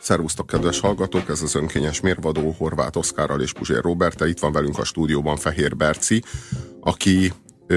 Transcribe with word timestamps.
Szervusztok, 0.00 0.46
kedves 0.46 0.80
hallgatók! 0.80 1.28
Ez 1.28 1.42
az 1.42 1.54
önkényes 1.54 2.00
mérvadó 2.00 2.54
Horváth 2.58 2.96
Oszkárral 2.96 3.40
és 3.40 3.52
Puzsér 3.52 3.80
Robertel. 3.82 4.28
Itt 4.28 4.38
van 4.38 4.52
velünk 4.52 4.78
a 4.78 4.84
stúdióban 4.84 5.36
Fehér 5.36 5.76
Berci, 5.76 6.22
aki 6.80 7.32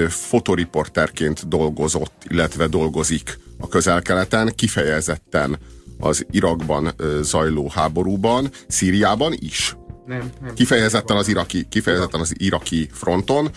fotoriporterként 0.08 1.48
dolgozott, 1.48 2.12
illetve 2.28 2.66
dolgozik 2.66 3.38
a 3.58 3.68
közel-keleten, 3.68 4.52
kifejezetten 4.54 5.58
az 5.98 6.26
Irakban 6.30 6.94
zajló 7.20 7.68
háborúban, 7.68 8.50
Szíriában 8.66 9.34
is. 9.38 9.76
Nem, 10.06 10.30
nem. 10.40 10.54
Kifejezetten 10.54 11.16
az 11.16 11.28
iraki, 11.28 11.66
kifejezetten 11.68 12.20
az 12.20 12.34
iraki 12.36 12.88
fronton, 12.92 13.50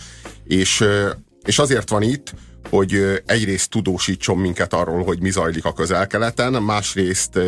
és, 0.44 0.84
és 1.44 1.58
azért 1.58 1.88
van 1.88 2.02
itt, 2.02 2.34
hogy 2.70 3.22
egyrészt 3.26 3.70
tudósítson 3.70 4.38
minket 4.38 4.72
arról, 4.72 5.04
hogy 5.04 5.20
mi 5.20 5.30
zajlik 5.30 5.64
a 5.64 5.72
közel-keleten, 5.72 6.62
másrészt 6.62 7.38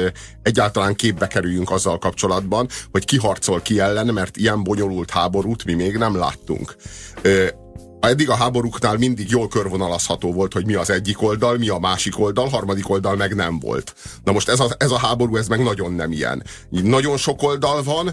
egyáltalán 0.43 0.95
képbe 0.95 1.27
kerüljünk 1.27 1.71
azzal 1.71 1.98
kapcsolatban, 1.98 2.68
hogy 2.91 3.04
ki 3.04 3.18
harcol 3.18 3.61
ki 3.61 3.81
ellen, 3.81 4.07
mert 4.07 4.36
ilyen 4.36 4.62
bonyolult 4.62 5.11
háborút 5.11 5.64
mi 5.64 5.75
még 5.75 5.96
nem 5.96 6.17
láttunk. 6.17 6.76
Eddig 8.00 8.31
a 8.31 8.35
háborúknál 8.35 8.96
mindig 8.96 9.31
jól 9.31 9.48
körvonalazható 9.48 10.32
volt, 10.32 10.53
hogy 10.53 10.67
mi 10.67 10.75
az 10.75 10.90
egyik 10.90 11.23
oldal, 11.23 11.57
mi 11.57 11.68
a 11.68 11.79
másik 11.79 12.18
oldal, 12.18 12.48
harmadik 12.48 12.89
oldal 12.89 13.17
meg 13.17 13.34
nem 13.34 13.59
volt. 13.59 13.95
Na 14.25 14.32
most 14.32 14.48
ez 14.48 14.61
a, 14.61 14.68
ez 14.76 14.90
a 14.90 14.98
háború, 14.98 15.37
ez 15.37 15.48
meg 15.48 15.62
nagyon 15.62 15.93
nem 15.93 16.12
ilyen. 16.12 16.43
Nagyon 16.71 17.17
sok 17.17 17.43
oldal 17.43 17.82
van, 17.82 18.12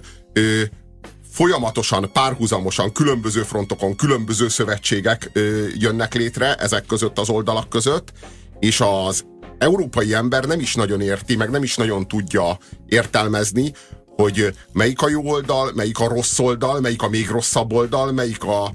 folyamatosan, 1.37 2.11
párhuzamosan, 2.13 2.91
különböző 2.91 3.41
frontokon, 3.43 3.95
különböző 3.95 4.47
szövetségek 4.47 5.29
ö, 5.33 5.65
jönnek 5.73 6.13
létre 6.13 6.55
ezek 6.55 6.85
között 6.85 7.19
az 7.19 7.29
oldalak 7.29 7.69
között, 7.69 8.11
és 8.59 8.81
az 8.81 9.25
európai 9.57 10.13
ember 10.13 10.43
nem 10.43 10.59
is 10.59 10.75
nagyon 10.75 11.01
érti, 11.01 11.35
meg 11.35 11.49
nem 11.49 11.63
is 11.63 11.75
nagyon 11.75 12.07
tudja 12.07 12.57
értelmezni, 12.87 13.73
hogy 14.15 14.53
melyik 14.71 15.01
a 15.01 15.09
jó 15.09 15.29
oldal, 15.29 15.71
melyik 15.75 15.99
a 15.99 16.07
rossz 16.07 16.39
oldal, 16.39 16.79
melyik 16.79 17.01
a 17.01 17.09
még 17.09 17.29
rosszabb 17.29 17.73
oldal, 17.73 18.11
melyik 18.11 18.43
a, 18.43 18.71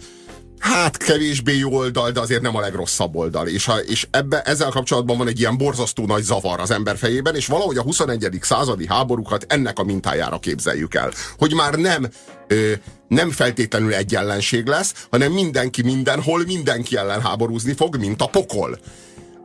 hát 0.62 0.96
kevésbé 0.96 1.58
jó 1.58 1.72
oldal, 1.72 2.10
de 2.10 2.20
azért 2.20 2.42
nem 2.42 2.56
a 2.56 2.60
legrosszabb 2.60 3.16
oldal. 3.16 3.46
És, 3.46 3.68
a, 3.68 3.76
és 3.76 4.06
ebbe, 4.10 4.42
ezzel 4.42 4.70
kapcsolatban 4.70 5.18
van 5.18 5.28
egy 5.28 5.40
ilyen 5.40 5.56
borzasztó 5.56 6.06
nagy 6.06 6.22
zavar 6.22 6.60
az 6.60 6.70
ember 6.70 6.96
fejében, 6.96 7.34
és 7.34 7.46
valahogy 7.46 7.76
a 7.76 7.82
21. 7.82 8.38
századi 8.40 8.86
háborúkat 8.86 9.46
ennek 9.48 9.78
a 9.78 9.84
mintájára 9.84 10.38
képzeljük 10.38 10.94
el. 10.94 11.10
Hogy 11.38 11.54
már 11.54 11.74
nem 11.74 12.08
ö, 12.46 12.72
nem 13.08 13.30
feltétlenül 13.30 13.94
egy 13.94 14.14
ellenség 14.14 14.66
lesz, 14.66 15.06
hanem 15.10 15.32
mindenki 15.32 15.82
mindenhol 15.82 16.44
mindenki 16.46 16.96
ellen 16.96 17.20
háborúzni 17.20 17.72
fog, 17.72 17.96
mint 17.96 18.22
a 18.22 18.26
pokol. 18.26 18.78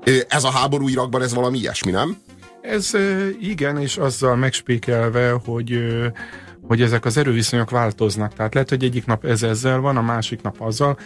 Ö, 0.04 0.18
ez 0.28 0.44
a 0.44 0.52
háború 0.52 0.88
Irakban, 0.88 1.22
ez 1.22 1.34
valami 1.34 1.58
ilyesmi, 1.58 1.92
nem? 1.92 2.18
Ez 2.62 2.92
igen, 3.42 3.78
és 3.78 3.98
azzal 3.98 4.36
megspékelve, 4.36 5.32
hogy 5.46 5.80
hogy 6.68 6.82
ezek 6.82 7.06
az 7.06 7.18
erőviszonyok 7.18 7.70
változnak. 7.70 8.34
Tehát 8.34 8.54
lehet, 8.54 8.70
hogy 8.70 8.84
egyik 8.84 9.06
nap 9.06 9.26
ez 9.26 9.44
ezzel 9.44 9.80
van, 9.80 9.98
a 9.98 10.02
másik 10.02 10.42
nap 10.42 10.62
azzal. 10.62 10.98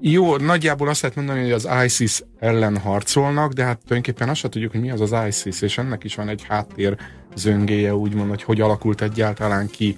Jó, 0.00 0.36
nagyjából 0.36 0.88
azt 0.88 1.02
lehet 1.02 1.16
mondani, 1.16 1.40
hogy 1.42 1.52
az 1.52 1.68
ISIS 1.84 2.22
ellen 2.38 2.78
harcolnak, 2.78 3.52
de 3.52 3.64
hát 3.64 3.78
tulajdonképpen 3.78 4.28
azt 4.28 4.40
sem 4.40 4.50
tudjuk, 4.50 4.72
hogy 4.72 4.80
mi 4.80 4.90
az 4.90 5.00
az 5.00 5.14
ISIS, 5.28 5.62
és 5.62 5.78
ennek 5.78 6.04
is 6.04 6.14
van 6.14 6.28
egy 6.28 6.44
háttér 6.48 6.96
zöngéje, 7.34 7.94
úgymond, 7.94 8.28
hogy 8.28 8.42
hogy 8.42 8.60
alakult 8.60 9.02
egyáltalán 9.02 9.68
ki 9.68 9.96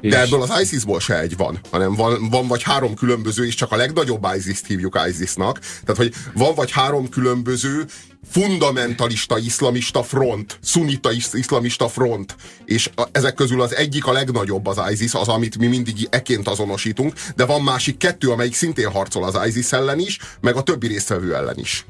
és... 0.00 0.10
De 0.10 0.20
ebből 0.20 0.42
az 0.42 0.60
ISIS-ból 0.60 1.00
se 1.00 1.20
egy 1.20 1.36
van, 1.36 1.60
hanem 1.70 1.94
van, 1.94 2.28
van 2.30 2.46
vagy 2.46 2.62
három 2.62 2.94
különböző, 2.94 3.46
és 3.46 3.54
csak 3.54 3.72
a 3.72 3.76
legnagyobb 3.76 4.26
ISIS-t 4.36 4.66
hívjuk 4.66 5.00
ISIS-nak. 5.08 5.58
Tehát, 5.58 5.96
hogy 5.96 6.14
van 6.34 6.54
vagy 6.54 6.70
három 6.70 7.08
különböző 7.08 7.84
fundamentalista 8.30 9.38
iszlamista 9.38 10.02
front, 10.02 10.58
szunita 10.62 11.10
iszlamista 11.32 11.88
front, 11.88 12.36
és 12.64 12.90
a, 12.94 13.02
ezek 13.12 13.34
közül 13.34 13.62
az 13.62 13.74
egyik 13.74 14.06
a 14.06 14.12
legnagyobb 14.12 14.66
az 14.66 14.80
ISIS, 14.90 15.14
az, 15.14 15.28
amit 15.28 15.58
mi 15.58 15.66
mindig 15.66 16.06
eként 16.10 16.48
azonosítunk, 16.48 17.12
de 17.36 17.44
van 17.44 17.62
másik 17.62 17.96
kettő, 17.96 18.30
amelyik 18.30 18.54
szintén 18.54 18.90
harcol 18.90 19.24
az 19.24 19.46
ISIS 19.46 19.72
ellen 19.72 19.98
is, 19.98 20.18
meg 20.40 20.56
a 20.56 20.62
többi 20.62 20.86
résztvevő 20.86 21.34
ellen 21.34 21.58
is. 21.58 21.86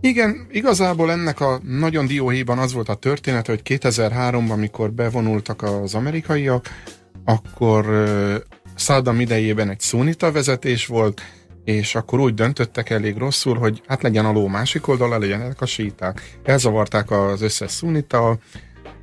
Igen, 0.00 0.46
igazából 0.50 1.10
ennek 1.10 1.40
a 1.40 1.60
nagyon 1.64 2.06
dióhéjban 2.06 2.58
az 2.58 2.72
volt 2.72 2.88
a 2.88 2.94
történet, 2.94 3.46
hogy 3.46 3.60
2003-ban, 3.64 4.50
amikor 4.50 4.92
bevonultak 4.92 5.62
az 5.62 5.94
amerikaiak, 5.94 6.68
akkor 7.24 7.84
Saddam 8.76 9.20
idejében 9.20 9.70
egy 9.70 9.80
szunita 9.80 10.32
vezetés 10.32 10.86
volt, 10.86 11.20
és 11.64 11.94
akkor 11.94 12.20
úgy 12.20 12.34
döntöttek 12.34 12.90
elég 12.90 13.16
rosszul, 13.16 13.58
hogy 13.58 13.82
hát 13.86 14.02
legyen 14.02 14.24
a 14.24 14.32
ló 14.32 14.46
másik 14.46 14.88
oldala, 14.88 15.18
legyenek 15.18 15.60
a 15.60 15.66
síták. 15.66 16.38
Elzavarták 16.44 17.10
az 17.10 17.42
összes 17.42 17.70
szunita 17.70 18.38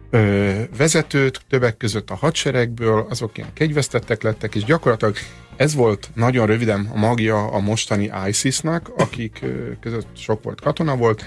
ö, 0.09 0.61
vezetőt, 0.77 1.41
többek 1.49 1.77
között 1.77 2.09
a 2.09 2.15
hadseregből, 2.15 3.05
azok 3.09 3.37
ilyen 3.37 3.53
kegyvesztettek 3.53 4.21
lettek, 4.23 4.55
és 4.55 4.63
gyakorlatilag 4.63 5.15
ez 5.55 5.75
volt 5.75 6.09
nagyon 6.13 6.45
röviden 6.45 6.89
a 6.93 6.97
magja 6.97 7.47
a 7.47 7.59
mostani 7.59 8.11
ISIS-nak, 8.27 8.91
akik 8.97 9.39
ö, 9.41 9.71
között 9.79 10.07
sok 10.17 10.43
volt 10.43 10.61
katona 10.61 10.95
volt, 10.95 11.25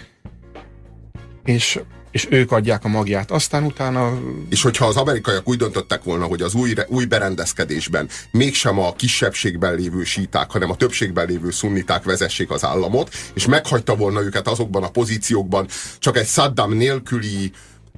és 1.45 1.81
és 2.11 2.27
ők 2.31 2.53
adják 2.53 2.85
a 2.85 2.89
magját. 2.89 3.31
Aztán 3.31 3.65
utána... 3.65 4.19
És 4.49 4.63
hogyha 4.63 4.87
az 4.87 4.97
amerikaiak 4.97 5.49
úgy 5.49 5.59
döntöttek 5.59 6.03
volna, 6.03 6.25
hogy 6.25 6.43
az 6.43 6.55
új, 6.55 6.75
új 6.89 7.05
berendezkedésben 7.05 8.09
mégsem 8.31 8.79
a 8.79 8.93
kisebbségben 8.93 9.75
lévő 9.75 10.05
síták, 10.05 10.51
hanem 10.51 10.71
a 10.71 10.77
többségben 10.77 11.27
lévő 11.27 11.51
szunniták 11.51 12.05
vezessék 12.05 12.51
az 12.51 12.65
államot, 12.65 13.15
és 13.35 13.47
meghagyta 13.47 13.97
volna 13.97 14.23
őket 14.23 14.49
azokban 14.49 14.83
a 14.83 14.91
pozíciókban, 14.91 15.67
csak 15.99 16.17
egy 16.17 16.27
Saddam 16.27 16.73
nélküli 16.73 17.53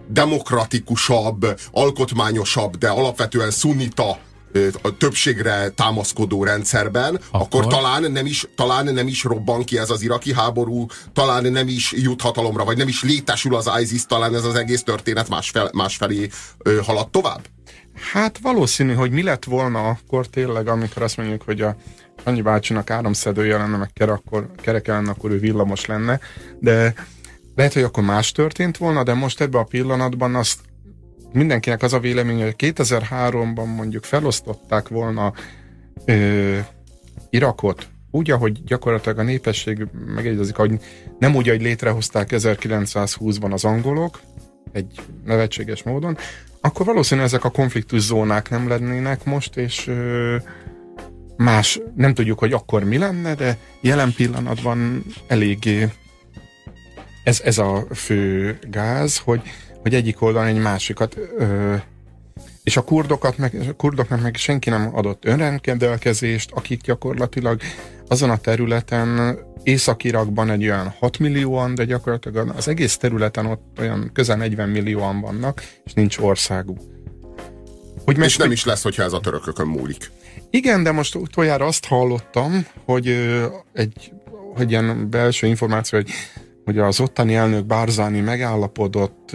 demokratikusabb, 0.09 1.61
alkotmányosabb, 1.71 2.77
de 2.77 2.89
alapvetően 2.89 3.50
szunnita 3.50 4.19
a 4.83 4.97
többségre 4.97 5.69
támaszkodó 5.69 6.45
rendszerben, 6.45 7.21
akkor, 7.31 7.41
akkor 7.41 7.67
talán, 7.67 8.13
nem 8.13 8.27
is, 8.27 8.47
talán 8.55 8.95
nem 8.95 9.07
is 9.07 9.25
robban 9.25 9.65
ki 9.65 9.79
ez 9.79 9.91
az 9.91 10.03
iraki 10.03 10.35
háború, 10.35 10.87
talán 11.13 11.53
nem 11.53 11.69
is 11.69 11.93
jut 11.93 12.21
hatalomra, 12.21 12.65
vagy 12.65 12.77
nem 12.77 12.89
is 12.89 13.03
létesül 13.03 13.55
az 13.55 13.71
ISIS, 13.81 14.07
talán 14.07 14.35
ez 14.35 14.45
az 14.45 14.55
egész 14.55 14.83
történet 14.83 15.29
másfel, 15.29 15.71
másfelé 15.73 16.29
ö, 16.59 16.81
halad 16.85 17.11
tovább? 17.11 17.41
Hát 18.12 18.39
valószínű, 18.43 18.93
hogy 18.95 19.11
mi 19.11 19.23
lett 19.23 19.45
volna 19.45 19.89
akkor 19.89 20.27
tényleg, 20.27 20.69
amikor 20.69 21.03
azt 21.03 21.17
mondjuk, 21.17 21.43
hogy 21.43 21.61
a 21.61 21.77
annyi 22.25 22.43
bácsinak 22.43 22.91
áramszedője 22.91 23.57
lenne, 23.57 23.77
meg 23.77 23.91
kere, 23.93 24.12
akkor, 24.12 24.51
kereke 24.57 24.93
lenne, 24.93 25.11
akkor 25.11 25.31
ő 25.31 25.39
villamos 25.39 25.87
lenne, 25.87 26.21
de 26.59 26.95
lehet, 27.55 27.73
hogy 27.73 27.83
akkor 27.83 28.05
más 28.05 28.33
történt 28.33 28.77
volna, 28.77 29.03
de 29.03 29.15
most 29.15 29.41
ebben 29.41 29.61
a 29.61 29.65
pillanatban 29.65 30.35
azt 30.35 30.59
mindenkinek 31.32 31.82
az 31.82 31.93
a 31.93 31.98
vélemény, 31.98 32.43
hogy 32.43 32.54
2003-ban 32.59 33.76
mondjuk 33.76 34.04
felosztották 34.04 34.88
volna 34.88 35.32
ö, 36.04 36.59
Irakot 37.31 37.88
úgy, 38.15 38.31
ahogy 38.31 38.65
gyakorlatilag 38.65 39.19
a 39.19 39.22
népesség 39.22 39.87
megegyezik, 40.06 40.56
hogy 40.56 40.81
nem 41.19 41.34
úgy, 41.34 41.48
hogy 41.48 41.62
létrehozták 41.62 42.28
1920-ban 42.32 43.53
az 43.53 43.65
angolok, 43.65 44.20
egy 44.72 45.00
nevetséges 45.25 45.82
módon, 45.82 46.16
akkor 46.60 46.87
valószínűleg 46.87 47.28
ezek 47.28 47.44
a 47.44 47.50
konfliktus 47.50 48.00
zónák 48.00 48.50
nem 48.50 48.69
lennének 48.69 49.25
most, 49.25 49.56
és 49.56 49.87
ö, 49.87 50.37
más, 51.37 51.81
nem 51.94 52.14
tudjuk, 52.14 52.38
hogy 52.38 52.53
akkor 52.53 52.84
mi 52.84 52.99
lenne, 52.99 53.34
de 53.34 53.59
jelen 53.81 54.12
pillanatban 54.12 55.04
eléggé 55.26 55.88
ez, 57.25 57.41
ez 57.44 57.59
a 57.59 57.87
fő 57.94 58.59
gáz, 58.70 59.19
hogy 59.19 59.41
hogy 59.82 59.94
egyik 59.94 60.22
oldalon 60.22 60.48
egy 60.48 60.60
másikat 60.60 61.16
ö, 61.38 61.75
és 62.62 62.76
a 62.76 62.82
kurdokat 62.82 63.38
meg, 63.38 63.54
a 63.69 63.72
kurdoknak 63.72 64.20
meg 64.20 64.37
senki 64.37 64.70
nem 64.70 64.91
adott 64.97 65.25
önrendelkezést, 65.25 66.50
akik 66.53 66.81
gyakorlatilag 66.81 67.60
azon 68.09 68.31
a 68.31 68.37
területen 68.37 69.38
Észak-Irakban 69.62 70.50
egy 70.50 70.65
olyan 70.65 70.94
6 70.98 71.19
millióan, 71.19 71.75
de 71.75 71.84
gyakorlatilag 71.84 72.53
az 72.56 72.69
egész 72.69 72.97
területen 72.97 73.47
ott 73.47 73.78
olyan 73.78 74.10
közel 74.12 74.37
40 74.37 74.69
millióan 74.69 75.20
vannak, 75.20 75.62
és 75.84 75.93
nincs 75.93 76.19
országuk. 76.19 76.78
Hogy 78.05 78.19
és 78.19 78.37
nem 78.37 78.52
is 78.52 78.64
lesz, 78.64 78.82
hogyha 78.82 79.02
ez 79.02 79.12
a 79.12 79.20
törökökön 79.20 79.67
múlik. 79.67 80.11
Igen, 80.50 80.82
de 80.82 80.93
most 80.93 81.14
utoljára 81.14 81.67
azt 81.67 81.85
hallottam, 81.85 82.67
hogy 82.85 83.08
egy 83.73 84.12
hogy 84.55 84.70
ilyen 84.70 85.11
belső 85.11 85.46
információ, 85.46 85.99
hogy 85.99 86.11
hogy 86.64 86.79
az 86.79 87.00
ottani 87.00 87.35
elnök 87.35 87.67
Bárzani 87.67 88.20
megállapodott 88.20 89.31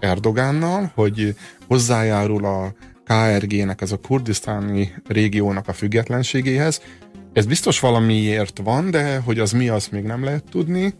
Erdogánnal, 0.00 0.92
hogy 0.94 1.34
hozzájárul 1.66 2.44
a 2.44 2.74
KRG-nek, 3.04 3.80
ez 3.80 3.92
a 3.92 3.96
kurdisztáni 3.96 4.94
régiónak 5.08 5.68
a 5.68 5.72
függetlenségéhez. 5.72 6.82
Ez 7.32 7.46
biztos 7.46 7.80
valamiért 7.80 8.60
van, 8.64 8.90
de 8.90 9.18
hogy 9.18 9.38
az 9.38 9.52
mi, 9.52 9.68
azt 9.68 9.92
még 9.92 10.02
nem 10.02 10.24
lehet 10.24 10.44
tudni. 10.50 10.94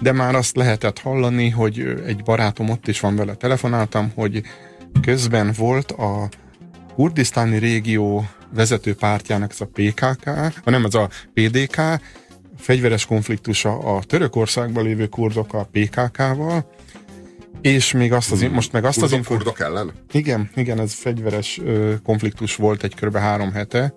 De 0.00 0.12
már 0.12 0.34
azt 0.34 0.56
lehetett 0.56 0.98
hallani, 0.98 1.48
hogy 1.48 2.02
egy 2.06 2.22
barátom 2.22 2.68
ott 2.68 2.88
is 2.88 3.00
van 3.00 3.16
vele, 3.16 3.34
telefonáltam, 3.34 4.12
hogy 4.14 4.42
közben 5.02 5.52
volt 5.56 5.90
a 5.90 6.28
kurdisztáni 6.94 7.58
régió 7.58 8.28
vezető 8.54 8.94
pártjának, 8.94 9.50
ez 9.50 9.60
a 9.60 9.68
PKK, 9.72 10.30
hanem 10.64 10.84
ez 10.84 10.94
a 10.94 11.08
PDK, 11.34 11.80
fegyveres 12.56 13.06
konfliktusa 13.06 13.78
a 13.78 14.02
Törökországban 14.02 14.84
lévő 14.84 15.06
kurdokkal, 15.06 15.68
PKK-val, 15.72 16.70
És 17.60 17.92
még 17.92 18.12
azt 18.12 18.32
az, 18.32 18.46
most 18.52 18.72
meg 18.72 18.84
azt 18.84 18.98
Kurdok, 18.98 19.18
az 19.18 19.26
kurdok 19.26 19.60
ellen? 19.60 19.92
Igen, 20.12 20.50
igen, 20.54 20.80
ez 20.80 20.92
fegyveres 20.92 21.60
ö, 21.64 21.94
konfliktus 22.02 22.56
volt 22.56 22.82
egy 22.82 22.94
kb. 22.94 23.16
három 23.16 23.52
hete. 23.52 23.94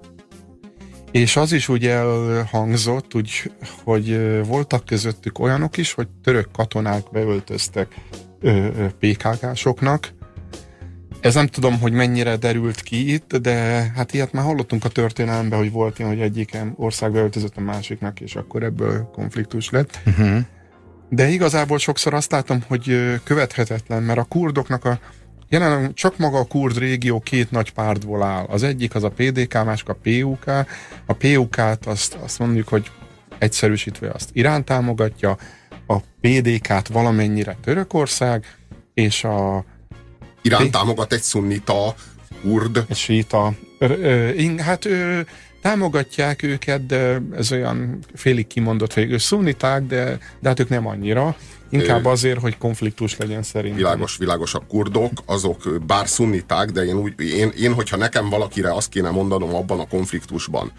És 1.12 1.36
az 1.36 1.52
is 1.52 1.70
úgy 1.70 1.86
elhangzott, 1.86 3.16
úgy, 3.16 3.52
hogy 3.84 4.20
voltak 4.46 4.86
közöttük 4.86 5.40
olyanok 5.40 5.78
is, 5.78 5.94
hogy 5.94 6.08
török 6.24 6.52
katonák 6.52 7.04
beöltöztek 7.12 7.96
PKK-soknak. 9.00 10.14
Ez 11.22 11.34
nem 11.34 11.48
tudom, 11.48 11.80
hogy 11.80 11.92
mennyire 11.92 12.36
derült 12.36 12.82
ki 12.82 13.14
itt, 13.14 13.36
de 13.36 13.54
hát 13.96 14.14
ilyet 14.14 14.32
már 14.32 14.44
hallottunk 14.44 14.86
a 14.86 14.90
történelemben, 14.90 15.60
hogy 15.60 15.72
volt 15.72 16.00
ilyen, 16.00 16.12
hogy 16.12 16.22
egyik 16.22 16.58
ország 16.76 17.12
beöltözött 17.12 17.58
a 17.58 17.62
másiknak, 17.62 18.20
és 18.20 18.36
akkor 18.36 18.64
ebből 18.64 19.10
konfliktus 19.14 19.70
lett. 19.70 20.00
Uh-huh. 20.06 20.40
De 21.10 21.28
igazából 21.30 21.78
sokszor 21.78 22.14
azt 22.14 22.32
látom, 22.32 22.62
hogy 22.68 23.16
követhetetlen, 23.24 24.04
mert 24.04 24.20
a 24.20 24.24
kurdoknak 24.24 24.86
a 24.86 25.00
jelenleg 25.50 25.94
csak 25.94 26.18
maga 26.18 26.38
a 26.38 26.46
kurd 26.46 26.78
régió 26.78 27.20
két 27.20 27.52
nagy 27.52 27.74
pártból 27.74 28.24
áll. 28.24 28.46
Az 28.46 28.64
egyik 28.64 28.96
az 28.96 29.04
a 29.04 29.10
PDK, 29.10 29.54
másik 29.54 29.90
a 29.90 29.98
PUK. 30.04 30.44
A 31.06 31.14
PUK-t 31.14 31.86
azt, 31.86 32.18
azt 32.24 32.40
mondjuk, 32.40 32.68
hogy 32.68 32.92
egyszerűsítve 33.38 34.10
azt 34.10 34.30
Irán 34.34 34.66
támogatja, 34.66 35.38
a 35.88 36.00
PDK-t 36.22 36.88
valamennyire 36.88 37.58
Törökország, 37.64 38.46
és 38.94 39.24
a 39.24 39.66
Irán 40.42 40.72
támogat 40.72 41.14
egy 41.14 41.22
szunnita 41.22 41.96
kurd. 42.42 42.86
Egy 42.90 42.98
síta. 42.98 43.54
Hát 44.58 44.86
ő, 44.86 45.28
támogatják 45.62 46.44
őket, 46.44 46.86
de 46.86 47.22
ez 47.36 47.52
olyan 47.52 48.00
félig 48.14 48.48
kimondott, 48.48 48.94
hogy 48.94 49.12
ők 49.12 49.20
szunniták, 49.20 49.84
de, 49.84 50.20
de 50.40 50.50
hát 50.50 50.60
ők 50.60 50.70
nem 50.70 50.88
annyira. 50.88 51.36
Inkább 51.70 52.06
azért, 52.06 52.40
hogy 52.40 52.58
konfliktus 52.58 53.18
legyen 53.18 53.44
szerintem. 53.44 53.78
Világos, 53.78 54.18
világos. 54.18 54.54
A 54.54 54.60
kurdok, 54.68 55.12
azok 55.26 55.82
bár 55.88 56.08
szunniták, 56.08 56.72
de 56.72 56.84
én, 56.84 56.96
úgy, 56.96 57.22
én, 57.22 57.52
én, 57.60 57.74
hogyha 57.74 57.98
nekem 57.98 58.30
valakire 58.30 58.74
azt 58.74 58.90
kéne 58.90 59.10
mondanom 59.10 59.56
abban 59.56 59.80
a 59.80 59.88
konfliktusban, 59.88 60.72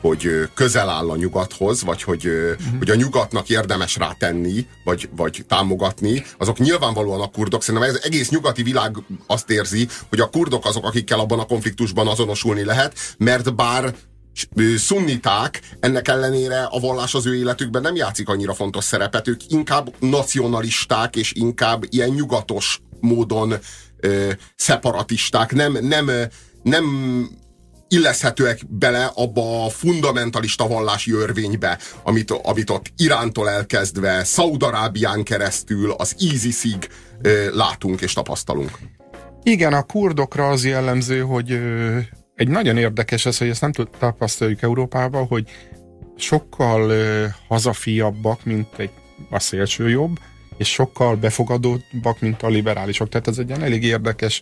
hogy 0.00 0.48
közel 0.54 0.88
áll 0.88 1.10
a 1.10 1.16
nyugathoz, 1.16 1.82
vagy 1.82 2.02
hogy, 2.02 2.26
uh-huh. 2.26 2.78
hogy 2.78 2.90
a 2.90 2.94
nyugatnak 2.94 3.48
érdemes 3.48 3.96
rátenni, 3.96 4.66
vagy, 4.84 5.08
vagy 5.16 5.44
támogatni, 5.48 6.24
azok 6.38 6.58
nyilvánvalóan 6.58 7.20
a 7.20 7.30
kurdok. 7.30 7.62
Szerintem 7.62 7.90
ez 7.90 8.00
egész 8.02 8.30
nyugati 8.30 8.62
világ 8.62 8.96
azt 9.26 9.50
érzi, 9.50 9.88
hogy 10.08 10.20
a 10.20 10.30
kurdok 10.30 10.66
azok, 10.66 10.84
akikkel 10.84 11.20
abban 11.20 11.38
a 11.38 11.46
konfliktusban 11.46 12.08
azonosulni 12.08 12.64
lehet, 12.64 12.98
mert 13.18 13.54
bár 13.54 13.94
szunniták, 14.76 15.60
ennek 15.80 16.08
ellenére 16.08 16.62
a 16.62 16.80
vallás 16.80 17.14
az 17.14 17.26
ő 17.26 17.36
életükben 17.36 17.82
nem 17.82 17.94
játszik 17.94 18.28
annyira 18.28 18.54
fontos 18.54 18.84
szerepet, 18.84 19.28
ők 19.28 19.40
inkább 19.48 19.94
nacionalisták, 19.98 21.16
és 21.16 21.32
inkább 21.32 21.84
ilyen 21.88 22.08
nyugatos 22.08 22.80
módon 23.00 23.54
ö, 24.00 24.30
szeparatisták, 24.56 25.52
nem, 25.52 25.78
nem, 25.80 26.10
nem 26.62 26.84
illeszhetőek 27.88 28.60
bele 28.68 29.10
abba 29.14 29.64
a 29.64 29.68
fundamentalista 29.68 30.68
vallási 30.68 31.12
örvénybe, 31.12 31.78
amit, 32.02 32.30
amit 32.30 32.70
ott 32.70 32.92
Irántól 32.96 33.48
elkezdve, 33.48 34.24
Szaudarábián 34.24 35.22
keresztül, 35.22 35.90
az 35.90 36.14
ISIS-ig 36.18 36.88
látunk 37.52 38.00
és 38.00 38.12
tapasztalunk. 38.12 38.78
Igen, 39.42 39.72
a 39.72 39.82
kurdokra 39.82 40.48
az 40.48 40.64
jellemző, 40.64 41.20
hogy 41.20 41.60
egy 42.34 42.48
nagyon 42.48 42.76
érdekes 42.76 43.26
ez, 43.26 43.38
hogy 43.38 43.48
ezt 43.48 43.60
nem 43.60 43.72
tapasztaljuk 43.98 44.62
Európában, 44.62 45.26
hogy 45.26 45.50
sokkal 46.16 46.92
hazafiabbak, 47.48 48.44
mint 48.44 48.68
egy 48.76 48.90
a 49.30 49.38
szélső 49.38 49.88
jobb, 49.88 50.18
és 50.56 50.68
sokkal 50.68 51.16
befogadóbbak, 51.16 52.20
mint 52.20 52.42
a 52.42 52.48
liberálisok. 52.48 53.08
Tehát 53.08 53.28
ez 53.28 53.38
egy 53.38 53.50
elég 53.50 53.84
érdekes 53.84 54.40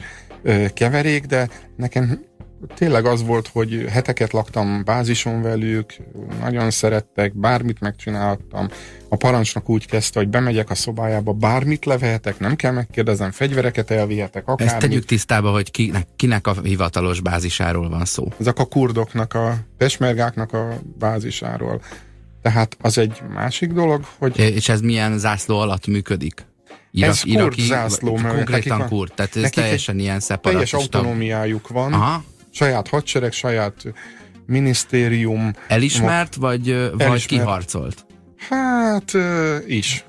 keverék, 0.74 1.24
de 1.24 1.48
nekem 1.76 2.24
tényleg 2.74 3.06
az 3.06 3.24
volt, 3.24 3.48
hogy 3.48 3.84
heteket 3.88 4.32
laktam 4.32 4.82
bázison 4.84 5.42
velük, 5.42 5.96
nagyon 6.40 6.70
szerettek, 6.70 7.34
bármit 7.34 7.80
megcsináltam. 7.80 8.68
A 9.08 9.16
parancsnok 9.16 9.68
úgy 9.68 9.86
kezdte, 9.86 10.18
hogy 10.18 10.28
bemegyek 10.28 10.70
a 10.70 10.74
szobájába, 10.74 11.32
bármit 11.32 11.84
levehetek, 11.84 12.38
nem 12.38 12.56
kell 12.56 12.72
megkérdezem, 12.72 13.30
fegyvereket 13.30 13.90
elvihetek, 13.90 14.42
akármit. 14.42 14.66
Ezt 14.66 14.78
tegyük 14.78 15.04
tisztába, 15.04 15.50
hogy 15.50 15.70
kinek, 15.70 16.06
kinek 16.16 16.46
a 16.46 16.54
hivatalos 16.62 17.20
bázisáról 17.20 17.88
van 17.88 18.04
szó. 18.04 18.28
Ezek 18.40 18.58
a 18.58 18.64
kurdoknak, 18.64 19.34
a 19.34 19.56
pesmergáknak 19.76 20.52
a 20.52 20.68
bázisáról. 20.98 21.80
Tehát 22.42 22.76
az 22.80 22.98
egy 22.98 23.22
másik 23.32 23.72
dolog, 23.72 24.04
hogy... 24.18 24.38
És 24.38 24.68
ez 24.68 24.80
milyen 24.80 25.18
zászló 25.18 25.58
alatt 25.58 25.86
működik? 25.86 26.46
Irak, 26.90 27.10
ez 27.10 27.20
iraki, 27.24 27.62
zászló, 27.62 28.14
konkrétan 28.14 28.88
kurd, 28.88 29.12
tehát 29.14 29.36
ez 29.36 29.50
teljesen 29.50 29.98
ilyen 29.98 30.20
szeparatista. 30.20 30.76
Teljes 30.76 30.94
autonómiájuk 30.94 31.68
van. 31.68 31.92
Aha 31.92 32.24
saját 32.56 32.88
hadsereg, 32.88 33.32
saját 33.32 33.82
minisztérium. 34.46 35.50
Elismert, 35.68 36.34
vagy, 36.34 36.70
elismert. 36.70 37.08
vagy 37.08 37.26
kiharcolt? 37.26 38.06
Hát 38.48 39.12
is. 39.66 40.04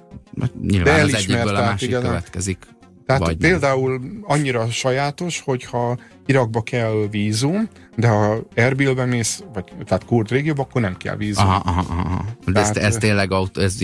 Nyilván 0.62 0.96
De 0.96 1.02
az 1.02 1.14
egyikből 1.14 1.56
a 1.56 1.62
másik 1.62 1.88
igazán. 1.90 2.08
következik. 2.08 2.58
Tehát 3.06 3.22
vagy 3.22 3.38
például 3.38 3.90
nem. 3.92 4.24
annyira 4.28 4.70
sajátos, 4.70 5.42
hogyha 5.46 5.98
Irakba 6.26 6.62
kell 6.62 7.08
vízum, 7.12 7.70
de 7.96 8.08
ha 8.08 8.38
Erbilbe 8.54 9.06
mész, 9.06 9.44
vagy 9.54 9.64
tehát 9.86 10.06
kurd 10.06 10.32
régióba, 10.32 10.62
akkor 10.62 10.82
nem 10.82 10.98
kell 10.98 11.16
vízum. 11.16 11.46
Aha, 11.46 11.62
aha, 11.66 11.86
aha. 11.90 12.26
De 12.46 12.52
tehát, 12.52 12.78
ez, 12.78 12.84
ez 12.84 12.96
tényleg, 12.96 13.32
ez, 13.54 13.78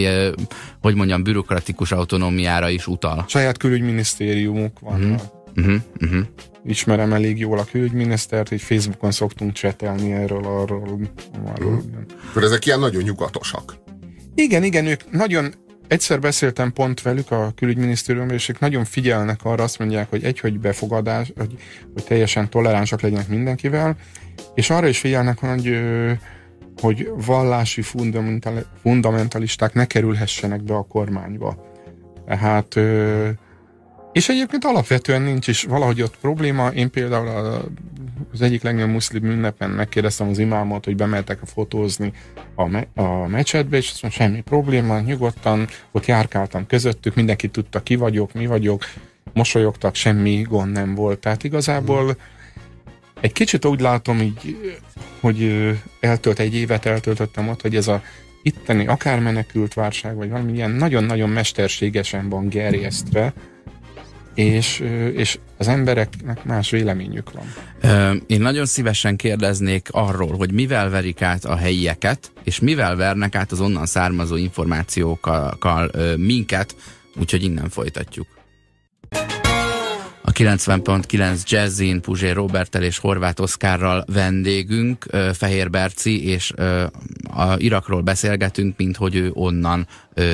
hogy 0.82 0.96
mondjam, 0.96 1.24
bürokratikus 1.24 1.92
autonómiára 1.92 2.70
is 2.70 2.88
utal. 2.88 3.26
Saját 3.28 3.58
külügyminisztériumuk 3.58 4.80
van. 4.80 5.04
Uh-huh. 5.04 5.43
Uh-huh. 5.56 5.76
Uh-huh 6.02 6.26
ismerem 6.66 7.14
elég 7.14 7.40
jól 7.40 7.60
a 7.60 7.64
külügyminisztert, 7.64 8.50
hogy 8.50 8.62
Facebookon 8.62 9.12
szoktunk 9.12 9.52
csetelni 9.52 10.12
erről, 10.12 10.44
arról. 10.44 11.00
arról. 11.46 11.82
Akkor 12.30 12.44
ezek 12.44 12.66
ilyen 12.66 12.80
nagyon 12.80 13.04
nyugatosak. 13.04 13.78
Igen, 14.36 14.64
igen, 14.64 14.86
ők 14.86 15.12
nagyon 15.12 15.54
egyszer 15.88 16.20
beszéltem 16.20 16.74
pont 16.74 17.02
velük 17.02 17.32
a 17.32 17.52
külügyminisztériumban, 17.56 18.36
és 18.36 18.50
ők 18.50 18.60
nagyon 18.60 18.86
figyelnek 18.86 19.40
arra, 19.44 19.64
azt 19.64 19.80
mondják, 19.80 20.10
hogy 20.10 20.24
egy, 20.24 20.40
hogy 20.40 20.60
befogadás, 20.60 21.32
hogy, 21.38 21.56
hogy 21.94 22.04
teljesen 22.04 22.50
toleránsak 22.50 23.02
legyenek 23.02 23.28
mindenkivel, 23.28 23.98
és 24.56 24.70
arra 24.70 24.88
is 24.88 25.00
figyelnek, 25.00 25.40
hogy, 25.40 25.78
hogy 26.82 27.10
vallási 27.26 27.82
fundamentalisták 28.82 29.74
ne 29.74 29.86
kerülhessenek 29.86 30.64
be 30.64 30.76
a 30.76 30.84
kormányba. 30.84 31.72
Tehát 32.26 32.80
és 34.14 34.30
egyébként 34.30 34.66
alapvetően 34.66 35.22
nincs 35.22 35.48
is 35.48 35.64
valahogy 35.64 36.02
ott 36.02 36.18
probléma. 36.18 36.68
Én 36.68 36.90
például 36.90 37.28
az 38.34 38.42
egyik 38.42 38.64
legnagyobb 38.64 38.90
muszlim 38.90 39.24
ünnepen 39.24 39.70
megkérdeztem 39.70 40.30
az 40.30 40.38
imámot, 40.38 40.86
hogy 40.86 40.96
bemeltek 40.96 41.42
a 41.42 41.46
fotózni 41.46 42.14
a, 42.56 42.68
me- 42.68 42.88
a 42.96 43.28
mecsetbe, 43.28 43.78
és 43.78 43.90
azt 43.92 44.02
mondja, 44.02 44.24
semmi 44.24 44.42
probléma, 44.42 45.00
nyugodtan, 45.00 45.68
ott 45.92 46.06
járkáltam 46.06 46.66
közöttük, 46.68 47.16
mindenki 47.16 47.48
tudta 47.48 47.84
ki 47.84 47.96
vagyok, 47.96 48.34
mi 48.34 48.46
vagyok, 48.46 48.84
mosolyogtak, 49.34 49.96
semmi 49.96 50.42
gond 50.42 50.72
nem 50.72 50.96
volt. 50.96 51.20
Tehát 51.20 51.44
igazából 51.44 52.18
egy 53.22 53.32
kicsit 53.32 53.66
úgy 53.66 53.80
látom 53.80 54.22
így, 54.22 54.58
hogy 55.20 55.70
eltölt 56.00 56.40
egy 56.40 56.56
évet 56.56 56.86
eltöltöttem 56.86 57.50
ott, 57.50 57.62
hogy 57.62 57.76
ez 57.76 57.88
a 57.88 58.02
itteni 58.42 58.88
akár 58.88 59.20
menekült 59.20 59.74
válság, 59.74 60.16
vagy 60.16 60.30
valami 60.30 60.54
ilyen 60.54 60.72
nagyon-nagyon 60.72 61.30
mesterségesen 61.30 62.30
van 62.30 62.50
gerjesztve, 62.50 63.34
és, 64.36 64.80
és 65.14 65.40
az 65.58 65.68
embereknek 65.68 66.44
más 66.46 66.70
véleményük 66.70 67.32
van. 67.32 67.46
Én 68.28 68.42
nagyon 68.42 68.66
szívesen 68.66 69.16
kérdeznék 69.16 69.88
arról, 69.92 70.38
hogy 70.38 70.52
mivel 70.52 70.90
verik 70.90 71.22
át 71.22 71.46
a 71.46 71.56
helyieket, 71.56 72.32
és 72.44 72.60
mivel 72.60 72.96
vernek 72.96 73.36
át 73.36 73.52
az 73.52 73.60
onnan 73.60 73.86
származó 73.86 74.36
információkkal 74.36 75.92
minket, 76.18 76.76
úgyhogy 77.20 77.44
innen 77.44 77.70
folytatjuk. 77.70 78.28
A 80.34 80.36
90.9 80.36 81.44
Jazzin 81.50 82.02
Puzsé 82.02 82.30
Robertel 82.30 82.84
és 82.84 82.98
Horváth 82.98 83.42
Oszkárral 83.42 84.04
vendégünk, 84.08 85.06
Fehér 85.34 85.70
Berci, 85.70 86.28
és 86.28 86.54
a 87.34 87.56
Irakról 87.58 88.02
beszélgetünk, 88.02 88.78
mint 88.78 88.98
hogy 88.98 89.16
ő 89.16 89.32
onnan 89.34 89.88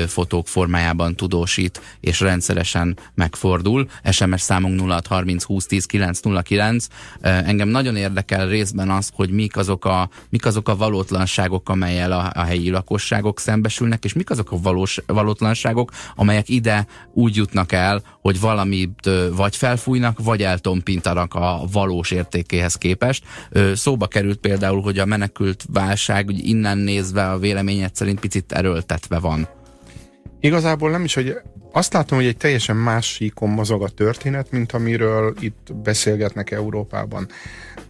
fotók 0.06 0.48
formájában 0.48 1.16
tudósít, 1.16 1.80
és 2.00 2.20
rendszeresen 2.20 2.98
megfordul. 3.14 3.88
SMS 4.10 4.40
számunk 4.40 4.80
0630 4.80 5.44
20 5.44 5.66
10 5.66 5.86
909. 5.86 6.86
Engem 7.20 7.68
nagyon 7.68 7.96
érdekel 7.96 8.48
részben 8.48 8.90
az, 8.90 9.10
hogy 9.14 9.30
mik 9.30 9.56
azok 9.56 9.84
a, 9.84 10.08
mik 10.28 10.46
azok 10.46 10.68
a 10.68 10.76
valótlanságok, 10.76 11.68
amelyel 11.68 12.12
a, 12.12 12.30
a 12.34 12.42
helyi 12.42 12.70
lakosságok 12.70 13.40
szembesülnek, 13.40 14.04
és 14.04 14.12
mik 14.12 14.30
azok 14.30 14.52
a 14.52 14.56
valós, 14.60 15.00
valótlanságok, 15.06 15.90
amelyek 16.14 16.48
ide 16.48 16.86
úgy 17.12 17.36
jutnak 17.36 17.72
el, 17.72 18.02
hogy 18.20 18.40
valamit 18.40 19.10
vagy 19.36 19.56
felfújnak, 19.90 20.18
vagy 20.24 20.42
eltompintanak 20.42 21.34
a 21.34 21.64
valós 21.72 22.10
értékéhez 22.10 22.74
képest. 22.74 23.24
Szóba 23.74 24.06
került 24.06 24.38
például, 24.38 24.82
hogy 24.82 24.98
a 24.98 25.04
menekült 25.04 25.64
válság 25.72 26.24
hogy 26.24 26.48
innen 26.48 26.78
nézve 26.78 27.30
a 27.30 27.38
véleményed 27.38 27.94
szerint 27.94 28.20
picit 28.20 28.52
erőltetve 28.52 29.18
van. 29.18 29.48
Igazából 30.40 30.90
nem 30.90 31.04
is, 31.04 31.14
hogy 31.14 31.36
azt 31.72 31.92
látom, 31.92 32.18
hogy 32.18 32.26
egy 32.26 32.36
teljesen 32.36 32.76
más 32.76 33.22
mozog 33.40 33.82
a 33.82 33.88
történet, 33.88 34.50
mint 34.50 34.72
amiről 34.72 35.34
itt 35.40 35.72
beszélgetnek 35.82 36.50
Európában. 36.50 37.28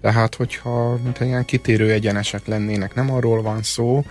Tehát, 0.01 0.35
hogyha 0.35 0.99
mint 1.03 1.21
ilyen 1.21 1.45
kitérő 1.45 1.91
egyenesek 1.91 2.47
lennének, 2.47 2.95
nem 2.95 3.13
arról 3.13 3.43
van 3.43 3.63
szó. 3.63 4.05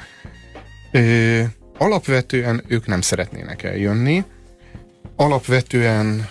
Ö, 0.91 1.41
alapvetően 1.77 2.63
ők 2.67 2.87
nem 2.87 3.01
szeretnének 3.01 3.63
eljönni. 3.63 4.23
Alapvetően 5.15 6.27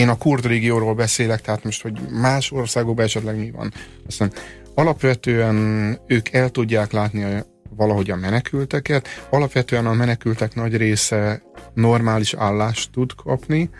én 0.00 0.08
a 0.08 0.18
kurd 0.18 0.46
régióról 0.46 0.94
beszélek, 0.94 1.40
tehát 1.40 1.64
most, 1.64 1.82
hogy 1.82 2.00
más 2.10 2.52
országokban 2.52 3.04
esetleg 3.04 3.36
mi 3.38 3.50
van. 3.50 3.72
Aztán 4.06 4.32
alapvetően 4.74 5.98
ők 6.06 6.32
el 6.32 6.48
tudják 6.48 6.92
látni 6.92 7.22
a, 7.22 7.46
valahogy 7.76 8.10
a 8.10 8.16
menekülteket. 8.16 9.08
Alapvetően 9.30 9.86
a 9.86 9.92
menekültek 9.92 10.54
nagy 10.54 10.76
része 10.76 11.42
normális 11.74 12.34
állást 12.34 12.90
tud 12.90 13.14
kapni, 13.14 13.70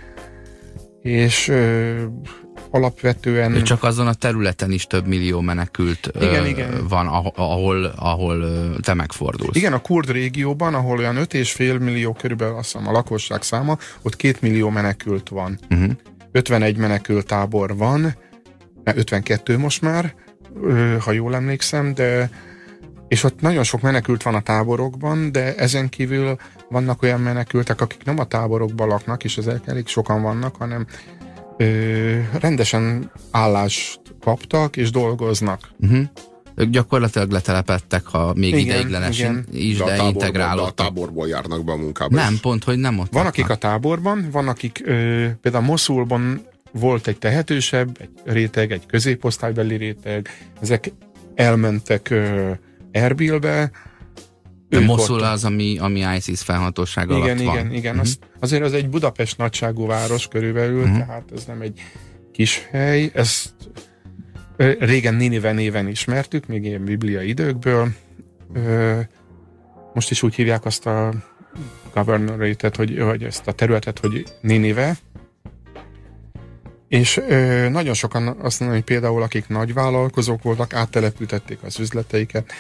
és 1.03 1.53
alapvetően... 2.71 3.63
Csak 3.63 3.83
azon 3.83 4.07
a 4.07 4.15
területen 4.15 4.71
is 4.71 4.87
több 4.87 5.07
millió 5.07 5.41
menekült 5.41 6.11
igen, 6.21 6.45
ö, 6.45 6.47
igen. 6.47 6.87
van, 6.89 7.07
ahol, 7.35 7.85
ahol 7.85 8.45
te 8.81 8.95
megfordulsz. 8.95 9.57
Igen, 9.57 9.73
a 9.73 9.79
kurd 9.79 10.11
régióban, 10.11 10.75
ahol 10.75 10.99
olyan 10.99 11.17
5,5 11.17 11.81
millió 11.81 12.13
körülbelül 12.13 12.57
azt 12.57 12.73
hiszem 12.73 12.89
a 12.89 12.93
lakosság 12.93 13.43
száma, 13.43 13.79
ott 14.03 14.17
2 14.17 14.39
millió 14.41 14.69
menekült 14.69 15.29
van. 15.29 15.59
Uh-huh. 15.71 15.91
51 16.33 16.77
menekült 16.77 17.27
tábor 17.27 17.77
van, 17.77 18.15
52 18.85 19.59
most 19.59 19.83
már, 19.83 20.15
ha 21.01 21.13
jól 21.13 21.35
emlékszem, 21.35 21.95
de 21.95 22.31
és 23.09 23.25
ott 23.25 23.41
nagyon 23.41 23.65
sok 23.65 23.81
menekült 23.81 24.23
van 24.23 24.35
a 24.35 24.41
táborokban, 24.41 25.33
de 25.33 25.55
ezen 25.55 25.89
kívül 25.89 26.37
vannak 26.69 27.03
olyan 27.03 27.21
menekültek, 27.21 27.81
akik 27.81 28.05
nem 28.05 28.19
a 28.19 28.25
táborokban 28.25 28.89
laknak, 28.89 29.25
és 29.25 29.37
ezek 29.37 29.67
elég 29.67 29.87
sokan 29.87 30.23
vannak, 30.23 30.57
hanem 30.57 30.87
ö, 31.61 32.19
rendesen 32.41 33.11
állást 33.31 34.01
kaptak, 34.21 34.77
és 34.77 34.91
dolgoznak. 34.91 35.71
Uh-huh. 35.81 36.03
Ők 36.55 36.71
gyakorlatilag 36.71 37.31
letelepettek, 37.31 38.07
ha 38.07 38.33
még 38.35 38.53
Igen, 38.55 38.61
ideiglenesen 38.67 39.45
igen. 39.49 39.63
is, 39.63 39.77
De 39.77 39.85
a 39.85 39.87
de, 39.87 39.97
táborból, 39.97 40.13
de 40.21 40.25
a 40.25 40.27
integrálódtak. 40.27 40.75
táborból 40.75 41.29
járnak 41.29 41.65
be 41.65 41.73
a 41.73 41.77
munkába. 41.77 42.15
Nem, 42.17 42.33
is. 42.33 42.41
pont, 42.41 42.65
hogy 42.65 42.79
nem 42.79 42.99
ott 42.99 43.13
Van, 43.13 43.27
akik 43.27 43.51
a 43.51 43.55
táborban, 43.55 44.29
van, 44.33 44.49
akik 44.49 44.81
ö, 44.85 45.27
például 45.41 45.65
Moszulban 45.65 46.47
volt 46.73 47.07
egy 47.07 47.19
tehetősebb, 47.19 47.97
egy 48.01 48.11
réteg, 48.25 48.73
egy 48.73 48.87
középosztálybeli 48.87 49.77
réteg, 49.77 50.29
ezek 50.61 50.93
elmentek 51.35 52.11
ö, 52.11 52.51
Erbilbe. 52.93 53.71
De 54.71 54.81
Moszul 54.81 55.21
az, 55.23 55.45
ami, 55.45 55.79
ami 55.79 56.01
ISIS 56.17 56.41
felhatóság 56.43 57.11
alatt 57.11 57.25
Igen, 57.25 57.45
van. 57.45 57.55
igen, 57.59 57.73
igen. 57.73 57.93
Mhm. 57.95 58.01
Az, 58.03 58.19
azért 58.41 58.63
az 58.63 58.73
egy 58.73 58.89
Budapest 58.89 59.37
nagyságú 59.39 59.87
város 59.87 60.29
körülbelül, 60.29 60.87
Mhm. 60.87 60.99
tehát 60.99 61.25
ez 61.35 61.45
nem 61.45 61.61
egy 61.61 61.81
kis 62.33 62.67
hely. 62.71 63.11
Ezt 63.15 63.53
régen 64.79 65.15
Ninive 65.15 65.53
néven 65.53 65.89
ismertük, 65.89 66.47
még 66.47 66.65
ilyen 66.65 66.85
bibliai 66.85 67.29
időkből. 67.29 67.89
Most 69.95 70.11
is 70.11 70.23
úgy 70.23 70.35
hívják 70.35 70.65
azt 70.65 70.87
a 70.87 71.13
governoratet, 71.95 72.77
hogy, 72.77 72.99
hogy 73.01 73.23
ezt 73.23 73.47
a 73.47 73.53
területet, 73.53 73.99
hogy 73.99 74.25
Ninive. 74.41 74.97
És 76.89 77.17
ö, 77.29 77.69
nagyon 77.69 77.95
sokan 77.95 78.29
azt 78.41 78.61
mondom, 78.61 78.79
hogy 78.79 78.87
például 78.87 79.23
akik 79.23 79.49
nagy 79.49 79.75
vállalkozók 79.75 80.43
voltak, 80.43 80.75
áttelepítették 80.75 81.59
az 81.63 81.79
üzleteiket. 81.79 82.53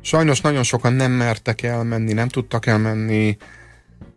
Sajnos 0.00 0.40
nagyon 0.40 0.62
sokan 0.62 0.92
nem 0.92 1.12
mertek 1.12 1.62
elmenni, 1.62 2.12
nem 2.12 2.28
tudtak 2.28 2.66
elmenni, 2.66 3.36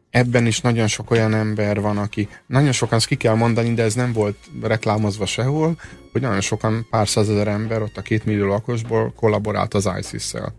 ebben 0.09 0.45
is 0.45 0.62
nagyon 0.62 0.88
sok 0.88 1.12
olyan 1.12 1.33
ember 1.33 1.81
van, 1.81 1.98
aki 1.98 2.27
nagyon 2.48 2.71
sokan, 2.71 2.98
ezt 2.98 3.07
ki 3.07 3.15
kell 3.15 3.36
mondani, 3.36 3.74
de 3.74 3.83
ez 3.83 3.93
nem 3.93 4.13
volt 4.13 4.38
reklámozva 4.62 5.25
sehol, 5.25 5.79
hogy 6.12 6.21
nagyon 6.21 6.41
sokan, 6.41 6.88
pár 6.89 7.07
százezer 7.07 7.48
ember 7.48 7.81
ott 7.81 7.98
a 7.98 8.01
két 8.01 8.25
millió 8.25 8.48
lakosból 8.48 9.13
kollaborált 9.15 9.74
az 9.74 9.89
ISIS-szel. 10.00 10.53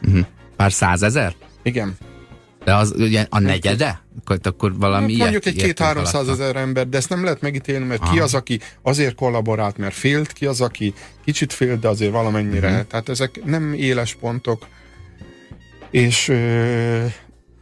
Mhm. 0.00 0.20
Pár 0.56 0.72
százezer? 0.72 1.34
Igen. 1.62 1.96
De 2.66 2.74
az 2.74 2.92
ugye 2.96 3.26
a 3.30 3.38
negyede? 3.38 4.02
Akkor, 4.20 4.38
akkor 4.42 4.76
valami 4.78 5.00
Hát 5.00 5.08
ilyet 5.10 5.20
mondjuk 5.20 5.46
egy 5.46 5.62
két-háromszáz 5.62 6.28
ezer 6.28 6.56
ember, 6.56 6.88
de 6.88 6.96
ezt 6.96 7.08
nem 7.08 7.24
lehet 7.24 7.40
megítélni, 7.40 7.84
mert 7.84 8.02
ki 8.02 8.08
Aha. 8.08 8.22
az, 8.22 8.34
aki 8.34 8.60
azért 8.82 9.14
kollaborált, 9.14 9.76
mert 9.76 9.94
félt, 9.94 10.32
ki 10.32 10.46
az, 10.46 10.60
aki 10.60 10.94
kicsit 11.24 11.52
félt, 11.52 11.80
de 11.80 11.88
azért 11.88 12.12
valamennyire. 12.12 12.70
Mhm. 12.70 12.80
Tehát 12.88 13.08
ezek 13.08 13.44
nem 13.44 13.72
éles 13.72 14.14
pontok, 14.14 14.66
és 15.90 16.28
ö, 16.28 17.04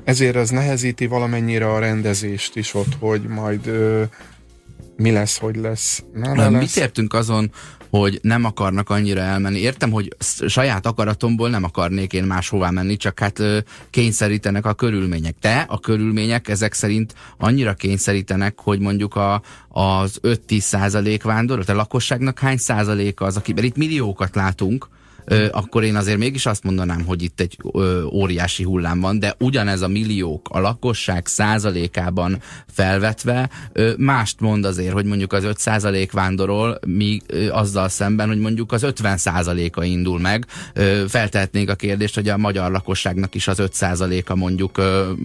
ezért 0.04 0.37
ez 0.37 0.50
nehezíti 0.50 1.06
valamennyire 1.06 1.73
a 1.73 1.78
rendezést 1.78 2.56
is 2.56 2.75
ott, 2.75 2.94
hogy 2.99 3.23
majd 3.23 3.66
ö, 3.66 4.02
mi 4.96 5.11
lesz, 5.11 5.38
hogy 5.38 5.56
lesz. 5.56 6.02
Na, 6.12 6.34
Na, 6.34 6.50
lesz. 6.50 6.61
Mit 6.61 6.76
értünk 6.76 7.14
azon, 7.14 7.52
hogy 7.98 8.18
nem 8.22 8.44
akarnak 8.44 8.90
annyira 8.90 9.20
elmenni? 9.20 9.58
Értem, 9.58 9.90
hogy 9.90 10.16
saját 10.46 10.86
akaratomból 10.86 11.50
nem 11.50 11.64
akarnék 11.64 12.12
én 12.12 12.24
máshová 12.24 12.70
menni, 12.70 12.96
csak 12.96 13.18
hát 13.18 13.42
kényszerítenek 13.90 14.66
a 14.66 14.74
körülmények. 14.74 15.34
De 15.40 15.64
a 15.68 15.80
körülmények 15.80 16.48
ezek 16.48 16.72
szerint 16.72 17.14
annyira 17.38 17.74
kényszerítenek, 17.74 18.60
hogy 18.60 18.78
mondjuk 18.78 19.14
a, 19.16 19.42
az 19.68 20.18
5-10 20.22 20.58
százalék 20.58 21.22
vándorol, 21.22 21.64
a 21.66 21.72
lakosságnak 21.72 22.38
hány 22.38 22.56
százaléka 22.56 23.24
az, 23.24 23.36
aki, 23.36 23.52
mert 23.52 23.66
itt 23.66 23.76
milliókat 23.76 24.34
látunk, 24.34 24.88
akkor 25.50 25.85
én 25.85 25.97
azért 25.97 26.19
mégis 26.19 26.47
azt 26.47 26.64
mondanám, 26.64 27.04
hogy 27.04 27.23
itt 27.23 27.40
egy 27.40 27.59
óriási 28.12 28.62
hullám 28.62 29.00
van, 29.00 29.19
de 29.19 29.35
ugyanez 29.38 29.81
a 29.81 29.88
milliók 29.88 30.49
a 30.52 30.61
lakosság 30.61 31.26
százalékában 31.26 32.40
felvetve 32.73 33.50
mást 33.97 34.40
mond 34.40 34.64
azért, 34.64 34.93
hogy 34.93 35.04
mondjuk 35.04 35.33
az 35.33 35.45
5 35.45 35.59
százalék 35.59 36.12
vándorol, 36.12 36.78
ö, 37.26 37.50
azzal 37.50 37.88
szemben, 37.88 38.28
hogy 38.28 38.38
mondjuk 38.38 38.73
az 38.73 38.83
50 38.83 39.16
százaléka 39.16 39.85
indul 39.85 40.21
meg. 40.21 40.47
Feltehetnénk 41.09 41.69
a 41.71 41.75
kérdést, 41.75 42.14
hogy 42.14 42.28
a 42.28 42.37
magyar 42.37 42.71
lakosságnak 42.71 43.35
is 43.35 43.49
az 43.49 43.59
5 43.59 43.73
százaléka 43.73 44.35
mondjuk 44.35 44.78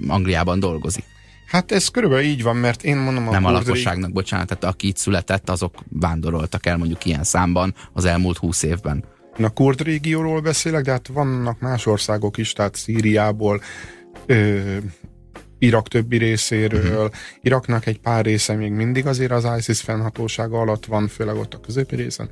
Angliában 0.08 0.60
dolgozik. 0.60 1.03
Hát 1.50 1.72
ez 1.72 1.88
körülbelül 1.88 2.25
így 2.25 2.44
van, 2.44 2.56
mert 2.56 2.84
én 2.84 2.98
mondom 2.98 3.27
a 3.27 3.32
Nem 3.32 3.46
a 3.46 3.51
kurd 3.51 3.65
lakosságnak, 3.65 4.12
bocsánat, 4.12 4.48
tehát 4.48 4.63
aki 4.63 4.88
itt 4.88 4.98
született, 4.98 5.50
azok 5.50 5.74
vándoroltak 5.89 6.65
el 6.65 6.77
mondjuk 6.77 7.06
ilyen 7.06 7.24
számban 7.24 7.74
az 7.94 8.06
elmúlt 8.06 8.38
20 8.38 8.63
évben. 8.63 9.03
Én 9.39 9.46
a 9.46 9.50
kurd 9.50 9.81
régióról 9.81 10.39
beszélek, 10.39 10.84
de 10.84 10.91
hát 10.91 11.08
vannak 11.08 11.60
más 11.60 11.86
országok 11.86 12.38
is, 12.38 12.53
tehát 12.53 12.75
Szíriából, 12.75 13.62
ö, 14.25 14.60
Irak 15.60 15.88
többi 15.88 16.17
részéről. 16.17 16.93
Uh-huh. 16.93 17.12
Iraknak 17.41 17.86
egy 17.86 18.00
pár 18.00 18.25
része 18.25 18.53
még 18.53 18.72
mindig 18.72 19.08
azért 19.08 19.31
az 19.31 19.48
ISIS 19.58 19.81
fennhatósága 19.81 20.60
alatt 20.60 20.86
van, 20.86 21.08
főleg 21.08 21.36
ott 21.36 21.53
a 21.53 21.60
középi 21.60 21.96
részen. 21.96 22.29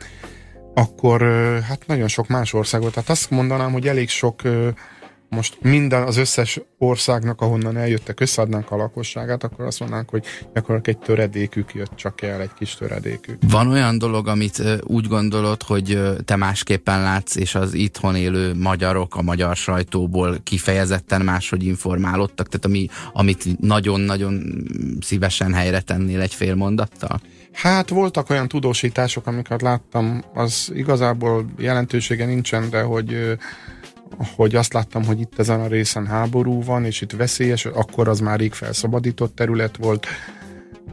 Akkor 0.74 1.22
ö, 1.22 1.58
hát 1.68 1.88
nagyon 1.88 2.08
sok 2.08 2.28
más 2.28 2.54
országot. 2.54 2.94
Tehát 2.94 3.10
azt 3.10 3.30
mondanám, 3.30 3.72
hogy 3.72 3.88
elég 3.88 4.10
sok 4.10 4.44
ö, 4.44 4.70
most 5.30 5.58
minden, 5.62 6.04
az 6.04 6.18
összes 6.18 6.60
országnak, 6.78 7.42
ahonnan 7.42 7.78
eljöttek, 7.78 8.20
összeadnánk 8.20 8.72
a 8.72 8.76
lakosságát, 8.76 9.44
akkor 9.44 9.66
azt 9.66 9.80
mondanánk, 9.80 10.10
hogy 10.10 10.26
gyakorlatilag 10.54 11.00
egy 11.00 11.06
töredékük 11.06 11.74
jött 11.74 11.96
csak 11.96 12.22
el, 12.22 12.42
egy 12.42 12.54
kis 12.58 12.76
töredékük. 12.76 13.38
Van 13.50 13.68
olyan 13.68 13.98
dolog, 13.98 14.28
amit 14.28 14.64
úgy 14.84 15.08
gondolod, 15.08 15.64
hogy 15.64 16.00
te 16.26 16.36
másképpen 16.36 17.02
látsz, 17.02 17.36
és 17.36 17.56
az 17.56 17.74
itthon 17.74 18.16
élő 18.16 18.54
magyarok 18.54 19.16
a 19.16 19.22
magyar 19.22 19.56
sajtóból 19.56 20.38
kifejezetten 20.44 21.22
máshogy 21.22 21.66
informálódtak, 21.66 22.48
tehát 22.48 22.66
ami, 22.66 22.88
amit 23.14 23.60
nagyon-nagyon 23.60 24.64
szívesen 25.02 25.54
helyre 25.54 25.82
tennél 25.82 26.22
egy 26.22 26.34
fél 26.34 26.56
mondattal? 26.56 27.22
Hát 27.52 27.90
voltak 27.90 28.30
olyan 28.30 28.48
tudósítások, 28.48 29.28
amiket 29.28 29.62
láttam, 29.62 30.24
az 30.34 30.72
igazából 30.74 31.46
jelentősége 31.58 32.26
nincsen, 32.26 32.70
de 32.70 32.82
hogy 32.82 33.38
hogy 34.36 34.56
azt 34.56 34.74
láttam, 34.74 35.06
hogy 35.06 35.20
itt 35.20 35.40
ezen 35.40 35.60
a 35.62 35.68
részen 35.68 36.06
háború 36.08 36.64
van, 36.64 36.86
és 36.86 37.02
itt 37.02 37.12
veszélyes, 37.12 37.66
akkor 37.66 38.08
az 38.08 38.20
már 38.20 38.40
rég 38.40 38.54
felszabadított 38.54 39.36
terület 39.36 39.78
volt, 39.78 40.06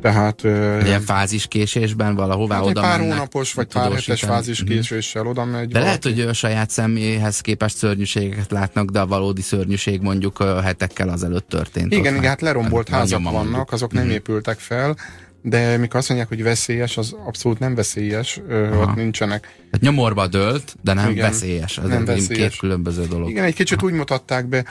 tehát 0.00 0.42
Ilyen 0.84 1.00
fáziskésésben 1.00 2.14
valahová 2.14 2.54
hát 2.54 2.64
oda 2.64 2.80
pár 2.80 2.98
mennek 2.98 3.12
hónapos 3.14 3.52
vagy 3.52 3.66
pár 3.66 3.84
hetes 3.84 4.04
tudósítani. 4.04 4.32
fázis 4.32 4.60
Mhm. 4.62 4.70
késéssel 4.70 5.26
oda 5.26 5.44
megy. 5.44 5.68
De 5.68 5.78
lehet, 5.80 6.02
valaki. 6.04 6.20
hogy 6.22 6.30
a 6.30 6.34
saját 6.34 6.70
személyhez 6.70 7.40
képest 7.40 7.76
szörnyűségeket 7.76 8.50
látnak, 8.50 8.90
de 8.90 9.00
a 9.00 9.06
valódi 9.06 9.42
szörnyűség 9.42 10.00
mondjuk 10.00 10.42
hetekkel 10.42 11.08
azelőtt 11.08 11.48
történt. 11.48 11.92
Igen, 11.92 12.14
igen, 12.16 12.28
hát 12.28 12.40
lerombolt 12.40 12.88
házak 12.88 13.22
vannak, 13.22 13.72
azok 13.72 13.92
nem 13.92 14.04
Mhm. 14.04 14.12
épültek 14.12 14.58
fel, 14.58 14.96
de 15.46 15.76
mikor 15.76 15.96
azt 15.96 16.08
mondják, 16.08 16.30
hogy 16.30 16.42
veszélyes, 16.42 16.96
az 16.96 17.16
abszolút 17.24 17.58
nem 17.58 17.74
veszélyes, 17.74 18.40
ö, 18.48 18.66
Aha. 18.66 18.82
ott 18.82 18.94
nincsenek. 18.94 19.40
Tehát 19.42 19.80
nyomorba 19.80 20.26
dőlt, 20.26 20.76
de 20.82 20.92
nem 20.92 21.10
Igen, 21.10 21.30
veszélyes. 21.30 21.78
Ez 21.78 21.88
nem 21.88 22.04
veszélyes. 22.04 22.48
két 22.50 22.58
különböző 22.58 23.06
dolog. 23.06 23.28
Igen, 23.28 23.44
egy 23.44 23.54
kicsit 23.54 23.82
úgy 23.82 23.92
mutatták 23.92 24.46
be, 24.46 24.64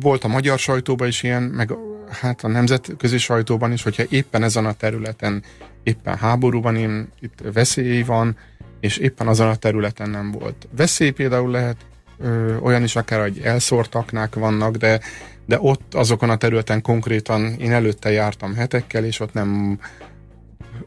volt 0.00 0.24
a 0.24 0.28
magyar 0.28 0.58
sajtóban 0.58 1.08
is 1.08 1.22
ilyen, 1.22 1.42
meg 1.42 1.72
hát 2.10 2.44
a 2.44 2.48
nemzetközi 2.48 3.18
sajtóban 3.18 3.72
is, 3.72 3.82
hogyha 3.82 4.02
éppen 4.08 4.42
ezen 4.42 4.66
a 4.66 4.72
területen 4.72 5.42
éppen 5.82 6.16
háború 6.16 6.60
van, 6.60 6.76
én, 6.76 7.08
itt 7.20 7.38
veszély 7.52 8.02
van, 8.02 8.36
és 8.80 8.96
éppen 8.96 9.26
azon 9.28 9.48
a 9.48 9.56
területen 9.56 10.10
nem 10.10 10.30
volt. 10.30 10.68
Veszély 10.76 11.10
például 11.10 11.50
lehet 11.50 11.76
ö, 12.18 12.56
olyan 12.56 12.82
is 12.82 12.96
akár, 12.96 13.20
hogy 13.20 13.40
elszórtaknák 13.42 14.34
vannak, 14.34 14.76
de, 14.76 15.00
de 15.46 15.58
ott 15.60 15.94
azokon 15.94 16.30
a 16.30 16.36
területen 16.36 16.82
konkrétan 16.82 17.54
én 17.58 17.72
előtte 17.72 18.10
jártam 18.10 18.54
hetekkel, 18.54 19.04
és 19.04 19.20
ott 19.20 19.32
nem 19.32 19.78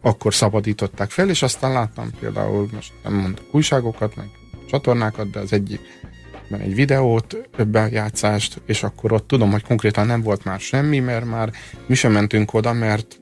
akkor 0.02 0.34
szabadították 0.34 1.10
fel, 1.10 1.30
és 1.30 1.42
aztán 1.42 1.72
láttam 1.72 2.10
például, 2.20 2.70
most 2.74 2.94
nem 3.04 3.14
mondok 3.14 3.46
újságokat, 3.52 4.16
meg 4.16 4.28
csatornákat, 4.70 5.30
de 5.30 5.40
az 5.40 5.54
egyik 5.54 5.80
egy 6.58 6.76
videót, 6.76 7.38
bejátszást, 7.68 8.62
és 8.66 8.84
akkor 8.84 9.12
ott 9.12 9.28
tudom, 9.28 9.52
hogy 9.52 9.64
konkrétan 9.64 10.06
nem 10.06 10.22
volt 10.22 10.44
már 10.44 10.60
semmi, 10.60 11.00
mert 11.00 11.26
már 11.26 11.52
mi 11.88 11.96
sem 11.96 12.12
mentünk 12.12 12.54
oda, 12.54 12.74
mert 12.74 13.20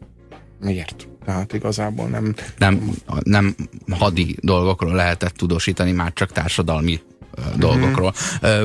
miért? 0.59 1.07
Tehát 1.25 1.53
igazából 1.53 2.07
nem... 2.07 2.35
Nem, 2.57 2.91
nem 3.23 3.55
hadi 3.89 4.35
dolgokról 4.41 4.93
lehetett 4.93 5.33
tudósítani, 5.33 5.91
már 5.91 6.13
csak 6.13 6.31
társadalmi 6.31 7.01
dolgokról. 7.57 8.13
Uh, 8.41 8.61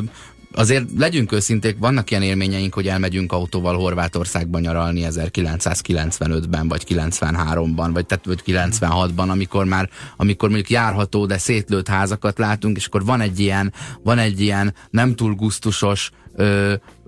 azért 0.55 0.85
legyünk 0.97 1.33
őszinték, 1.33 1.79
vannak 1.79 2.11
ilyen 2.11 2.23
élményeink, 2.23 2.75
hogy 2.75 2.89
elmegyünk 2.89 3.33
autóval 3.33 3.77
Horvátországban 3.77 4.61
nyaralni 4.61 5.07
1995-ben, 5.11 6.69
vagy 6.69 6.85
93-ban, 6.89 7.91
vagy, 7.93 8.07
tehát, 8.07 8.25
vagy 8.25 8.43
96-ban, 8.47 9.29
amikor 9.29 9.65
már, 9.65 9.89
amikor 10.17 10.49
mondjuk 10.49 10.71
járható, 10.71 11.27
de 11.27 11.39
szétlőtt 11.39 11.89
házakat 11.89 12.39
látunk, 12.39 12.77
és 12.77 12.87
akkor 12.87 13.05
van 13.05 13.21
egy 13.21 13.41
ilyen, 13.41 13.73
van 14.03 14.19
egy 14.19 14.41
ilyen 14.41 14.75
nem 14.91 15.15
túl 15.15 15.35
gusztusos 15.35 16.11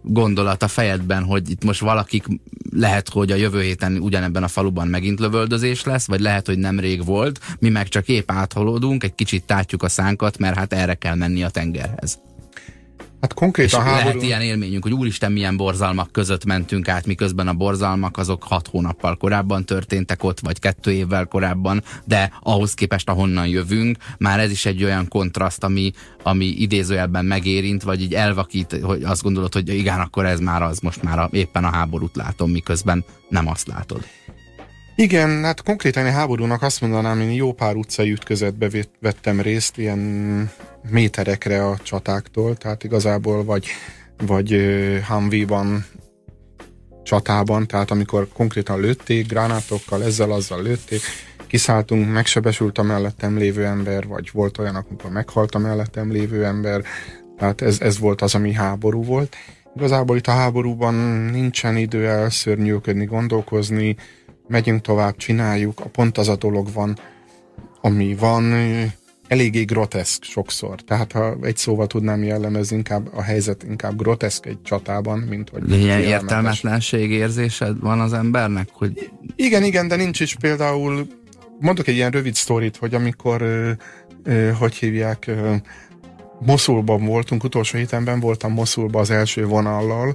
gondolat 0.05 0.63
a 0.63 0.69
fejedben, 0.69 1.25
hogy 1.25 1.51
itt 1.51 1.65
most 1.65 1.81
valakik 1.81 2.27
lehet, 2.71 3.09
hogy 3.09 3.31
a 3.31 3.35
jövő 3.37 3.63
héten 3.63 3.97
ugyanebben 3.97 4.43
a 4.43 4.49
faluban 4.49 4.89
megint 4.89 5.21
lövöldözés 5.21 5.85
lesz, 5.85 6.07
vagy 6.07 6.21
lehet, 6.21 6.47
hogy 6.47 6.59
nemrég 6.59 7.05
volt, 7.05 7.41
mi 7.59 7.69
meg 7.69 7.89
csak 7.89 8.09
épp 8.09 8.31
áthalódunk, 8.31 9.05
egy 9.05 9.15
kicsit 9.15 9.45
tátjuk 9.45 9.83
a 9.83 9.89
szánkat, 9.89 10.39
mert 10.39 10.57
hát 10.57 10.73
erre 10.73 10.95
kell 10.95 11.15
menni 11.15 11.43
a 11.43 11.49
tengerhez. 11.49 12.19
Hát 13.25 13.35
konkrétan 13.35 13.81
és 13.81 13.87
háború... 13.87 14.07
lehet 14.07 14.23
ilyen 14.23 14.41
élményünk, 14.41 14.83
hogy 14.83 14.93
úristen 14.93 15.33
milyen 15.33 15.57
borzalmak 15.57 16.13
között 16.13 16.45
mentünk 16.45 16.89
át, 16.89 17.07
miközben 17.07 17.49
a 17.49 17.53
borzalmak 17.53 18.19
azok 18.19 18.43
hat 18.43 18.69
hónappal 18.69 19.17
korábban 19.17 19.65
történtek 19.65 20.25
ott, 20.25 20.41
vagy 20.41 20.59
kettő 20.59 20.93
évvel 20.93 21.25
korábban, 21.25 21.83
de 22.05 22.33
ahhoz 22.43 22.75
képest, 22.75 23.09
ahonnan 23.09 23.47
jövünk, 23.47 23.97
már 24.19 24.41
ez 24.41 24.51
is 24.51 24.67
egy 24.67 24.85
olyan 24.85 25.09
kontraszt, 25.09 25.65
ami, 25.65 25.93
ami 26.23 26.45
idézőjelben 26.45 27.25
megérint, 27.25 27.83
vagy 27.83 28.03
így 28.03 28.15
elvakít, 28.15 28.79
hogy 28.83 29.03
azt 29.03 29.23
gondolod, 29.23 29.53
hogy 29.53 29.69
igen, 29.69 30.01
akkor 30.01 30.27
ez 30.27 30.41
már 30.41 30.63
az, 30.63 30.79
most 30.79 31.03
már 31.03 31.19
a, 31.19 31.29
éppen 31.33 31.65
a 31.65 31.71
háborút 31.71 32.17
látom, 32.17 32.51
miközben 32.51 33.05
nem 33.29 33.49
azt 33.49 33.67
látod. 33.67 34.07
Igen, 34.97 35.43
hát 35.43 35.63
konkrétan 35.63 36.07
a 36.07 36.11
háborúnak 36.11 36.63
azt 36.63 36.81
mondanám, 36.81 37.21
én 37.21 37.33
jó 37.33 37.53
pár 37.53 37.75
utcai 37.75 38.11
ütközetbe 38.11 38.69
vettem 39.01 39.41
részt, 39.41 39.79
ilyen 39.79 40.51
méterekre 40.91 41.67
a 41.67 41.77
csatáktól, 41.83 42.57
tehát 42.57 42.85
igazából 42.85 43.45
vagy, 43.45 43.67
vagy 44.27 44.61
Humvee-ban 45.09 45.85
csatában, 47.03 47.67
tehát 47.67 47.91
amikor 47.91 48.29
konkrétan 48.33 48.81
lőtték, 48.81 49.27
gránátokkal, 49.27 50.03
ezzel, 50.03 50.31
azzal 50.31 50.63
lőtték, 50.63 51.01
kiszálltunk, 51.47 52.13
megsebesült 52.13 52.79
a 52.79 52.83
mellettem 52.83 53.37
lévő 53.37 53.65
ember, 53.65 54.07
vagy 54.07 54.31
volt 54.33 54.59
olyan, 54.59 54.75
amikor 54.75 55.11
meghalt 55.11 55.55
a 55.55 55.59
mellettem 55.59 56.11
lévő 56.13 56.45
ember, 56.45 56.83
tehát 57.39 57.61
ez, 57.61 57.81
ez 57.81 57.99
volt 57.99 58.23
az, 58.23 58.35
ami 58.35 58.53
háború 58.53 59.05
volt. 59.05 59.37
Igazából 59.77 60.17
itt 60.17 60.27
a 60.27 60.31
háborúban 60.31 60.95
nincsen 61.31 61.77
idő 61.77 62.09
elszörnyűködni, 62.09 63.05
gondolkozni, 63.05 63.97
megyünk 64.49 64.81
tovább, 64.81 65.17
csináljuk, 65.17 65.81
a 65.81 65.89
pont 65.89 66.19
az 66.19 66.29
a 66.29 66.37
dolog 66.37 66.73
van, 66.73 66.99
ami 67.81 68.15
van, 68.15 68.53
eléggé 69.29 69.63
groteszk 69.63 70.23
sokszor. 70.23 70.81
Tehát 70.81 71.13
ha 71.13 71.37
egy 71.43 71.57
szóval 71.57 71.87
tudnám 71.87 72.23
jellemezni, 72.23 72.77
inkább 72.77 73.09
a 73.15 73.23
helyzet 73.23 73.63
inkább 73.63 73.97
groteszk 73.97 74.47
egy 74.47 74.63
csatában, 74.63 75.19
mint 75.19 75.49
hogy... 75.49 75.71
Ilyen 75.73 76.01
értelmetlenség 76.01 77.11
érzésed 77.11 77.81
van 77.81 78.01
az 78.01 78.13
embernek? 78.13 78.69
Hogy... 78.73 79.11
Igen, 79.37 79.63
igen, 79.63 79.89
de 79.89 79.97
nincs 79.97 80.21
is 80.21 80.37
például, 80.41 81.07
mondok 81.61 81.87
egy 81.87 81.95
ilyen 81.95 82.11
rövid 82.11 82.35
sztorit, 82.35 82.77
hogy 82.77 82.95
amikor, 82.95 83.43
ö, 83.43 83.71
ö, 84.23 84.51
hogy 84.51 84.75
hívják, 84.75 85.27
ö, 85.27 85.55
Moszulban 86.41 87.05
voltunk, 87.05 87.45
utolsó 87.45 87.79
hétenben 87.79 88.21
voltam 88.21 88.53
Moszulban 88.53 89.01
az 89.01 89.11
első 89.11 89.47
vonallal, 89.47 90.15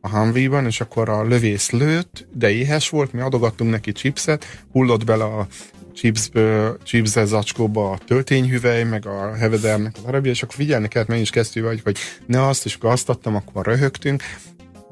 a 0.00 0.08
Humvee-ban, 0.08 0.66
és 0.66 0.80
akkor 0.80 1.08
a 1.08 1.24
lövész 1.24 1.70
lőtt, 1.70 2.26
de 2.32 2.50
éhes 2.50 2.88
volt, 2.88 3.12
mi 3.12 3.20
adogattunk 3.20 3.70
neki 3.70 3.92
chipset, 3.92 4.44
hullott 4.72 5.04
bele 5.04 5.24
a 5.24 5.46
chipsből, 5.94 6.78
chipszel 6.82 7.26
zacskóba 7.26 7.90
a 7.90 7.98
töltényhüvely, 7.98 8.84
meg 8.84 9.06
a 9.06 9.34
hevedernek 9.34 9.96
az 9.96 10.04
arabia, 10.04 10.30
és 10.30 10.42
akkor 10.42 10.54
figyelni 10.54 10.88
kellett, 10.88 11.08
meg 11.08 11.20
is 11.20 11.30
kezdtük, 11.30 11.64
vagy, 11.64 11.80
hogy 11.84 11.98
ne 12.26 12.46
azt, 12.46 12.64
és 12.64 12.74
akkor 12.74 12.90
azt 12.90 13.08
adtam, 13.08 13.34
akkor 13.34 13.66
röhögtünk, 13.66 14.22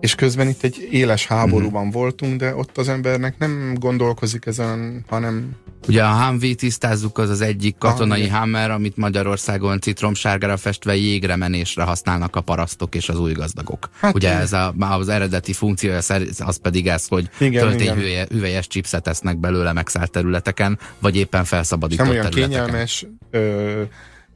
és 0.00 0.14
közben 0.14 0.48
itt 0.48 0.62
egy 0.62 0.88
éles 0.90 1.26
háborúban 1.26 1.86
mm. 1.86 1.90
voltunk, 1.90 2.40
de 2.40 2.54
ott 2.54 2.78
az 2.78 2.88
embernek 2.88 3.38
nem 3.38 3.74
gondolkozik 3.78 4.46
ezen, 4.46 5.04
hanem... 5.08 5.56
Ugye 5.88 6.04
a 6.04 6.24
Humvee 6.24 6.54
tisztázzuk, 6.54 7.18
az 7.18 7.30
az 7.30 7.40
egyik 7.40 7.78
katonai 7.78 8.24
ah, 8.24 8.30
Hammer, 8.30 8.70
amit 8.70 8.96
Magyarországon 8.96 9.80
citromsárgára 9.80 10.56
festve 10.56 10.96
jégre 10.96 11.36
menésre 11.36 11.82
használnak 11.82 12.36
a 12.36 12.40
parasztok 12.40 12.94
és 12.94 13.08
az 13.08 13.20
új 13.20 13.32
gazdagok. 13.32 13.90
Hát, 14.00 14.14
Ugye 14.14 14.38
ez 14.38 14.52
a, 14.52 14.74
az 14.78 15.08
eredeti 15.08 15.52
funkció, 15.52 15.92
az 16.38 16.56
pedig 16.62 16.88
ez, 16.88 17.06
hogy 17.06 17.28
töltényhüvelyes 17.38 18.66
chipset 18.66 19.08
esznek 19.08 19.36
belőle 19.38 19.72
megszállt 19.72 20.10
területeken, 20.10 20.78
vagy 20.98 21.16
éppen 21.16 21.44
felszabadított 21.44 22.06
nem 22.06 22.14
olyan 22.14 22.30
területeken. 22.30 22.64
kényelmes, 22.64 23.06
ö, 23.30 23.82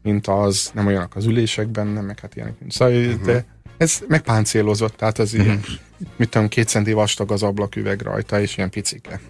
mint 0.03 0.27
az, 0.27 0.71
nem 0.75 0.87
olyanak 0.87 1.17
az 1.17 1.25
ülések 1.25 1.69
benne, 1.69 2.01
meg 2.01 2.21
hát 2.21 2.37
ilyenek, 2.37 2.55
mint 2.59 2.73
szóval, 2.73 2.95
uh-huh. 2.95 3.25
de 3.25 3.45
ez 3.83 3.99
megpáncélozott, 4.09 4.97
tehát 4.97 5.19
ez 5.19 5.33
uh-huh. 5.33 5.47
ilyen, 5.47 5.61
mit 6.17 6.29
tudom, 6.29 6.49
két 6.49 6.69
centi 6.69 6.93
vastag 6.93 7.33
az 7.33 7.43
ablaküveg 7.43 8.01
rajta, 8.01 8.41
és 8.41 8.57
ilyen 8.57 8.71
picike. 8.71 9.21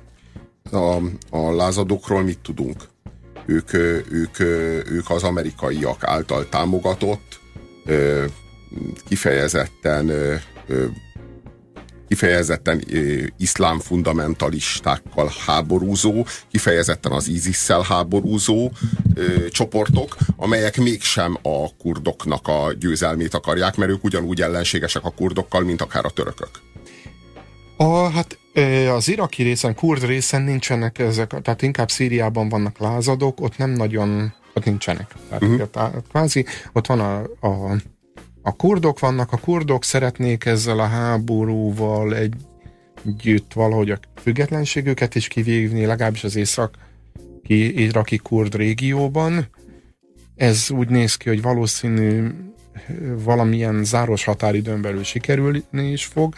A, 0.70 0.96
a 1.30 1.54
lázadókról 1.54 2.22
mit 2.22 2.38
tudunk? 2.38 2.88
Ők, 3.46 3.72
ők, 4.10 4.40
ők 4.90 5.10
az 5.10 5.22
amerikaiak 5.22 6.04
által 6.04 6.48
támogatott, 6.48 7.40
kifejezetten 9.08 10.10
kifejezetten 12.12 12.84
iszlám 13.36 13.78
fundamentalistákkal 13.78 15.32
háborúzó, 15.46 16.26
kifejezetten 16.50 17.12
az 17.12 17.28
ISIS-szel 17.28 17.82
háborúzó 17.82 18.70
ö, 19.14 19.48
csoportok, 19.48 20.16
amelyek 20.36 20.76
mégsem 20.76 21.38
a 21.42 21.76
kurdoknak 21.78 22.48
a 22.48 22.72
győzelmét 22.78 23.34
akarják, 23.34 23.76
mert 23.76 23.90
ők 23.90 24.04
ugyanúgy 24.04 24.40
ellenségesek 24.40 25.04
a 25.04 25.10
kurdokkal, 25.10 25.60
mint 25.60 25.80
akár 25.80 26.04
a 26.04 26.10
törökök. 26.10 26.50
A, 27.76 28.10
hát 28.10 28.38
az 28.94 29.08
iraki 29.08 29.42
részen, 29.42 29.74
kurd 29.74 30.04
részen 30.04 30.42
nincsenek 30.42 30.98
ezek, 30.98 31.40
tehát 31.42 31.62
inkább 31.62 31.90
Szíriában 31.90 32.48
vannak 32.48 32.78
lázadók, 32.78 33.40
ott 33.40 33.56
nem 33.56 33.70
nagyon, 33.70 34.34
ott 34.54 34.64
nincsenek. 34.64 35.14
Tehát 35.28 35.42
uh-huh. 35.42 35.92
kvázi, 36.08 36.46
ott 36.72 36.86
van 36.86 37.00
a, 37.00 37.46
a 37.46 37.76
a 38.42 38.56
kurdok 38.56 38.98
vannak, 38.98 39.32
a 39.32 39.36
kurdok 39.36 39.84
szeretnék 39.84 40.44
ezzel 40.44 40.78
a 40.78 40.86
háborúval 40.86 42.16
együtt 42.16 43.52
valahogy 43.52 43.90
a 43.90 43.98
függetlenségüket 44.22 45.14
is 45.14 45.28
kivívni, 45.28 45.84
legalábbis 45.84 46.24
az 46.24 46.36
észak 46.36 46.76
iraki 47.46 48.16
kurd 48.16 48.54
régióban. 48.54 49.46
Ez 50.36 50.70
úgy 50.70 50.88
néz 50.88 51.16
ki, 51.16 51.28
hogy 51.28 51.42
valószínű 51.42 52.30
valamilyen 53.24 53.84
záros 53.84 54.24
határidőn 54.24 54.82
belül 54.82 55.02
sikerülni 55.02 55.90
is 55.90 56.04
fog 56.04 56.34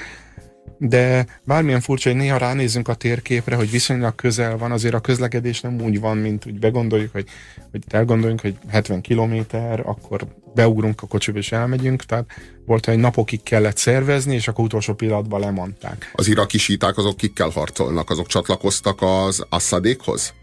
de 0.79 1.27
bármilyen 1.45 1.81
furcsa, 1.81 2.11
hogy 2.11 2.19
néha 2.19 2.37
ránézünk 2.37 2.89
a 2.89 2.95
térképre, 2.95 3.57
hogy 3.57 3.71
viszonylag 3.71 4.15
közel 4.15 4.57
van, 4.57 4.73
azért 4.73 4.95
a 4.95 5.01
közlekedés 5.01 5.61
nem 5.61 5.81
úgy 5.81 6.01
van, 6.01 6.17
mint 6.17 6.47
úgy 6.47 6.59
begondoljuk, 6.59 7.13
hogy, 7.13 7.27
hogy 7.71 7.83
elgondoljunk, 7.89 8.41
hogy 8.41 8.57
70 8.69 9.01
kilométer, 9.01 9.81
akkor 9.81 10.27
beugrunk 10.55 11.03
a 11.03 11.07
kocsiba 11.07 11.39
és 11.39 11.53
elmegyünk, 11.53 12.05
tehát 12.05 12.25
volt, 12.67 12.87
hogy 12.87 12.99
napokig 12.99 13.43
kellett 13.43 13.77
szervezni, 13.77 14.35
és 14.35 14.49
akkor 14.49 14.65
utolsó 14.65 14.95
pillanatban 14.95 15.41
lemondták. 15.41 16.11
Az 16.15 16.29
iraki 16.29 16.59
síták 16.59 16.97
azok 16.97 17.17
kikkel 17.17 17.49
harcolnak? 17.49 18.11
Azok 18.11 18.27
csatlakoztak 18.27 19.03
az 19.03 19.47
Assadékhoz? 19.49 20.35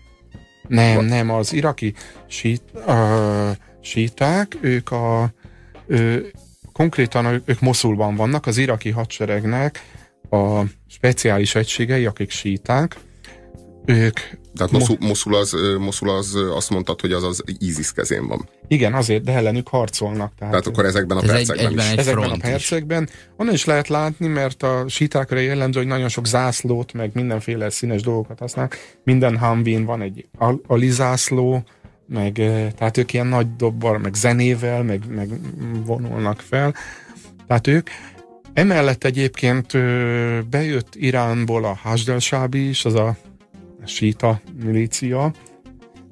Nem, 0.68 1.06
nem, 1.06 1.30
az 1.32 1.54
iraki 1.54 1.94
sít, 2.28 2.62
uh, 2.88 3.50
síták, 3.82 4.58
ők 4.62 4.92
a 4.92 5.34
ö, 5.88 6.18
konkrétan 6.74 7.42
ők 7.46 7.60
Moszulban 7.60 8.16
vannak, 8.16 8.46
az 8.46 8.58
iraki 8.58 8.90
hadseregnek 8.90 9.84
a 10.32 10.64
speciális 10.88 11.56
egységei, 11.56 12.06
akik 12.06 12.32
síták, 12.32 12.98
ők... 13.86 14.20
Tehát 14.56 14.72
Moszul, 14.72 14.98
Moszul, 15.00 15.36
az, 15.36 15.56
Moszul 15.80 16.10
az 16.10 16.38
azt 16.56 16.70
mondtad, 16.70 17.02
hogy 17.02 17.12
az 17.12 17.24
az 17.24 17.44
ISIS 17.58 17.92
kezén 17.92 18.28
van. 18.28 18.50
Igen, 18.68 18.94
azért, 18.94 19.24
de 19.24 19.32
ellenük 19.32 19.68
harcolnak. 19.68 20.34
Tehát, 20.36 20.54
tehát 20.54 20.68
akkor 20.68 20.86
ezekben 20.86 21.18
a 21.18 21.22
ez 21.24 21.30
percekben 21.30 21.68
egy, 21.68 21.76
is. 21.76 21.92
Ezekben 21.92 22.30
a 22.30 22.38
percekben. 22.38 23.10
Onnan 23.38 23.54
is 23.54 23.66
lehet 23.66 23.88
látni, 23.88 24.28
mert 24.28 24.64
a 24.64 24.86
sítákra 24.88 25.40
jellemző, 25.40 25.80
hogy 25.80 25.88
nagyon 25.88 26.10
sok 26.10 26.28
zászlót, 26.28 26.94
meg 26.94 27.12
mindenféle 27.14 27.70
színes 27.70 28.02
dolgokat 28.02 28.40
használnak. 28.40 28.78
Minden 29.04 29.40
Humvee 29.40 29.84
van 29.84 30.02
egy 30.02 30.28
alizászló, 30.68 31.64
meg 32.08 32.34
tehát 32.78 32.98
ők 32.98 33.14
ilyen 33.14 33.28
nagy 33.28 33.56
dobbal, 33.56 33.98
meg 33.98 34.14
zenével, 34.14 34.84
meg, 34.84 35.02
meg 35.16 35.30
vonulnak 35.86 36.40
fel. 36.40 36.76
Tehát 37.48 37.68
ők 37.68 37.90
Emellett 38.54 39.04
egyébként 39.04 39.72
bejött 40.50 40.96
Iránból 40.96 41.66
a 41.66 41.78
Hasdel 41.82 42.20
Sábi 42.20 42.70
is, 42.70 42.86
az 42.86 42.94
a 42.94 43.18
síta 43.86 44.42
milícia, 44.64 45.34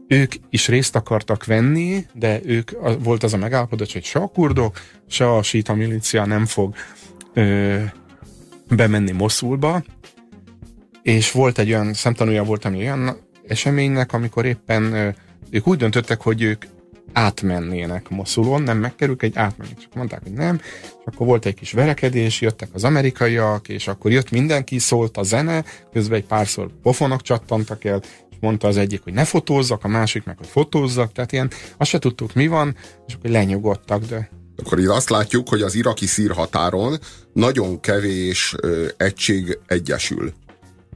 ők 0.07 0.33
is 0.49 0.67
részt 0.67 0.95
akartak 0.95 1.45
venni, 1.45 2.05
de 2.13 2.39
ők 2.45 2.71
volt 3.03 3.23
az 3.23 3.33
a 3.33 3.37
megállapodás, 3.37 3.93
hogy 3.93 4.03
se 4.03 4.19
a 4.19 4.27
kurdok, 4.27 4.79
se 5.07 5.35
a 5.35 5.43
síta 5.43 5.73
milícia 5.73 6.25
nem 6.25 6.45
fog 6.45 6.75
ö, 7.33 7.81
bemenni 8.75 9.11
Moszulba, 9.11 9.83
és 11.01 11.31
volt 11.31 11.57
egy 11.57 11.69
olyan, 11.69 11.93
szemtanúja 11.93 12.43
voltam 12.43 12.73
egy 12.73 12.79
olyan 12.79 13.17
eseménynek, 13.47 14.13
amikor 14.13 14.45
éppen 14.45 14.93
ö, 14.93 15.09
ők 15.49 15.67
úgy 15.67 15.77
döntöttek, 15.77 16.21
hogy 16.21 16.41
ők 16.41 16.65
átmennének 17.13 18.09
Moszulon, 18.09 18.61
nem 18.61 18.77
megkerültek, 18.77 19.29
egy 19.29 19.37
átmenni. 19.37 19.73
Csak 19.81 19.93
mondták, 19.93 20.21
hogy 20.23 20.31
nem, 20.31 20.59
és 20.89 21.05
akkor 21.05 21.27
volt 21.27 21.45
egy 21.45 21.53
kis 21.53 21.71
verekedés, 21.71 22.41
jöttek 22.41 22.69
az 22.73 22.83
amerikaiak, 22.83 23.69
és 23.69 23.87
akkor 23.87 24.11
jött 24.11 24.31
mindenki, 24.31 24.79
szólt 24.79 25.17
a 25.17 25.23
zene, 25.23 25.63
közben 25.93 26.17
egy 26.17 26.25
párszor 26.25 26.69
pofonok 26.81 27.21
csattantak 27.21 27.83
el, 27.83 28.01
és 28.29 28.37
mondta 28.39 28.67
az 28.67 28.77
egyik, 28.77 29.03
hogy 29.03 29.13
ne 29.13 29.25
fotózzak, 29.25 29.83
a 29.83 29.87
másik 29.87 30.23
meg, 30.23 30.37
hogy 30.37 30.47
fotózzak, 30.47 31.11
tehát 31.11 31.31
ilyen, 31.31 31.51
azt 31.77 31.89
se 31.89 31.99
tudtuk, 31.99 32.33
mi 32.33 32.47
van, 32.47 32.75
és 33.07 33.13
akkor 33.13 33.29
lenyugodtak, 33.29 34.05
de 34.05 34.29
akkor 34.57 34.79
itt 34.79 34.87
azt 34.87 35.09
látjuk, 35.09 35.49
hogy 35.49 35.61
az 35.61 35.75
iraki 35.75 36.05
szírhatáron 36.05 36.97
nagyon 37.33 37.79
kevés 37.79 38.55
ö, 38.61 38.87
egység 38.97 39.59
egyesül 39.65 40.33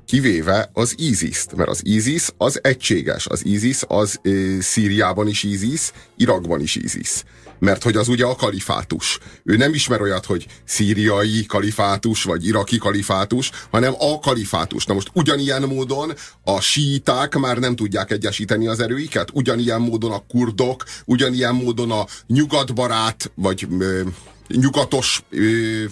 kivéve 0.06 0.70
az 0.74 0.96
ISIS-t, 0.98 1.56
mert 1.56 1.70
az 1.70 1.82
ISIS 1.84 2.30
az 2.38 2.60
egységes, 2.64 3.28
az 3.28 3.46
ISIS 3.46 3.82
az 3.88 4.20
ö, 4.22 4.58
Szíriában 4.60 5.28
is 5.28 5.44
ISIS, 5.44 5.92
Irakban 6.18 6.62
is 6.62 6.76
ISIS. 6.76 7.24
Mert 7.60 7.84
hogy 7.84 7.96
az 7.96 8.08
ugye 8.08 8.26
a 8.26 8.36
kalifátus. 8.36 9.20
Ő 9.44 9.58
nem 9.58 9.74
ismer 9.74 10.02
olyat, 10.02 10.26
hogy 10.26 10.46
szíriai 10.66 11.46
kalifátus, 11.46 12.24
vagy 12.24 12.48
iraki 12.48 12.78
kalifátus, 12.78 13.52
hanem 13.72 13.94
a 14.00 14.20
kalifátus. 14.20 14.86
Na 14.86 14.94
most 14.94 15.10
ugyanilyen 15.14 15.62
módon 15.62 16.14
a 16.44 16.62
síták 16.62 17.36
már 17.36 17.58
nem 17.58 17.76
tudják 17.76 18.12
egyesíteni 18.12 18.68
az 18.68 18.80
erőiket, 18.80 19.30
ugyanilyen 19.34 19.82
módon 19.82 20.12
a 20.12 20.24
kurdok, 20.28 20.84
ugyanilyen 21.06 21.56
módon 21.56 21.92
a 21.92 22.06
nyugatbarát, 22.28 23.32
vagy 23.36 23.68
ö, 23.80 24.02
nyugatos 24.48 25.24
ö, 25.30 25.84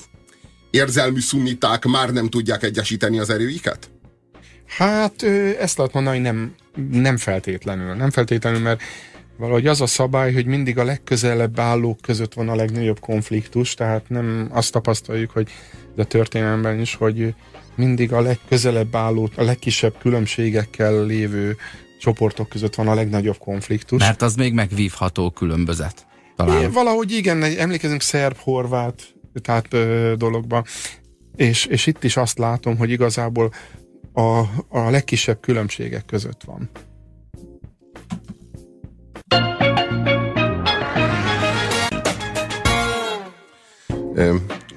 érzelmű 0.72 1.20
szunniták 1.20 1.86
már 1.86 2.10
nem 2.10 2.30
tudják 2.30 2.64
egyesíteni 2.64 3.20
az 3.20 3.30
erőiket? 3.30 3.90
Hát 4.78 5.24
ezt 5.60 5.78
lehet 5.78 5.94
mondani, 5.94 6.16
hogy 6.16 6.26
nem, 6.26 6.56
nem 6.92 7.18
feltétlenül. 7.18 7.94
Nem 7.94 8.10
feltétlenül, 8.10 8.60
mert 8.60 8.82
valahogy 9.38 9.68
az 9.68 9.82
a 9.82 9.86
szabály, 9.86 10.34
hogy 10.34 10.46
mindig 10.46 10.78
a 10.78 10.84
legközelebb 10.84 11.60
állók 11.60 12.02
között 12.02 12.34
van 12.34 12.50
a 12.50 12.56
legnagyobb 12.56 13.00
konfliktus, 13.00 13.74
tehát 13.74 14.10
nem 14.10 14.48
azt 14.52 14.72
tapasztaljuk, 14.72 15.32
hogy 15.32 15.50
a 15.98 16.04
történelemben 16.04 16.80
is, 16.80 16.96
hogy 16.96 17.34
mindig 17.76 18.14
a 18.14 18.22
legközelebb 18.22 18.96
álló, 18.96 19.30
a 19.36 19.44
legkisebb 19.44 19.98
különbségekkel 20.00 21.06
lévő 21.06 21.58
csoportok 22.00 22.50
között 22.50 22.76
van 22.76 22.88
a 22.88 22.94
legnagyobb 22.94 23.38
konfliktus. 23.38 24.00
Mert 24.00 24.22
az 24.22 24.36
még 24.36 24.54
megvívható 24.54 25.30
különbözet. 25.30 26.06
Talán. 26.36 26.62
É, 26.62 26.68
valahogy 26.68 27.12
igen, 27.12 27.44
emlékezünk 27.44 28.02
szerb-horvát 28.02 29.14
tehát 29.42 29.74
ö, 29.74 30.14
dologba, 30.18 30.64
és, 31.36 31.66
és 31.66 31.88
itt 31.88 32.04
is 32.04 32.18
azt 32.18 32.38
látom, 32.38 32.78
hogy 32.78 32.90
igazából 32.90 33.54
a, 34.14 34.40
a 34.68 34.90
legkisebb 34.90 35.40
különbségek 35.40 36.06
között 36.06 36.42
van. 36.44 36.70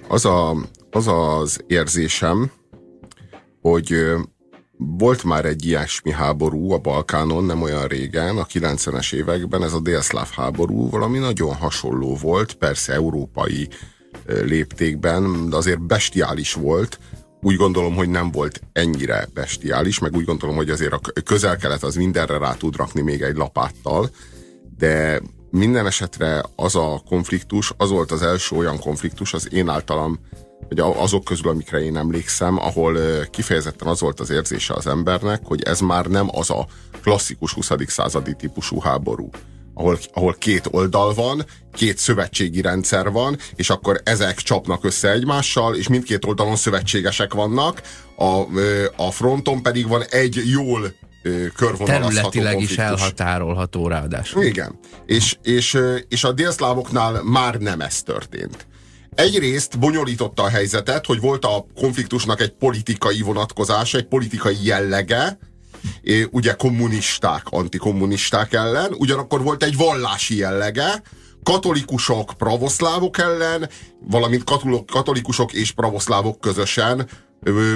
Az, 0.09 0.25
a, 0.25 0.57
az 0.91 1.07
az 1.07 1.65
érzésem, 1.67 2.51
hogy 3.61 3.95
volt 4.77 5.25
már 5.25 5.45
egy 5.45 5.67
ilyesmi 5.67 6.11
háború 6.11 6.73
a 6.73 6.79
Balkánon 6.79 7.45
nem 7.45 7.63
olyan 7.63 7.87
régen, 7.87 8.37
a 8.37 8.47
90-es 8.47 9.15
években, 9.15 9.63
ez 9.63 9.73
a 9.73 9.81
délszláv 9.81 10.31
háború, 10.31 10.91
valami 10.91 11.19
nagyon 11.19 11.55
hasonló 11.55 12.17
volt, 12.17 12.55
persze 12.55 12.93
európai 12.93 13.69
léptékben, 14.27 15.51
de 15.51 15.57
azért 15.57 15.87
bestiális 15.87 16.53
volt, 16.53 16.99
úgy 17.45 17.57
gondolom, 17.57 17.95
hogy 17.95 18.09
nem 18.09 18.31
volt 18.31 18.61
ennyire 18.73 19.29
bestiális, 19.35 19.99
meg 19.99 20.17
úgy 20.17 20.25
gondolom, 20.25 20.57
hogy 20.57 20.71
azért 20.71 20.93
a 20.93 21.01
közel-kelet 21.25 21.83
az 21.83 21.95
mindenre 21.95 22.39
rá 22.39 22.55
tud 22.55 22.77
rakni 22.77 23.01
még 23.01 23.23
egy 23.23 23.37
lapáttal, 23.37 24.11
de 24.79 25.21
minden 25.51 25.87
esetre 25.87 26.45
az 26.57 26.77
a 26.77 27.03
konfliktus, 27.09 27.73
az 27.77 27.91
volt 27.91 28.11
az 28.11 28.23
első 28.23 28.57
olyan 28.57 28.79
konfliktus, 28.79 29.35
az 29.35 29.53
én 29.53 29.69
általam, 29.69 30.19
vagy 30.69 30.79
azok 30.79 31.25
közül, 31.25 31.51
amikre 31.51 31.79
én 31.79 31.97
emlékszem, 31.97 32.59
ahol 32.59 32.99
kifejezetten 33.31 33.89
az 33.89 34.01
volt 34.01 34.21
az 34.21 34.31
érzése 34.31 34.75
az 34.75 34.87
embernek, 34.87 35.41
hogy 35.45 35.63
ez 35.63 35.81
már 35.81 36.07
nem 36.07 36.29
az 36.33 36.51
a 36.51 36.67
klasszikus 37.03 37.53
20. 37.53 37.71
századi 37.87 38.35
típusú 38.35 38.81
háború 38.81 39.31
ahol, 39.75 39.99
ahol 40.13 40.35
két 40.39 40.69
oldal 40.71 41.15
van, 41.15 41.45
két 41.73 41.99
szövetségi 41.99 42.61
rendszer 42.61 43.11
van, 43.11 43.39
és 43.55 43.71
akkor 43.71 44.01
ezek 44.05 44.37
csapnak 44.37 44.85
össze 44.85 45.11
egymással, 45.11 45.75
és 45.75 45.89
mindkét 45.89 46.25
oldalon 46.25 46.57
szövetségesek 46.57 47.35
vannak, 47.35 47.83
a, 48.17 48.43
a 48.97 49.11
fronton 49.11 49.63
pedig 49.63 49.89
van 49.89 50.03
egy 50.11 50.43
jól 50.47 50.95
körvonalazható 51.55 52.29
Területileg 52.29 52.61
is 52.61 52.79
elhatárolható 52.79 53.89
ráadásul. 53.89 54.43
Igen, 54.43 54.79
és, 55.07 55.37
és, 55.43 55.79
és 56.09 56.25
a 56.25 56.33
délszlávoknál 56.33 57.23
már 57.23 57.55
nem 57.55 57.81
ez 57.81 58.03
történt. 58.03 58.67
Egyrészt 59.15 59.79
bonyolította 59.79 60.43
a 60.43 60.49
helyzetet, 60.49 61.07
hogy 61.07 61.21
volt 61.21 61.45
a 61.45 61.67
konfliktusnak 61.75 62.41
egy 62.41 62.51
politikai 62.51 63.21
vonatkozása, 63.21 63.99
egy 63.99 64.07
politikai 64.07 64.57
jellege, 64.63 65.39
ugye 66.31 66.55
kommunisták, 66.55 67.43
antikommunisták 67.45 68.53
ellen, 68.53 68.93
ugyanakkor 68.93 69.43
volt 69.43 69.63
egy 69.63 69.77
vallási 69.77 70.37
jellege, 70.37 71.03
katolikusok, 71.43 72.33
pravoszlávok 72.39 73.19
ellen, 73.19 73.69
valamint 74.01 74.45
katolikusok 74.87 75.53
és 75.53 75.73
pravoszlávok 75.73 76.41
közösen 76.41 77.09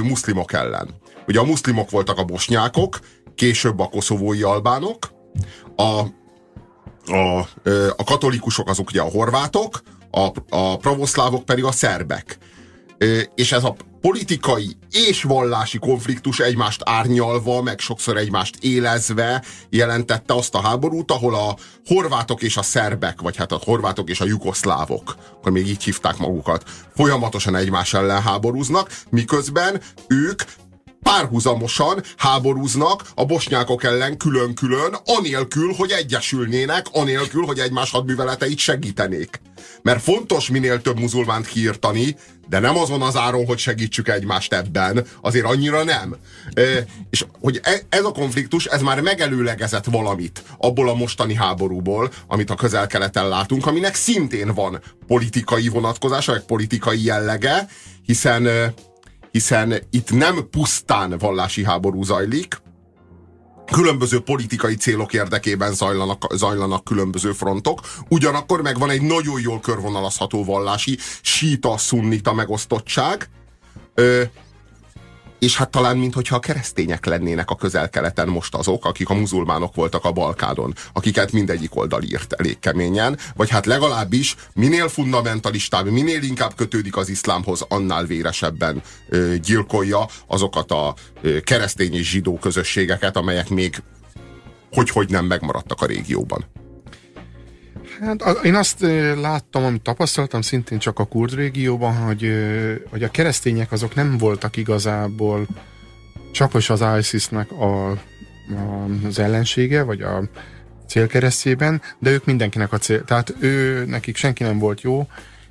muszlimok 0.03 0.53
ellen. 0.53 0.89
Ugye 1.27 1.41
a 1.41 1.45
muszlimok 1.45 1.91
voltak 1.91 2.19
a 2.19 2.25
bosnyákok, 2.25 2.99
később 3.35 3.79
a 3.79 3.89
koszovói 3.89 4.43
albánok, 4.43 5.13
a, 5.77 6.01
a, 7.13 7.49
a 7.97 8.05
katolikusok 8.05 8.69
azok 8.69 8.89
ugye 8.89 9.01
a 9.01 9.11
horvátok, 9.11 9.83
a, 10.11 10.31
a 10.49 10.77
pravoszlávok 10.77 11.45
pedig 11.45 11.65
a 11.65 11.73
szerbek. 11.73 12.39
És 13.35 13.53
ez 13.53 13.65
a 13.65 13.77
politikai 14.01 14.77
és 14.91 15.23
vallási 15.23 15.79
konfliktus 15.79 16.39
egymást 16.39 16.81
árnyalva, 16.85 17.63
meg 17.63 17.79
sokszor 17.79 18.17
egymást 18.17 18.57
élezve 18.61 19.45
jelentette 19.71 20.35
azt 20.35 20.55
a 20.55 20.61
háborút, 20.61 21.11
ahol 21.11 21.35
a 21.35 21.57
horvátok 21.87 22.43
és 22.43 22.57
a 22.57 22.63
szerbek, 22.63 23.21
vagy 23.21 23.37
hát 23.37 23.53
a 23.53 23.61
horvátok 23.65 24.11
és 24.11 24.21
a 24.21 24.25
jugoszlávok, 24.25 25.17
akkor 25.33 25.53
még 25.53 25.69
így 25.69 25.85
hívták 25.85 26.19
magukat, 26.19 26.71
folyamatosan 26.95 27.57
egymás 27.57 27.95
ellen 27.95 28.23
háborúznak, 28.23 28.91
miközben 29.11 29.81
ők 30.09 30.43
párhuzamosan 31.09 32.03
háborúznak 32.17 33.05
a 33.15 33.25
bosnyákok 33.25 33.85
ellen 33.85 34.17
külön-külön, 34.17 34.97
anélkül, 35.05 35.73
hogy 35.73 35.91
egyesülnének, 35.91 36.87
anélkül, 36.93 37.45
hogy 37.45 37.59
egymás 37.59 37.91
hadműveleteit 37.91 38.59
segítenék. 38.59 39.41
Mert 39.83 40.03
fontos 40.03 40.49
minél 40.49 40.81
több 40.81 40.99
muzulmánt 40.99 41.47
kiirtani, 41.47 42.17
de 42.49 42.59
nem 42.59 42.79
azon 42.79 43.03
az 43.03 43.17
áron, 43.17 43.47
hogy 43.47 43.59
segítsük 43.59 44.09
egymást 44.09 44.53
ebben, 44.53 45.07
azért 45.21 45.45
annyira 45.45 45.85
nem. 45.85 46.17
E, 46.55 46.63
és 47.11 47.25
hogy 47.41 47.61
e, 47.63 47.81
ez 47.89 48.05
a 48.05 48.13
konfliktus, 48.13 48.65
ez 48.65 48.83
már 48.83 49.01
megelőlegezett 49.01 49.85
valamit 49.85 50.43
abból 50.59 50.89
a 50.89 50.95
mostani 50.95 51.35
háborúból, 51.35 52.11
amit 52.27 52.51
a 52.51 52.55
közel-keleten 52.55 53.29
látunk, 53.29 53.67
aminek 53.67 53.95
szintén 53.95 54.55
van 54.55 54.81
politikai 55.07 55.69
vonatkozása, 55.69 56.33
meg 56.33 56.43
politikai 56.43 57.05
jellege, 57.05 57.69
hiszen 58.05 58.73
hiszen 59.31 59.75
itt 59.91 60.13
nem 60.13 60.49
pusztán 60.51 61.19
vallási 61.19 61.65
háború 61.65 62.03
zajlik, 62.03 62.61
különböző 63.73 64.21
politikai 64.21 64.75
célok 64.75 65.13
érdekében 65.13 65.73
zajlanak, 65.73 66.35
zajlanak 66.35 66.85
különböző 66.85 67.33
frontok, 67.33 67.81
ugyanakkor 68.09 68.63
meg 68.63 68.79
van 68.79 68.91
egy 68.91 69.03
nagyon 69.03 69.41
jól 69.41 69.61
körvonalazható 69.61 70.45
vallási 70.45 70.99
síta-szunnita 71.23 72.33
megosztottság, 72.33 73.29
és 75.39 75.57
hát 75.57 75.71
talán, 75.71 75.97
mintha 75.97 76.37
a 76.37 76.39
keresztények 76.39 77.05
lennének 77.05 77.51
a 77.51 77.57
közel-keleten 77.57 78.29
most 78.29 78.55
azok, 78.55 78.85
akik 78.85 79.09
a 79.09 79.15
muzulmánok 79.15 79.75
voltak 79.75 80.05
a 80.05 80.13
Balkánon, 80.13 80.75
akiket 80.93 81.33
mindegyik 81.33 81.77
oldal 81.77 82.03
írt 82.03 82.33
elég 82.33 82.59
keményen, 82.59 83.19
vagy 83.37 83.51
hát 83.51 83.67
legalábbis 83.67 84.37
minél 84.55 84.89
fundamentalistább, 84.89 85.91
minél 85.91 86.23
inkább 86.23 86.55
kötődik 86.55 86.97
az 86.97 87.09
iszlámhoz, 87.09 87.65
annál 87.69 88.05
véresebben 88.05 88.83
ö, 89.09 89.35
gyilkolja 89.37 90.09
azokat 90.27 90.71
a 90.71 90.95
ö, 91.23 91.41
keresztény 91.41 91.95
és 91.95 92.11
zsidó 92.11 92.39
közösségeket, 92.39 93.17
amelyek 93.17 93.49
még 93.49 93.83
hogy 94.73 94.91
hogy 94.91 95.11
nem 95.11 95.25
megmaradtak 95.25 95.81
a 95.81 95.87
régióban. 95.87 96.45
Hát 98.01 98.45
én 98.45 98.55
azt 98.55 98.81
láttam, 99.21 99.65
amit 99.65 99.83
tapasztaltam 99.83 100.41
szintén 100.41 100.79
csak 100.79 100.99
a 100.99 101.05
kurd 101.05 101.35
régióban, 101.35 101.97
hogy, 101.97 102.33
hogy 102.91 103.03
a 103.03 103.11
keresztények 103.11 103.73
azok 103.73 103.95
nem 103.95 104.19
voltak 104.19 104.57
igazából 104.57 105.47
csak 106.33 106.55
az 106.55 106.85
ISIS-nek 106.99 107.53
a, 107.53 107.91
a, 107.91 107.97
az 109.07 109.19
ellensége, 109.19 109.83
vagy 109.83 110.01
a 110.01 110.29
célkeresztjében, 110.87 111.83
de 111.99 112.11
ők 112.11 112.25
mindenkinek 112.25 112.73
a 112.73 112.79
cél. 112.79 113.05
Tehát 113.05 113.35
ő, 113.41 113.85
nekik 113.87 114.17
senki 114.17 114.43
nem 114.43 114.59
volt 114.59 114.81
jó, 114.81 115.07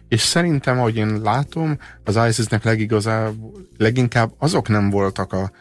és 0.07 0.21
szerintem, 0.21 0.77
ahogy 0.79 0.95
én 0.95 1.21
látom, 1.21 1.79
az 2.03 2.19
ISIS-nek 2.27 2.63
leginkább 3.77 4.31
azok 4.37 4.67
nem 4.67 4.89
voltak 4.89 5.33
a 5.33 5.51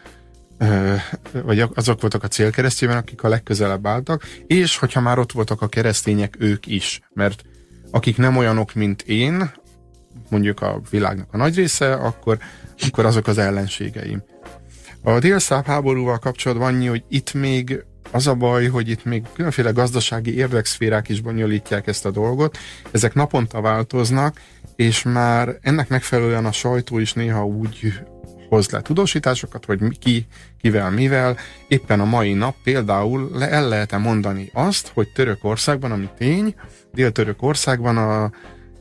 vagy 1.42 1.64
azok 1.74 2.00
voltak 2.00 2.22
a 2.22 2.28
célkeresztjében, 2.28 2.96
akik 2.96 3.22
a 3.22 3.28
legközelebb 3.28 3.86
álltak, 3.86 4.22
és 4.46 4.76
hogyha 4.76 5.00
már 5.00 5.18
ott 5.18 5.32
voltak 5.32 5.62
a 5.62 5.68
keresztények, 5.68 6.34
ők 6.38 6.66
is, 6.66 7.00
mert 7.12 7.42
akik 7.90 8.16
nem 8.16 8.36
olyanok, 8.36 8.74
mint 8.74 9.02
én, 9.02 9.50
mondjuk 10.30 10.60
a 10.60 10.80
világnak 10.90 11.28
a 11.32 11.36
nagy 11.36 11.56
része, 11.56 11.92
akkor, 11.92 12.38
akkor 12.88 13.04
azok 13.04 13.26
az 13.26 13.38
ellenségeim. 13.38 14.22
A 15.02 15.18
délszáv 15.18 15.64
háborúval 15.64 16.18
kapcsolatban 16.18 16.74
annyi, 16.74 16.86
hogy 16.86 17.04
itt 17.08 17.34
még 17.34 17.84
az 18.10 18.26
a 18.26 18.34
baj, 18.34 18.66
hogy 18.66 18.88
itt 18.88 19.04
még 19.04 19.22
különféle 19.34 19.70
gazdasági 19.70 20.36
érdekszférák 20.36 21.08
is 21.08 21.20
bonyolítják 21.20 21.86
ezt 21.86 22.06
a 22.06 22.10
dolgot, 22.10 22.58
ezek 22.90 23.14
naponta 23.14 23.60
változnak, 23.60 24.40
és 24.76 25.02
már 25.02 25.58
ennek 25.60 25.88
megfelelően 25.88 26.44
a 26.44 26.52
sajtó 26.52 26.98
is 26.98 27.12
néha 27.12 27.46
úgy 27.46 27.92
hoz 28.48 28.70
le 28.70 28.80
tudósításokat, 28.80 29.64
hogy 29.64 29.98
ki, 29.98 30.26
kivel, 30.60 30.90
mivel. 30.90 31.36
Éppen 31.68 32.00
a 32.00 32.04
mai 32.04 32.32
nap 32.32 32.54
például 32.62 33.30
le, 33.32 33.50
el 33.50 33.68
lehet 33.68 33.92
-e 33.92 33.98
mondani 33.98 34.50
azt, 34.52 34.90
hogy 34.94 35.08
Törökországban, 35.08 35.92
ami 35.92 36.08
tény, 36.18 36.54
Dél-Törökországban 36.92 37.96
a 37.96 38.30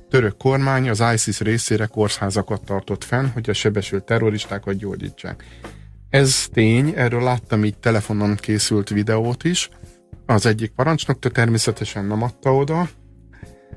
török 0.10 0.38
kormány 0.38 0.90
az 0.90 1.04
ISIS 1.14 1.40
részére 1.40 1.86
kórházakat 1.86 2.64
tartott 2.64 3.04
fenn, 3.04 3.26
hogy 3.26 3.50
a 3.50 3.54
sebesült 3.54 4.04
terroristákat 4.04 4.78
gyógyítsák. 4.78 5.44
Ez 6.10 6.48
tény, 6.54 6.94
erről 6.96 7.24
láttam 7.24 7.66
így 7.66 7.78
telefonon 7.78 8.36
készült 8.36 8.90
videót 8.90 9.44
is. 9.44 9.70
Az 10.26 10.46
egyik 10.46 10.72
parancsnok 10.72 11.20
természetesen 11.20 12.06
nem 12.06 12.22
adta 12.22 12.56
oda, 12.56 12.90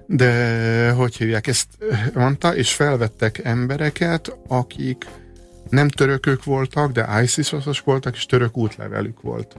de 0.06 0.90
hogy 0.90 1.16
hívják, 1.16 1.46
ezt 1.46 1.68
mondta, 2.14 2.56
és 2.56 2.74
felvettek 2.74 3.38
embereket, 3.44 4.38
akik 4.48 5.06
nem 5.70 5.88
törökök 5.88 6.44
voltak, 6.44 6.92
de 6.92 7.22
ISIS-oszos 7.22 7.80
voltak, 7.80 8.16
és 8.16 8.26
török 8.26 8.56
útlevelük 8.56 9.20
volt. 9.20 9.56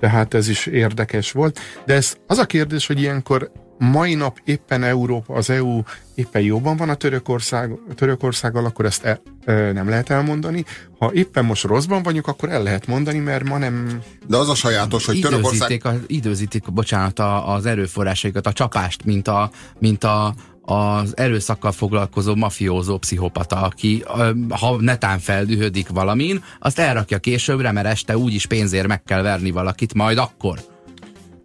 Tehát 0.00 0.34
ez 0.34 0.48
is 0.48 0.66
érdekes 0.66 1.32
volt. 1.32 1.58
De 1.86 1.94
ez 1.94 2.16
az 2.26 2.38
a 2.38 2.46
kérdés, 2.46 2.86
hogy 2.86 3.00
ilyenkor 3.00 3.50
mai 3.78 4.14
nap 4.14 4.40
éppen 4.44 4.82
Európa, 4.82 5.34
az 5.34 5.50
EU 5.50 5.82
éppen 6.14 6.42
jobban 6.42 6.76
van 6.76 6.88
a 6.88 6.94
Törökország, 6.94 7.72
a 7.90 7.94
Törökországgal, 7.94 8.64
akkor 8.64 8.84
ezt 8.84 9.04
e, 9.04 9.20
e, 9.44 9.72
nem 9.72 9.88
lehet 9.88 10.10
elmondani. 10.10 10.64
Ha 10.98 11.12
éppen 11.12 11.44
most 11.44 11.64
rosszban 11.64 12.02
vagyunk, 12.02 12.26
akkor 12.26 12.48
el 12.48 12.62
lehet 12.62 12.86
mondani, 12.86 13.18
mert 13.18 13.44
ma 13.44 13.58
nem... 13.58 14.00
De 14.26 14.36
az 14.36 14.48
a 14.48 14.54
sajátos, 14.54 15.06
hogy 15.06 15.20
Törökország... 15.20 15.80
A, 15.84 15.90
időzítik, 16.06 16.72
bocsánat, 16.72 17.18
a, 17.18 17.54
az 17.54 17.66
erőforrásaikat, 17.66 18.46
a 18.46 18.52
csapást, 18.52 19.04
mint 19.04 19.28
a, 19.28 19.50
mint 19.78 20.04
a 20.04 20.34
az 20.68 21.16
erőszakkal 21.16 21.72
foglalkozó 21.72 22.34
mafiózó 22.34 22.98
pszichopata, 22.98 23.56
aki 23.56 24.04
ha 24.48 24.76
netán 24.80 25.18
feldühödik 25.18 25.88
valamin, 25.88 26.44
azt 26.60 26.78
elrakja 26.78 27.18
későbbre, 27.18 27.72
mert 27.72 27.86
este 27.86 28.18
úgyis 28.18 28.46
pénzért 28.46 28.86
meg 28.86 29.02
kell 29.02 29.22
verni 29.22 29.50
valakit, 29.50 29.94
majd 29.94 30.18
akkor. 30.18 30.58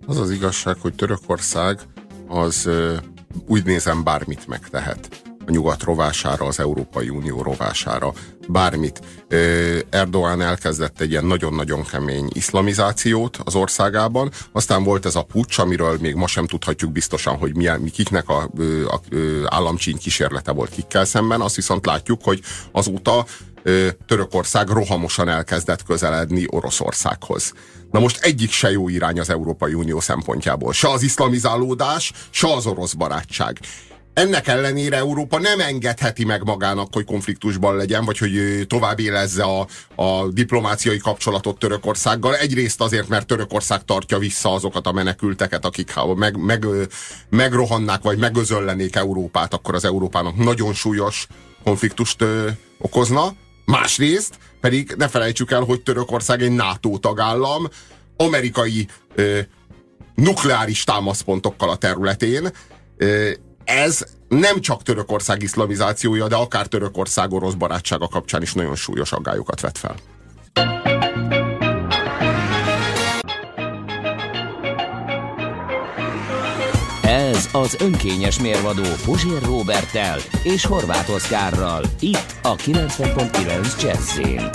Az 0.05 0.17
az 0.17 0.31
igazság, 0.31 0.77
hogy 0.79 0.93
Törökország 0.93 1.79
az 2.27 2.69
úgy 3.47 3.65
nézem 3.65 4.03
bármit 4.03 4.47
megtehet 4.47 5.22
a 5.45 5.51
nyugat 5.51 5.83
rovására, 5.83 6.45
az 6.45 6.59
Európai 6.59 7.09
Unió 7.09 7.41
rovására, 7.41 8.13
bármit. 8.47 9.01
Erdoğan 9.89 10.41
elkezdett 10.41 11.01
egy 11.01 11.09
ilyen 11.09 11.25
nagyon-nagyon 11.25 11.83
kemény 11.83 12.29
iszlamizációt 12.33 13.37
az 13.43 13.55
országában, 13.55 14.31
aztán 14.51 14.83
volt 14.83 15.05
ez 15.05 15.15
a 15.15 15.23
pucs, 15.23 15.57
amiről 15.57 15.97
még 16.01 16.15
ma 16.15 16.27
sem 16.27 16.47
tudhatjuk 16.47 16.91
biztosan, 16.91 17.37
hogy 17.37 17.55
milyen, 17.55 17.79
mi 17.79 17.89
kiknek 17.89 18.29
a, 18.29 18.49
a, 18.87 18.93
a 18.93 18.99
államcsíny 19.45 19.97
kísérlete 19.97 20.51
volt 20.51 20.69
kikkel 20.69 21.05
szemben, 21.05 21.41
azt 21.41 21.55
viszont 21.55 21.85
látjuk, 21.85 22.23
hogy 22.23 22.41
azóta 22.71 23.25
Törökország 24.05 24.67
rohamosan 24.69 25.29
elkezdett 25.29 25.83
közeledni 25.83 26.45
Oroszországhoz. 26.49 27.53
Na 27.91 27.99
most 27.99 28.23
egyik 28.23 28.51
se 28.51 28.71
jó 28.71 28.89
irány 28.89 29.19
az 29.19 29.29
Európai 29.29 29.73
Unió 29.73 29.99
szempontjából. 29.99 30.73
Se 30.73 30.89
az 30.89 31.01
iszlamizálódás, 31.01 32.11
se 32.29 32.53
az 32.53 32.65
orosz 32.65 32.93
barátság. 32.93 33.59
Ennek 34.13 34.47
ellenére 34.47 34.97
Európa 34.97 35.39
nem 35.39 35.59
engedheti 35.59 36.25
meg 36.25 36.43
magának, 36.43 36.93
hogy 36.93 37.05
konfliktusban 37.05 37.75
legyen, 37.75 38.05
vagy 38.05 38.17
hogy 38.17 38.65
tovább 38.67 38.99
élezze 38.99 39.43
a, 39.43 39.67
a 39.95 40.27
diplomáciai 40.27 40.97
kapcsolatot 40.97 41.59
Törökországgal. 41.59 42.35
Egyrészt 42.35 42.81
azért, 42.81 43.07
mert 43.07 43.27
Törökország 43.27 43.85
tartja 43.85 44.17
vissza 44.17 44.53
azokat 44.53 44.87
a 44.87 44.91
menekülteket, 44.91 45.65
akik 45.65 45.93
ha 45.93 46.15
meg, 46.15 46.37
meg, 46.37 46.65
megrohannák, 47.29 48.01
vagy 48.01 48.17
megözöllenék 48.17 48.95
Európát, 48.95 49.53
akkor 49.53 49.75
az 49.75 49.85
Európának 49.85 50.35
nagyon 50.35 50.73
súlyos 50.73 51.27
konfliktust 51.63 52.21
ö, 52.21 52.49
okozna. 52.77 53.33
Másrészt 53.65 54.37
pedig 54.61 54.93
ne 54.97 55.07
felejtsük 55.07 55.51
el, 55.51 55.61
hogy 55.61 55.81
Törökország 55.81 56.41
egy 56.41 56.51
NATO 56.51 56.97
tagállam, 56.97 57.67
amerikai 58.17 58.87
ö, 59.15 59.39
nukleáris 60.15 60.83
támaszpontokkal 60.83 61.69
a 61.69 61.75
területén. 61.75 62.51
Ez 63.65 64.05
nem 64.27 64.61
csak 64.61 64.83
Törökország 64.83 65.41
iszlamizációja, 65.41 66.27
de 66.27 66.35
akár 66.35 66.67
Törökország 66.67 67.31
orosz 67.31 67.53
barátsága 67.53 68.07
kapcsán 68.07 68.41
is 68.41 68.53
nagyon 68.53 68.75
súlyos 68.75 69.11
aggályokat 69.11 69.61
vet 69.61 69.77
fel. 69.77 69.95
Ez 77.03 77.49
az 77.51 77.77
önkényes 77.79 78.39
mérvadó 78.39 78.83
Puzsér 79.05 79.41
Robertel 79.41 80.19
és 80.43 80.65
Horváth 80.65 81.13
Oszkárral. 81.13 81.83
Itt 81.99 82.35
a 82.41 82.55
90.9 82.55 83.81
Jazzin. 83.81 84.49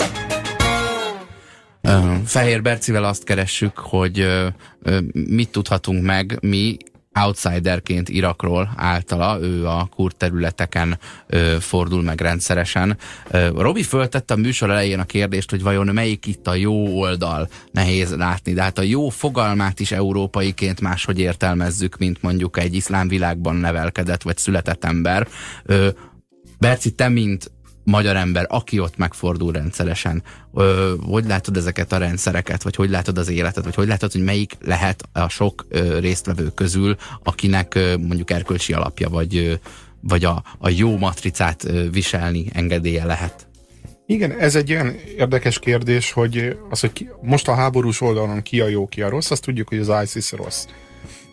Fehér 2.25 2.61
Bercivel 2.61 3.03
azt 3.03 3.23
keressük, 3.23 3.77
hogy 3.77 4.27
mit 5.13 5.49
tudhatunk 5.49 6.03
meg 6.03 6.37
mi 6.41 6.77
outsiderként 7.19 8.09
Irakról 8.09 8.69
általa, 8.75 9.39
ő 9.41 9.67
a 9.67 9.87
kurd 9.95 10.15
területeken 10.15 10.99
ö, 11.27 11.55
fordul 11.59 12.01
meg 12.01 12.21
rendszeresen. 12.21 12.97
Ö, 13.31 13.47
Robi 13.47 13.83
föltette 13.83 14.33
a 14.33 14.37
műsor 14.37 14.69
elején 14.69 14.99
a 14.99 15.05
kérdést, 15.05 15.49
hogy 15.49 15.63
vajon 15.63 15.87
melyik 15.93 16.25
itt 16.25 16.47
a 16.47 16.55
jó 16.55 16.99
oldal, 16.99 17.49
nehéz 17.71 18.15
látni, 18.15 18.53
de 18.53 18.61
hát 18.61 18.77
a 18.77 18.81
jó 18.81 19.09
fogalmát 19.09 19.79
is 19.79 19.91
európaiként 19.91 20.81
máshogy 20.81 21.19
értelmezzük, 21.19 21.97
mint 21.97 22.21
mondjuk 22.21 22.57
egy 22.57 22.73
iszlám 22.73 23.07
világban 23.07 23.55
nevelkedett 23.55 24.21
vagy 24.21 24.37
született 24.37 24.85
ember. 24.85 25.27
Ö, 25.63 25.89
Berci, 26.59 26.91
te 26.91 27.09
mint 27.09 27.51
magyar 27.89 28.15
ember, 28.15 28.45
aki 28.49 28.79
ott 28.79 28.97
megfordul 28.97 29.51
rendszeresen. 29.51 30.23
Ö, 30.53 30.93
hogy 31.01 31.25
látod 31.25 31.57
ezeket 31.57 31.91
a 31.91 31.97
rendszereket, 31.97 32.63
vagy 32.63 32.75
hogy 32.75 32.89
látod 32.89 33.17
az 33.17 33.29
életet, 33.29 33.63
vagy 33.63 33.75
hogy 33.75 33.87
látod, 33.87 34.11
hogy 34.11 34.23
melyik 34.23 34.57
lehet 34.61 35.03
a 35.13 35.29
sok 35.29 35.65
ö, 35.69 35.99
résztvevő 35.99 36.51
közül, 36.55 36.95
akinek 37.23 37.75
ö, 37.75 37.97
mondjuk 37.97 38.31
erkölcsi 38.31 38.73
alapja, 38.73 39.09
vagy, 39.09 39.35
ö, 39.37 39.53
vagy 40.01 40.25
a, 40.25 40.43
a 40.57 40.69
jó 40.69 40.97
matricát 40.97 41.63
ö, 41.63 41.89
viselni 41.89 42.45
engedélye 42.53 43.05
lehet? 43.05 43.47
Igen, 44.05 44.31
ez 44.31 44.55
egy 44.55 44.71
olyan 44.71 44.95
érdekes 45.17 45.59
kérdés, 45.59 46.11
hogy 46.11 46.57
az, 46.69 46.79
hogy 46.79 46.93
ki, 46.93 47.09
most 47.21 47.47
a 47.47 47.55
háborús 47.55 48.01
oldalon 48.01 48.41
ki 48.41 48.61
a 48.61 48.67
jó, 48.67 48.87
ki 48.87 49.01
a 49.01 49.09
rossz, 49.09 49.31
azt 49.31 49.43
tudjuk, 49.43 49.67
hogy 49.67 49.77
az 49.77 49.91
ISIS 50.03 50.31
rossz. 50.31 50.65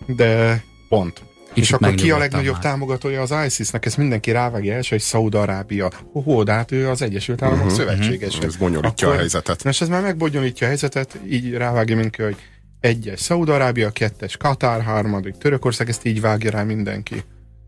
De 0.06 0.62
pont. 0.88 1.22
És 1.60 1.72
akkor 1.72 1.94
ki 1.94 2.10
a 2.10 2.18
legnagyobb 2.18 2.52
már. 2.52 2.62
támogatója 2.62 3.22
az 3.22 3.34
ISIS-nek? 3.46 3.86
Ezt 3.86 3.96
mindenki 3.96 4.30
rávágja 4.30 4.74
első, 4.74 4.88
hogy 4.90 5.00
Szaúd-Arábia. 5.00 5.90
Hó, 6.12 6.42
de 6.42 6.52
hát 6.52 6.72
ő 6.72 6.88
az 6.88 7.02
Egyesült 7.02 7.42
Államok 7.42 7.64
uh-huh, 7.64 7.78
szövetséges. 7.78 8.34
Uh-huh. 8.34 8.44
Ez 8.44 8.56
bonyolítja 8.56 9.06
akkor, 9.06 9.18
a 9.18 9.20
helyzetet. 9.20 9.64
És 9.64 9.80
ez 9.80 9.88
már 9.88 10.02
megbonyolítja 10.02 10.66
a 10.66 10.68
helyzetet, 10.68 11.18
így 11.30 11.52
rávágja 11.52 11.94
mindenki, 11.94 12.22
hogy 12.22 12.36
egyes 12.80 13.20
Szaúd-Arábia, 13.20 13.90
kettes 13.90 14.36
Katár, 14.36 14.82
harmadik 14.82 15.34
Törökország, 15.38 15.88
ezt 15.88 16.04
így 16.04 16.20
vágja 16.20 16.50
rá 16.50 16.62
mindenki. 16.62 17.24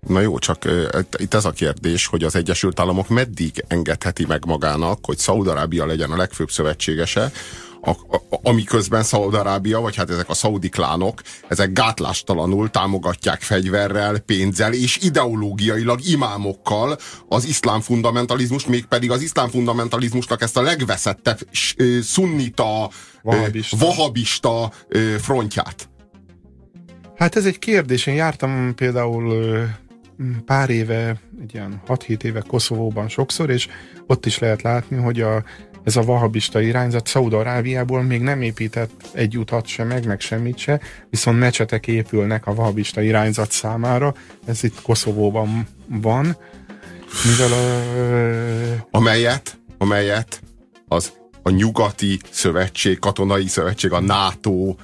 Na 0.07 0.20
jó, 0.20 0.38
csak 0.38 0.64
uh, 0.64 1.01
itt 1.16 1.35
ez 1.35 1.44
a 1.44 1.51
kérdés, 1.51 2.07
hogy 2.07 2.24
az 2.24 2.37
Egyesült 2.37 2.81
Államok 2.81 3.09
meddig 3.09 3.64
engedheti 3.68 4.24
meg 4.27 4.44
magának, 4.46 4.98
hogy 5.03 5.18
Szaúd-Arábia 5.18 5.87
legyen 5.87 6.11
a 6.11 6.16
legfőbb 6.16 6.51
szövetségese, 6.51 7.31
a, 7.81 7.91
a, 7.91 8.21
amiközben 8.43 9.03
Szaúd-Arábia, 9.03 9.81
vagy 9.81 9.97
hát 9.97 10.11
ezek 10.11 10.29
a 10.29 10.35
szaudi 10.35 10.69
klánok, 10.69 11.23
ezek 11.49 11.73
gátlástalanul 11.73 12.71
támogatják 12.71 13.41
fegyverrel, 13.41 14.19
pénzzel 14.19 14.73
és 14.73 14.99
ideológiailag 15.03 16.01
imámokkal 16.07 16.99
az 17.29 17.45
iszlám 17.45 17.81
fundamentalizmust, 17.81 18.67
mégpedig 18.69 19.11
az 19.11 19.23
iszlám 19.23 19.49
fundamentalizmusnak 19.49 20.43
ezt 20.43 20.57
a 20.57 20.62
legveszettebb 20.62 21.38
szunnita, 22.03 22.91
vahabista, 23.23 23.77
vahabista 23.77 24.73
frontját. 25.19 25.88
Hát 27.17 27.37
ez 27.37 27.47
egy 27.47 27.59
kérdés. 27.59 28.07
Én 28.07 28.14
jártam 28.14 28.75
például 28.75 29.35
pár 30.45 30.71
éve, 30.71 31.21
egy 31.43 31.55
ilyen 31.55 31.83
6-7 31.87 32.23
éve 32.23 32.41
Koszovóban 32.41 33.09
sokszor, 33.09 33.51
és 33.51 33.69
ott 34.07 34.27
is 34.27 34.38
lehet 34.38 34.62
látni, 34.62 34.97
hogy 34.97 35.21
a, 35.21 35.45
ez 35.85 35.97
a 35.97 36.03
vahabista 36.03 36.61
irányzat 36.61 37.07
Szaudarábiából 37.07 38.03
még 38.03 38.21
nem 38.21 38.43
épített 38.43 38.91
egy 39.12 39.38
utat 39.38 39.67
se 39.67 39.85
meg, 39.85 40.07
meg 40.07 40.21
semmit 40.21 40.59
se, 40.59 40.81
viszont 41.11 41.38
mecsetek 41.38 41.87
épülnek 41.87 42.47
a 42.47 42.55
vahabista 42.55 43.01
irányzat 43.01 43.51
számára, 43.51 44.14
ez 44.47 44.64
itt 44.64 44.83
Koszovóban 44.83 45.67
van, 45.87 46.37
mivel 47.25 47.53
a... 47.53 47.67
Amelyet, 48.91 49.59
amelyet 49.79 50.43
az 50.88 51.12
a 51.43 51.51
nyugati 51.51 52.19
szövetség, 52.31 52.99
katonai 52.99 53.47
szövetség, 53.47 53.93
a 53.93 54.01
NATO 54.01 54.75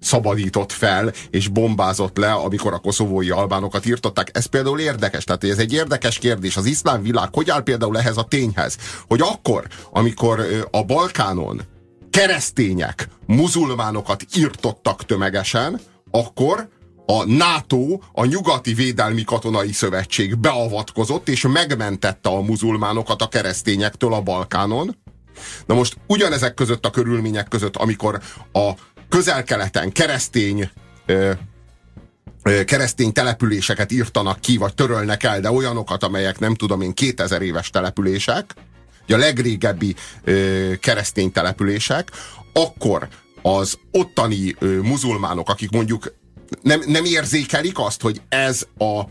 szabadított 0.00 0.72
fel, 0.72 1.12
és 1.30 1.48
bombázott 1.48 2.16
le, 2.16 2.32
amikor 2.32 2.72
a 2.72 2.78
koszovói 2.78 3.30
albánokat 3.30 3.86
írtották. 3.86 4.30
Ez 4.32 4.46
például 4.46 4.80
érdekes, 4.80 5.24
tehát 5.24 5.44
ez 5.44 5.58
egy 5.58 5.72
érdekes 5.72 6.18
kérdés. 6.18 6.56
Az 6.56 6.64
iszlám 6.64 7.02
világ 7.02 7.28
hogy 7.32 7.50
áll 7.50 7.62
például 7.62 7.98
ehhez 7.98 8.16
a 8.16 8.22
tényhez, 8.22 8.76
hogy 9.08 9.20
akkor, 9.20 9.66
amikor 9.90 10.66
a 10.70 10.84
Balkánon 10.84 11.62
keresztények 12.10 13.08
muzulmánokat 13.26 14.26
írtottak 14.36 15.04
tömegesen, 15.04 15.80
akkor 16.10 16.68
a 17.06 17.24
NATO, 17.24 17.98
a 18.12 18.24
Nyugati 18.24 18.74
Védelmi 18.74 19.24
Katonai 19.24 19.72
Szövetség 19.72 20.38
beavatkozott 20.38 21.28
és 21.28 21.46
megmentette 21.52 22.28
a 22.28 22.40
muzulmánokat 22.40 23.22
a 23.22 23.28
keresztényektől 23.28 24.12
a 24.12 24.20
Balkánon. 24.20 24.96
Na 25.66 25.74
most 25.74 25.96
ugyanezek 26.06 26.54
között 26.54 26.86
a 26.86 26.90
körülmények 26.90 27.48
között, 27.48 27.76
amikor 27.76 28.20
a 28.52 28.70
közel-keleten 29.12 29.92
keresztény 29.92 30.70
keresztény 32.64 33.12
településeket 33.12 33.92
írtanak 33.92 34.40
ki, 34.40 34.56
vagy 34.56 34.74
törölnek 34.74 35.22
el, 35.22 35.40
de 35.40 35.50
olyanokat, 35.50 36.02
amelyek 36.02 36.38
nem 36.38 36.54
tudom 36.54 36.80
én 36.80 36.94
2000 36.94 37.42
éves 37.42 37.70
települések, 37.70 38.54
a 39.08 39.16
legrégebbi 39.16 39.94
keresztény 40.80 41.32
települések, 41.32 42.10
akkor 42.52 43.08
az 43.42 43.78
ottani 43.90 44.54
ö, 44.58 44.80
muzulmánok, 44.80 45.48
akik 45.48 45.70
mondjuk 45.70 46.14
nem, 46.62 46.82
nem 46.86 47.04
érzékelik 47.04 47.78
azt, 47.78 48.00
hogy 48.02 48.20
ez 48.28 48.66
a 48.78 49.02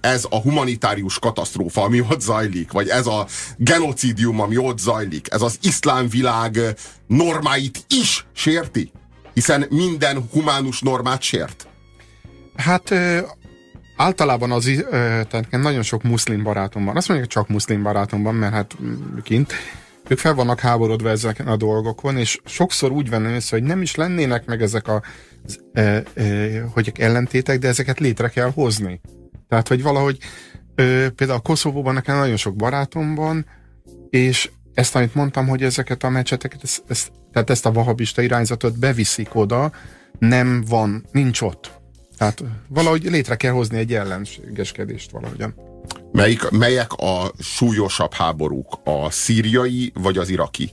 ez 0.00 0.26
a 0.30 0.40
humanitárius 0.40 1.18
katasztrófa, 1.18 1.82
ami 1.82 2.00
ott 2.00 2.20
zajlik, 2.20 2.72
vagy 2.72 2.88
ez 2.88 3.06
a 3.06 3.26
genocidium, 3.56 4.40
ami 4.40 4.56
ott 4.56 4.78
zajlik, 4.78 5.26
ez 5.30 5.42
az 5.42 5.58
iszlám 5.62 6.08
világ 6.08 6.60
normáit 7.06 7.84
is 7.88 8.26
sérti? 8.32 8.92
Hiszen 9.40 9.66
minden 9.70 10.28
humánus 10.32 10.80
normát 10.80 11.22
sért. 11.22 11.66
Hát 12.56 12.94
általában 13.96 14.50
az, 14.50 14.84
tehát 14.90 15.50
nagyon 15.50 15.82
sok 15.82 16.02
muszlim 16.02 16.42
barátom 16.42 16.84
van. 16.84 16.96
Azt 16.96 17.08
mondjuk, 17.08 17.30
csak 17.30 17.48
muszlim 17.48 17.82
barátom 17.82 18.22
van, 18.22 18.34
mert 18.34 18.52
hát 18.52 18.76
kint 19.22 19.52
ők 20.08 20.18
fel 20.18 20.34
vannak 20.34 20.60
háborodva 20.60 21.08
ezeken 21.08 21.46
a 21.46 21.56
dolgokon, 21.56 22.16
és 22.16 22.40
sokszor 22.44 22.90
úgy 22.90 23.10
venne 23.10 23.34
össze, 23.34 23.56
hogy 23.56 23.66
nem 23.66 23.82
is 23.82 23.94
lennének 23.94 24.46
meg 24.46 24.62
ezek 24.62 24.88
a 24.88 25.02
e, 25.72 26.02
e, 26.14 26.60
hogy 26.62 26.92
ellentétek, 26.98 27.58
de 27.58 27.68
ezeket 27.68 28.00
létre 28.00 28.28
kell 28.28 28.50
hozni. 28.54 29.00
Tehát, 29.48 29.68
hogy 29.68 29.82
valahogy 29.82 30.18
e, 30.74 31.10
például 31.10 31.38
a 31.38 31.42
Koszovóban 31.42 31.94
nekem 31.94 32.16
nagyon 32.16 32.36
sok 32.36 32.56
barátom 32.56 33.14
van, 33.14 33.46
és 34.10 34.50
ezt, 34.74 34.96
amit 34.96 35.14
mondtam, 35.14 35.46
hogy 35.46 35.62
ezeket 35.62 36.04
a 36.04 36.08
meccseteket, 36.08 36.62
ezt, 36.62 36.82
ezt, 36.88 37.12
tehát 37.32 37.50
ezt 37.50 37.66
a 37.66 37.72
vahabista 37.72 38.22
irányzatot 38.22 38.78
beviszik 38.78 39.34
oda, 39.34 39.72
nem 40.18 40.64
van, 40.68 41.06
nincs 41.12 41.40
ott. 41.40 41.70
Tehát 42.18 42.42
valahogy 42.68 43.02
létre 43.02 43.36
kell 43.36 43.52
hozni 43.52 43.78
egy 43.78 43.94
ellenségeskedést 43.94 45.10
valahogyan. 45.10 45.54
Melyik, 46.12 46.50
melyek 46.50 46.92
a 46.92 47.32
súlyosabb 47.38 48.12
háborúk? 48.12 48.78
A 48.84 49.10
szíriai 49.10 49.92
vagy 49.94 50.18
az 50.18 50.28
iraki? 50.28 50.72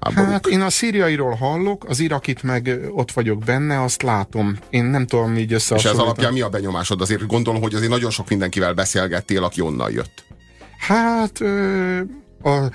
Háborúk? 0.00 0.30
Hát 0.30 0.46
én 0.46 0.60
a 0.60 0.70
szíriairól 0.70 1.34
hallok, 1.34 1.84
az 1.88 2.00
irakit 2.00 2.42
meg 2.42 2.80
ott 2.90 3.12
vagyok 3.12 3.38
benne, 3.38 3.82
azt 3.82 4.02
látom. 4.02 4.58
Én 4.70 4.84
nem 4.84 5.06
tudom 5.06 5.36
így 5.36 5.52
össze. 5.52 5.74
És 5.74 5.84
ez 5.84 5.98
alapján 5.98 6.32
mi 6.32 6.40
a 6.40 6.48
benyomásod? 6.48 7.00
Azért 7.00 7.26
gondolom, 7.26 7.62
hogy 7.62 7.74
azért 7.74 7.90
nagyon 7.90 8.10
sok 8.10 8.28
mindenkivel 8.28 8.74
beszélgettél, 8.74 9.44
aki 9.44 9.60
onnan 9.60 9.92
jött. 9.92 10.24
Hát 10.78 11.40
a, 12.42 12.70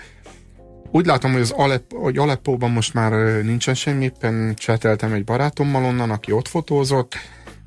úgy 0.91 1.05
látom, 1.05 1.31
hogy 1.31 1.41
az 1.41 1.51
Alep, 1.51 1.93
hogy 1.93 2.17
Aleppóban 2.17 2.71
most 2.71 2.93
már 2.93 3.11
nincsen 3.43 3.73
semmi, 3.73 4.03
éppen 4.03 4.53
cseteltem 4.55 5.13
egy 5.13 5.23
barátommal 5.23 5.83
onnan, 5.83 6.09
aki 6.09 6.31
ott 6.31 6.47
fotózott, 6.47 7.15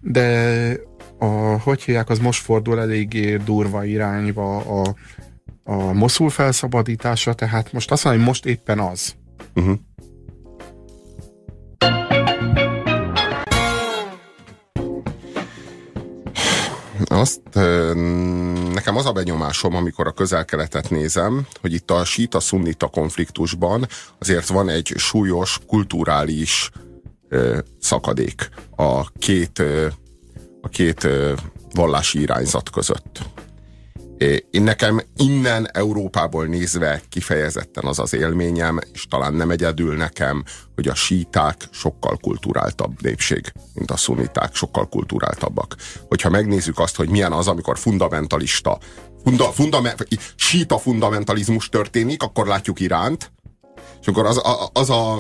de 0.00 0.76
a, 1.18 1.24
hogy 1.62 1.82
hívják, 1.82 2.08
az 2.08 2.18
most 2.18 2.42
fordul 2.42 2.80
eléggé 2.80 3.37
durva 3.37 3.84
irányba 3.84 4.56
a, 4.56 4.94
a 5.64 5.92
Moszul 5.92 6.30
felszabadítása, 6.30 7.32
tehát 7.32 7.72
most 7.72 7.90
azt 7.90 8.04
mondom, 8.04 8.22
hogy 8.22 8.30
most 8.32 8.46
éppen 8.46 8.78
az. 8.78 9.14
Uh-huh. 9.54 9.78
Azt, 17.14 17.40
nekem 18.72 18.96
az 18.96 19.07
a 19.07 19.12
benyomásom, 19.12 19.74
amikor 19.74 20.07
a 20.07 20.12
közel-keletet 20.12 20.90
nézem, 20.90 21.46
hogy 21.61 21.72
itt 21.72 21.90
a 21.90 22.05
síta-szunnita 22.05 22.87
konfliktusban 22.87 23.87
azért 24.18 24.48
van 24.48 24.68
egy 24.68 24.92
súlyos 24.96 25.59
kulturális 25.66 26.70
szakadék 27.81 28.48
a 28.77 29.11
két, 29.11 29.62
a 30.61 30.68
két 30.68 31.09
vallási 31.74 32.20
irányzat 32.20 32.70
között. 32.70 33.18
Én 34.50 34.62
nekem 34.62 35.00
innen 35.16 35.68
Európából 35.72 36.46
nézve 36.46 37.02
kifejezetten 37.08 37.84
az 37.84 37.98
az 37.98 38.14
élményem, 38.14 38.78
és 38.92 39.06
talán 39.06 39.34
nem 39.34 39.50
egyedül 39.50 39.96
nekem, 39.96 40.44
hogy 40.74 40.88
a 40.88 40.94
síták 40.94 41.56
sokkal 41.70 42.16
kulturáltabb 42.16 43.02
népség, 43.02 43.52
mint 43.74 43.90
a 43.90 43.96
szuniták, 43.96 44.54
sokkal 44.54 44.88
kulturáltabbak. 44.88 45.76
Hogyha 46.08 46.30
megnézzük 46.30 46.78
azt, 46.78 46.96
hogy 46.96 47.08
milyen 47.08 47.32
az, 47.32 47.48
amikor 47.48 47.78
fundamentalista, 47.78 48.78
funda, 49.24 49.44
fundame, 49.44 49.94
síta 50.37 50.78
fundamentalizmus 50.78 51.68
történik, 51.68 52.22
akkor 52.22 52.46
látjuk 52.46 52.80
Iránt, 52.80 53.32
és 54.00 54.06
akkor 54.06 54.26
az, 54.26 54.40
az, 54.72 54.90
a, 54.90 55.18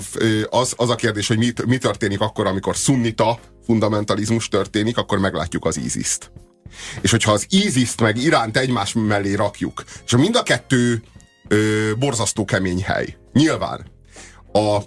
az, 0.50 0.74
az 0.76 0.90
a 0.90 0.94
kérdés, 0.94 1.28
hogy 1.28 1.38
mi, 1.38 1.52
mi 1.66 1.78
történik 1.78 2.20
akkor, 2.20 2.46
amikor 2.46 2.76
szunnita 2.76 3.38
fundamentalizmus 3.64 4.48
történik, 4.48 4.96
akkor 4.96 5.18
meglátjuk 5.18 5.64
az 5.64 5.76
ISIS-t. 5.76 6.30
És 7.00 7.10
hogyha 7.10 7.32
az 7.32 7.46
ISIS-t 7.48 8.00
meg 8.00 8.16
Iránt 8.16 8.56
egymás 8.56 8.92
mellé 8.92 9.34
rakjuk, 9.34 9.84
és 10.04 10.16
mind 10.16 10.36
a 10.36 10.42
kettő 10.42 11.02
ö, 11.48 11.90
borzasztó 11.98 12.44
kemény 12.44 12.82
hely. 12.82 13.16
Nyilván 13.32 13.86
a 14.52 14.78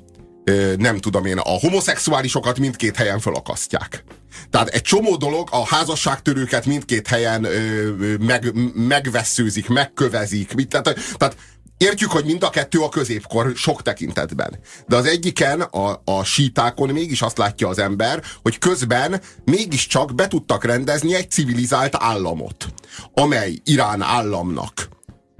ö, 0.43 0.73
nem 0.77 0.97
tudom 0.97 1.25
én, 1.25 1.37
a 1.37 1.49
homoszexuálisokat 1.59 2.59
mindkét 2.59 2.95
helyen 2.95 3.19
felakasztják. 3.19 4.03
Tehát 4.49 4.67
egy 4.67 4.81
csomó 4.81 5.15
dolog, 5.15 5.47
a 5.51 5.65
házasságtörőket 5.65 6.65
mindkét 6.65 7.07
helyen 7.07 7.43
ö, 7.43 8.15
meg, 8.19 8.51
megveszőzik, 8.73 9.67
megkövezik. 9.67 10.67
Tehát, 10.67 10.99
tehát 11.17 11.37
Értjük, 11.77 12.11
hogy 12.11 12.25
mind 12.25 12.43
a 12.43 12.49
kettő 12.49 12.79
a 12.79 12.89
középkor 12.89 13.51
sok 13.55 13.81
tekintetben. 13.81 14.59
De 14.87 14.95
az 14.95 15.05
egyiken, 15.05 15.61
a, 15.61 16.01
a 16.05 16.23
sítákon 16.23 16.89
mégis 16.89 17.21
azt 17.21 17.37
látja 17.37 17.67
az 17.67 17.79
ember, 17.79 18.23
hogy 18.41 18.57
közben 18.57 19.21
mégiscsak 19.45 20.15
be 20.15 20.27
tudtak 20.27 20.63
rendezni 20.63 21.15
egy 21.15 21.31
civilizált 21.31 21.95
államot, 21.99 22.67
amely 23.13 23.59
Irán 23.63 24.01
államnak 24.01 24.89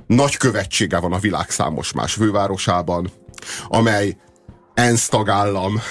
nagy 0.08 0.38
követsége 0.38 1.00
van 1.00 1.14
a 1.14 1.20
világ 1.20 1.50
számos 1.50 1.92
más 1.92 2.14
fővárosában, 2.14 3.12
amely 3.68 4.18
ENSZ 4.74 5.08
tagállam, 5.08 5.82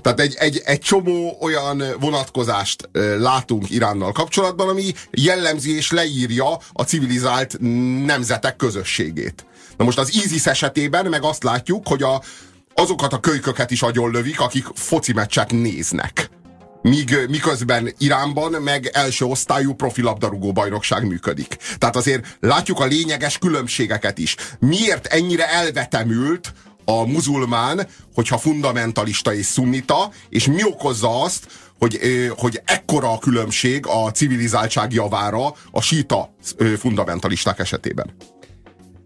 tehát 0.00 0.20
egy, 0.20 0.34
egy, 0.38 0.62
egy 0.64 0.80
csomó 0.80 1.36
olyan 1.40 1.82
vonatkozást 2.00 2.88
látunk 3.18 3.70
Iránnal 3.70 4.12
kapcsolatban, 4.12 4.68
ami 4.68 4.92
jellemzi 5.10 5.76
és 5.76 5.90
leírja 5.90 6.58
a 6.72 6.82
civilizált 6.82 7.56
nemzetek 8.04 8.56
közösségét. 8.56 9.46
Na 9.78 9.84
most 9.84 9.98
az 9.98 10.14
ISIS 10.14 10.46
esetében 10.46 11.06
meg 11.06 11.22
azt 11.22 11.42
látjuk, 11.42 11.88
hogy 11.88 12.02
a, 12.02 12.22
azokat 12.74 13.12
a 13.12 13.20
kölyköket 13.20 13.70
is 13.70 13.82
agyonlövik, 13.82 14.40
akik 14.40 14.66
foci 14.74 15.12
meccset 15.12 15.52
néznek. 15.52 16.30
Míg, 16.82 17.18
miközben 17.28 17.94
Iránban 17.98 18.62
meg 18.62 18.90
első 18.92 19.24
osztályú 19.24 19.74
profilabdarúgó 19.74 20.52
bajnokság 20.52 21.06
működik. 21.06 21.56
Tehát 21.78 21.96
azért 21.96 22.36
látjuk 22.40 22.80
a 22.80 22.84
lényeges 22.84 23.38
különbségeket 23.38 24.18
is. 24.18 24.36
Miért 24.58 25.06
ennyire 25.06 25.48
elvetemült 25.48 26.52
a 26.84 27.06
muzulmán, 27.06 27.86
hogyha 28.14 28.38
fundamentalista 28.38 29.34
és 29.34 29.46
szunnita, 29.46 30.10
és 30.28 30.46
mi 30.46 30.64
okozza 30.64 31.22
azt, 31.22 31.46
hogy, 31.78 32.00
hogy 32.36 32.60
ekkora 32.64 33.12
a 33.12 33.18
különbség 33.18 33.86
a 33.86 34.10
civilizáltság 34.10 34.92
javára 34.92 35.54
a 35.70 35.80
síta 35.80 36.34
fundamentalisták 36.78 37.58
esetében? 37.58 38.14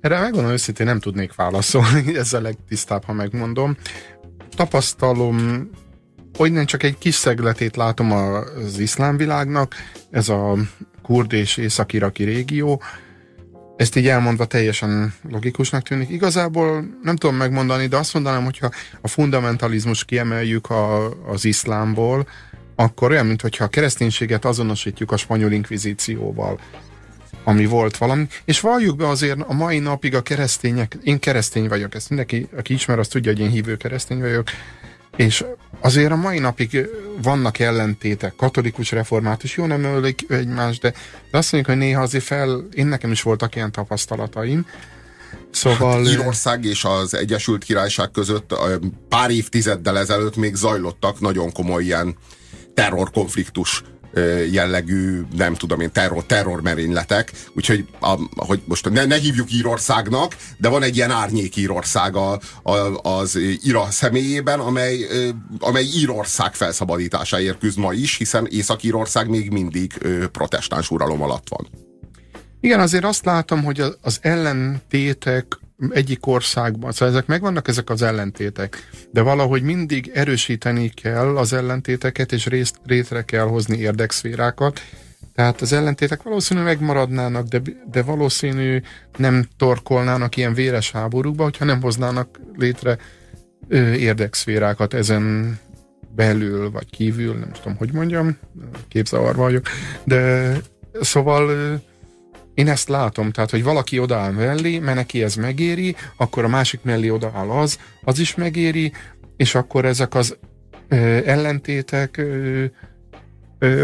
Erre 0.03 0.20
megmondom 0.20 0.50
őszintén 0.50 0.86
nem 0.86 1.00
tudnék 1.00 1.34
válaszolni, 1.34 2.16
ez 2.18 2.32
a 2.32 2.40
legtisztább, 2.40 3.05
ha 3.05 3.12
megmondom. 3.12 3.76
Tapasztalom, 4.57 5.68
hogy 6.36 6.53
nem 6.53 6.64
csak 6.64 6.82
egy 6.82 6.98
kis 6.98 7.14
szegletét 7.14 7.76
látom 7.76 8.12
az 8.12 8.78
iszlám 8.78 9.16
világnak, 9.16 9.74
ez 10.11 10.28
a 10.28 10.57
kurd 11.03 11.32
és 11.32 11.57
észak-iraki 11.57 12.24
régió, 12.24 12.82
ezt 13.76 13.96
így 13.96 14.09
elmondva 14.09 14.44
teljesen 14.44 15.14
logikusnak 15.30 15.82
tűnik. 15.82 16.09
Igazából 16.09 16.84
nem 17.03 17.16
tudom 17.16 17.36
megmondani, 17.36 17.86
de 17.86 17.96
azt 17.96 18.14
mondanám, 18.14 18.44
hogyha 18.44 18.70
a 19.00 19.09
fundamentalizmus 19.09 20.05
kiemeljük 20.05 20.70
a, 20.70 21.11
az 21.26 21.44
iszlámból, 21.44 22.26
akkor 22.74 23.11
olyan, 23.11 23.26
mintha 23.26 23.64
a 23.64 23.68
kereszténységet 23.68 24.44
azonosítjuk 24.44 25.12
a 25.12 25.16
spanyol 25.16 25.53
inkvizícióval 25.53 26.59
ami 27.45 27.66
volt 27.66 27.97
valami, 27.97 28.26
és 28.45 28.61
valljuk 28.61 28.97
be 28.97 29.09
azért 29.09 29.40
a 29.40 29.53
mai 29.53 29.78
napig 29.78 30.14
a 30.14 30.22
keresztények, 30.22 30.97
én 31.03 31.18
keresztény 31.18 31.68
vagyok, 31.68 31.95
ezt 31.95 32.09
mindenki, 32.09 32.49
aki 32.57 32.74
ismer, 32.74 32.99
azt 32.99 33.11
tudja, 33.11 33.32
hogy 33.32 33.40
én 33.40 33.51
hívő 33.51 33.76
keresztény 33.76 34.20
vagyok, 34.20 34.49
és 35.16 35.45
azért 35.80 36.12
a 36.12 36.16
mai 36.16 36.38
napig 36.38 36.88
vannak 37.22 37.59
ellentétek, 37.59 38.34
katolikus 38.36 38.90
református, 38.90 39.57
jó 39.57 39.66
nem 39.66 39.84
ölik 39.84 40.24
egymást, 40.28 40.80
de, 40.80 40.93
de 41.30 41.38
azt 41.38 41.53
mondjuk, 41.53 41.74
hogy 41.74 41.86
néha 41.86 42.03
azért 42.03 42.24
fel, 42.24 42.66
én 42.74 42.86
nekem 42.86 43.11
is 43.11 43.22
voltak 43.22 43.55
ilyen 43.55 43.72
tapasztalataim, 43.72 44.66
Szóval... 45.51 46.05
Hát 46.05 46.12
Írország 46.12 46.64
és 46.64 46.84
az 46.84 47.14
Egyesült 47.14 47.64
Királyság 47.64 48.11
között 48.11 48.55
pár 49.09 49.30
évtizeddel 49.30 49.99
ezelőtt 49.99 50.36
még 50.36 50.55
zajlottak 50.55 51.20
nagyon 51.20 51.53
komoly 51.53 51.82
ilyen 51.82 52.16
terrorkonfliktus 52.74 53.82
jellegű, 54.50 55.22
nem 55.36 55.54
tudom 55.54 55.80
én, 55.80 55.92
terror, 55.92 56.24
terrormerényletek, 56.24 57.32
úgyhogy 57.54 57.86
a, 58.00 58.18
hogy 58.36 58.60
most 58.64 58.90
ne, 58.90 59.04
ne 59.04 59.16
hívjuk 59.16 59.52
Írországnak, 59.52 60.36
de 60.56 60.68
van 60.68 60.82
egy 60.82 60.96
ilyen 60.96 61.10
árnyék 61.10 61.56
Írország 61.56 62.16
a, 62.16 62.38
a, 62.62 62.76
az 63.02 63.38
Ira 63.62 63.90
személyében, 63.90 64.60
amely, 64.60 65.06
amely 65.58 65.84
Írország 65.84 66.54
felszabadításáért 66.54 67.58
küzd 67.58 67.78
ma 67.78 67.92
is, 67.92 68.16
hiszen 68.16 68.46
Észak-Írország 68.50 69.28
még 69.28 69.50
mindig 69.50 69.92
protestáns 70.32 70.90
uralom 70.90 71.22
alatt 71.22 71.48
van. 71.48 71.68
Igen, 72.60 72.80
azért 72.80 73.04
azt 73.04 73.24
látom, 73.24 73.64
hogy 73.64 73.82
az 74.00 74.18
ellentétek 74.20 75.58
egyik 75.90 76.26
országban, 76.26 76.92
szóval 76.92 77.14
ezek 77.14 77.26
megvannak 77.26 77.68
ezek 77.68 77.90
az 77.90 78.02
ellentétek, 78.02 78.90
de 79.10 79.20
valahogy 79.20 79.62
mindig 79.62 80.10
erősíteni 80.14 80.88
kell 80.88 81.36
az 81.36 81.52
ellentéteket, 81.52 82.32
és 82.32 82.46
részt, 82.46 82.76
rétre 82.84 83.22
kell 83.22 83.46
hozni 83.46 83.76
érdekszférákat, 83.76 84.80
tehát 85.34 85.60
az 85.60 85.72
ellentétek 85.72 86.22
valószínűleg 86.22 86.68
megmaradnának, 86.68 87.46
de, 87.46 87.62
de 87.90 88.02
valószínű 88.02 88.82
nem 89.16 89.46
torkolnának 89.56 90.36
ilyen 90.36 90.54
véres 90.54 90.90
háborúkba, 90.90 91.42
hogyha 91.42 91.64
nem 91.64 91.82
hoznának 91.82 92.40
létre 92.56 92.98
ö, 93.68 93.92
érdekszférákat 93.92 94.94
ezen 94.94 95.58
belül, 96.14 96.70
vagy 96.70 96.90
kívül, 96.90 97.34
nem 97.34 97.52
tudom, 97.52 97.76
hogy 97.76 97.92
mondjam, 97.92 98.38
képzavar 98.88 99.36
vagyok, 99.36 99.66
de 100.04 100.52
szóval 101.00 101.50
én 102.55 102.68
ezt 102.68 102.88
látom, 102.88 103.30
tehát, 103.30 103.50
hogy 103.50 103.62
valaki 103.62 103.98
odaáll 103.98 104.32
mellé, 104.32 104.78
mert 104.78 104.96
neki 104.96 105.22
ez 105.22 105.34
megéri, 105.34 105.96
akkor 106.16 106.44
a 106.44 106.48
másik 106.48 106.80
mellé 106.82 107.09
odaáll 107.09 107.50
az, 107.50 107.78
az 108.05 108.18
is 108.18 108.34
megéri, 108.34 108.92
és 109.36 109.55
akkor 109.55 109.84
ezek 109.84 110.14
az 110.14 110.36
ö, 110.88 110.96
ellentétek, 111.24 112.16
ö, 112.16 112.64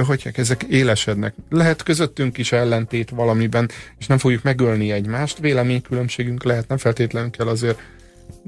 hogy 0.07 0.31
ezek 0.35 0.63
élesednek. 0.63 1.35
Lehet 1.49 1.83
közöttünk 1.83 2.39
is 2.39 2.53
ellentét 2.53 3.11
valamiben, 3.11 3.71
és 3.99 4.07
nem 4.07 4.19
fogjuk 4.19 4.43
megölni 4.43 4.93
egymást, 4.93 5.39
véleménykülönbségünk 5.39 6.45
lehet, 6.45 6.69
nem 6.69 6.79
feltétlenül 6.79 7.31
kell 7.31 7.47
azért 7.47 7.79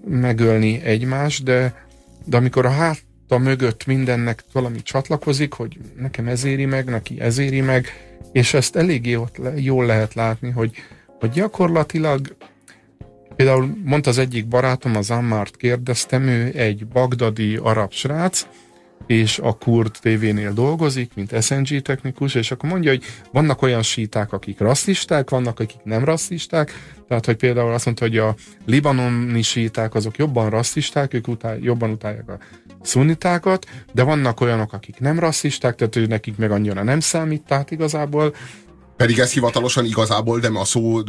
megölni 0.05 0.81
egymást, 0.85 1.45
de, 1.45 1.87
de 2.25 2.37
amikor 2.37 2.67
a 2.67 2.71
háta 2.71 3.39
mögött 3.39 3.87
mindennek 3.87 4.45
valami 4.53 4.83
csatlakozik, 4.83 5.53
hogy 5.53 5.79
nekem 5.97 6.29
ez 6.29 6.45
éri 6.45 6.65
meg, 6.65 6.85
neki 6.89 7.21
ez 7.21 7.39
éri 7.39 7.61
meg, 7.61 8.10
és 8.33 8.55
ezt 8.55 8.77
eléggé 8.77 9.15
ott 9.15 9.37
le, 9.37 9.53
jól 9.57 9.87
lehet 9.87 10.15
látni, 10.15 10.51
hogy, 10.51 10.71
hogy 11.19 11.31
gyakorlatilag 11.31 12.37
például 13.37 13.77
mondta 13.85 14.11
az 14.11 14.19
egyik 14.19 14.47
barátom, 14.47 14.97
az 14.97 15.11
Ammart 15.11 15.57
kérdeztem, 15.57 16.23
ő 16.23 16.53
egy 16.55 16.87
bagdadi 16.87 17.57
arab 17.57 17.93
srác, 17.93 18.47
és 19.07 19.39
a 19.39 19.53
Kurd 19.53 19.99
TV-nél 20.01 20.53
dolgozik, 20.53 21.15
mint 21.15 21.43
SNG 21.43 21.83
technikus, 21.83 22.35
és 22.35 22.51
akkor 22.51 22.71
mondja, 22.71 22.91
hogy 22.91 23.05
vannak 23.33 23.63
olyan 23.63 23.83
síták, 23.83 24.33
akik 24.33 24.59
rasszisták, 24.59 25.31
vannak, 25.31 25.61
akik 25.61 25.83
nem 25.85 26.05
rasszisták, 26.05 26.73
tehát, 27.09 27.27
hogy 27.27 27.37
például 27.37 27.73
azt 27.73 27.85
mondta, 27.85 28.05
hogy 28.05 28.19
a 28.19 28.35
libanoni 28.67 29.43
síták 29.43 29.95
azok 29.95 30.17
jobban 30.17 30.51
rasszisták, 30.51 31.15
ők 31.15 31.29
utál, 31.29 31.59
jobban 31.59 31.91
utálják 31.91 32.29
a 32.29 32.39
szunitákat, 32.83 33.67
de 33.93 34.03
vannak 34.03 34.41
olyanok, 34.41 34.73
akik 34.73 34.99
nem 34.99 35.19
rasszisták, 35.19 35.75
tehát 35.75 35.97
ő 35.97 36.07
nekik 36.07 36.37
meg 36.37 36.51
annyira 36.51 36.83
nem 36.83 37.01
számít, 37.01 37.43
tehát 37.43 37.71
igazából 37.71 38.35
pedig 38.97 39.19
ez 39.19 39.33
hivatalosan 39.33 39.85
igazából, 39.85 40.39
de 40.39 40.49
a 40.55 40.65
szó 40.65 41.01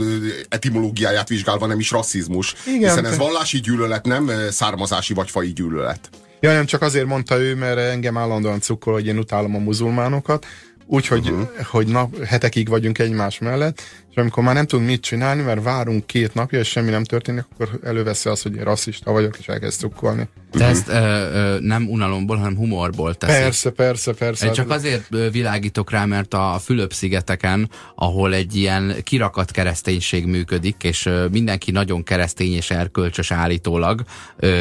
etimológiáját 0.49 1.27
vizsgálva 1.27 1.65
nem 1.65 1.79
is 1.79 1.91
rasszizmus. 1.91 2.55
Igen, 2.65 2.89
hiszen 2.89 3.05
ez 3.05 3.17
vallási 3.17 3.59
gyűlölet, 3.59 4.05
nem 4.05 4.31
származási 4.49 5.13
vagy 5.13 5.29
fai 5.29 5.53
gyűlölet. 5.53 6.09
Ja, 6.41 6.53
nem 6.53 6.65
csak 6.65 6.81
azért 6.81 7.05
mondta 7.05 7.37
ő, 7.39 7.55
mert 7.55 7.77
engem 7.77 8.17
állandóan 8.17 8.59
cukkol, 8.59 8.93
hogy 8.93 9.07
én 9.07 9.17
utálom 9.17 9.55
a 9.55 9.59
muzulmánokat, 9.59 10.45
úgyhogy 10.85 11.29
uh-huh. 11.29 11.49
hogy 11.65 11.87
nap, 11.87 12.23
hetekig 12.23 12.69
vagyunk 12.69 12.99
egymás 12.99 13.39
mellett, 13.39 13.81
és 14.09 14.15
amikor 14.15 14.43
már 14.43 14.53
nem 14.53 14.65
tudunk 14.65 14.89
mit 14.89 15.01
csinálni, 15.01 15.41
mert 15.41 15.63
várunk 15.63 16.05
két 16.05 16.33
napja, 16.33 16.59
és 16.59 16.67
semmi 16.69 16.89
nem 16.89 17.03
történik, 17.03 17.45
akkor 17.53 17.79
előveszi 17.83 18.29
azt, 18.29 18.43
hogy 18.43 18.55
én 18.55 18.63
rasszista 18.63 19.11
vagyok, 19.11 19.37
és 19.37 19.47
elkezd 19.47 19.79
cukkolni. 19.79 20.27
De 20.51 20.65
ezt 20.65 20.87
ö, 20.87 20.93
ö, 20.93 21.57
nem 21.59 21.87
unalomból, 21.89 22.37
hanem 22.37 22.55
humorból 22.55 23.15
teszi. 23.15 23.41
Persze, 23.41 23.69
persze, 23.69 24.13
persze. 24.13 24.45
Én 24.45 24.53
csak 24.53 24.69
azért 24.69 25.07
világítok 25.31 25.91
rá, 25.91 26.05
mert 26.05 26.33
a 26.33 26.59
Fülöp-szigeteken, 26.63 27.69
ahol 27.95 28.33
egy 28.33 28.55
ilyen 28.55 28.95
kirakat 29.03 29.51
kereszténység 29.51 30.25
működik, 30.25 30.83
és 30.83 31.09
mindenki 31.31 31.71
nagyon 31.71 32.03
keresztény 32.03 32.53
és 32.53 32.71
erkölcsös 32.71 33.31
állítólag, 33.31 34.03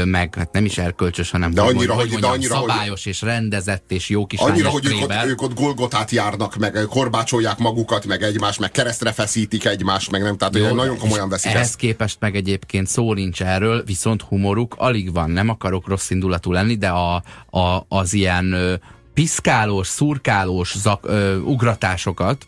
meg 0.05 0.34
hát 0.34 0.53
nem 0.53 0.64
is 0.64 0.78
erkölcsös, 0.78 1.30
hanem 1.30 1.55
de 1.55 1.61
annyira, 1.61 1.95
hogy, 1.95 2.12
hogy, 2.12 2.20
de 2.20 2.26
annyira, 2.26 2.55
szabályos 2.55 3.05
hogy, 3.05 3.12
és 3.12 3.22
rendezett 3.22 3.93
és 3.93 4.09
jó 4.09 4.26
kis 4.26 4.41
Annyira, 4.41 4.68
hogy 4.68 4.86
ők 4.86 5.03
ott, 5.03 5.12
ők 5.26 5.43
ott 5.43 5.55
Golgotát 5.55 6.11
járnak, 6.11 6.57
meg 6.57 6.78
korbácsolják 6.88 7.59
magukat, 7.59 8.07
meg 8.07 8.22
egymást, 8.22 8.61
meg 8.61 8.70
keresztre 8.70 9.12
feszítik 9.12 9.64
egymást, 9.64 10.11
meg 10.11 10.22
nem, 10.22 10.36
tehát 10.36 10.57
Jó, 10.57 10.74
nagyon 10.74 10.99
komolyan 10.99 11.28
veszik 11.28 11.51
Ehhez 11.51 11.66
ezt. 11.66 11.76
képest 11.76 12.16
meg 12.20 12.36
egyébként 12.36 12.86
szó 12.86 13.14
nincs 13.14 13.43
erről, 13.43 13.84
viszont 13.84 14.22
humoruk 14.22 14.74
alig 14.78 15.12
van, 15.12 15.30
nem 15.30 15.49
akarok 15.49 15.79
rossz 15.86 16.10
indulatú 16.10 16.52
lenni, 16.52 16.76
de 16.76 16.88
a, 16.88 17.22
a, 17.50 17.84
az 17.88 18.12
ilyen 18.12 18.52
ö, 18.52 18.74
piszkálós, 19.14 19.86
szurkálós 19.86 20.78
zak, 20.78 21.06
ö, 21.06 21.36
ugratásokat, 21.36 22.46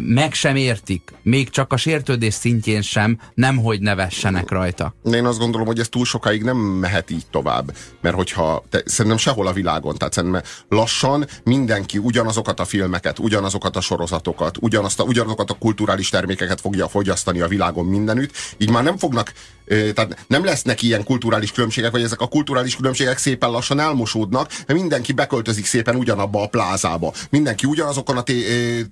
meg 0.00 0.32
sem 0.32 0.56
értik, 0.56 1.12
még 1.22 1.50
csak 1.50 1.72
a 1.72 1.76
sértődés 1.76 2.34
szintjén 2.34 2.82
sem, 2.82 3.18
nemhogy 3.34 3.80
nevessenek 3.80 4.50
rajta. 4.50 4.94
Én 5.12 5.24
azt 5.24 5.38
gondolom, 5.38 5.66
hogy 5.66 5.78
ez 5.78 5.88
túl 5.88 6.04
sokáig 6.04 6.42
nem 6.42 6.56
mehet 6.56 7.10
így 7.10 7.26
tovább, 7.30 7.76
mert 8.00 8.14
hogyha, 8.14 8.64
te, 8.70 8.82
szerintem 8.84 9.20
sehol 9.20 9.46
a 9.46 9.52
világon, 9.52 9.96
tehát 9.96 10.12
szerintem 10.12 10.42
lassan 10.68 11.26
mindenki 11.44 11.98
ugyanazokat 11.98 12.60
a 12.60 12.64
filmeket, 12.64 13.18
ugyanazokat 13.18 13.76
a 13.76 13.80
sorozatokat, 13.80 14.56
ugyanazt 14.60 15.00
a, 15.00 15.04
ugyanazokat 15.04 15.50
a 15.50 15.58
kulturális 15.58 16.08
termékeket 16.08 16.60
fogja 16.60 16.88
fogyasztani 16.88 17.40
a 17.40 17.48
világon 17.48 17.86
mindenütt, 17.86 18.32
így 18.56 18.70
már 18.70 18.82
nem 18.82 18.96
fognak 18.96 19.32
tehát 19.66 20.24
nem 20.26 20.44
lesznek 20.44 20.82
ilyen 20.82 21.04
kulturális 21.04 21.52
különbségek, 21.52 21.90
vagy 21.90 22.02
ezek 22.02 22.20
a 22.20 22.26
kulturális 22.26 22.76
különbségek 22.76 23.18
szépen 23.18 23.50
lassan 23.50 23.80
elmosódnak, 23.80 24.48
mert 24.66 24.80
mindenki 24.80 25.12
beköltözik 25.12 25.66
szépen 25.66 25.96
ugyanabba 25.96 26.42
a 26.42 26.46
plázába. 26.46 27.12
Mindenki 27.30 27.66
ugyanazokon 27.66 28.16
a 28.16 28.22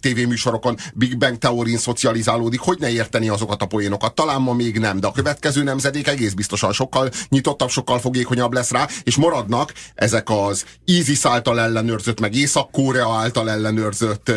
tévéműsorokon, 0.01 0.77
Big 0.95 1.19
Bang 1.19 1.39
Theorin 1.39 1.79
szocializálódik, 1.79 2.61
hogy 2.61 2.79
ne 2.79 2.91
érteni 2.91 3.29
azokat 3.29 3.63
a 3.63 3.67
poénokat. 3.67 4.15
Talán 4.15 4.41
ma 4.41 4.53
még 4.53 4.79
nem, 4.79 5.01
de 5.01 5.07
a 5.07 5.13
következő 5.13 5.63
nemzedék 5.63 6.09
egész 6.09 6.33
biztosan 6.33 6.73
sokkal 6.73 7.11
nyitottabb, 7.29 7.71
sokkal 7.71 7.99
fogékonyabb 7.99 8.53
lesz 8.53 8.71
rá, 8.71 8.89
és 9.03 9.17
maradnak 9.17 9.73
ezek 9.95 10.31
az 10.31 10.65
ISIS 10.85 11.25
által 11.25 11.61
ellenőrzött, 11.61 12.21
meg 12.21 12.35
Észak-Korea 12.35 13.13
által 13.13 13.51
ellenőrzött 13.51 14.33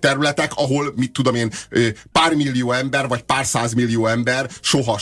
területek, 0.00 0.52
ahol, 0.54 0.92
mit 0.96 1.12
tudom 1.12 1.34
én, 1.34 1.52
pár 2.12 2.34
millió 2.34 2.72
ember, 2.72 3.08
vagy 3.08 3.22
pár 3.22 3.46
százmillió 3.46 4.06
ember 4.06 4.50
soha, 4.60 4.98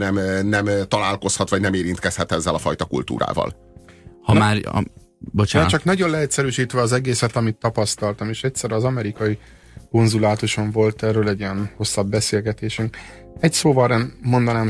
soha, 0.00 0.12
nem, 0.12 0.46
nem 0.48 0.88
találkozhat, 0.88 1.48
vagy 1.48 1.60
nem 1.60 1.74
érintkezhet 1.74 2.32
ezzel 2.32 2.54
a 2.54 2.58
fajta 2.58 2.84
kultúrával. 2.84 3.56
Ha 4.22 4.32
Na, 4.32 4.38
már... 4.38 4.56
A, 4.64 4.82
bocsánat. 5.18 5.68
csak 5.68 5.84
nagyon 5.84 6.10
leegyszerűsítve 6.10 6.80
az 6.80 6.92
egészet, 6.92 7.36
amit 7.36 7.56
tapasztaltam, 7.56 8.28
és 8.28 8.44
egyszer 8.44 8.72
az 8.72 8.84
amerikai 8.84 9.38
konzulátuson 9.90 10.70
volt 10.70 11.02
erről 11.02 11.28
egy 11.28 11.38
ilyen 11.38 11.70
hosszabb 11.76 12.08
beszélgetésünk. 12.08 12.96
Egy 13.40 13.52
szóval 13.52 14.10
mondanám, 14.22 14.68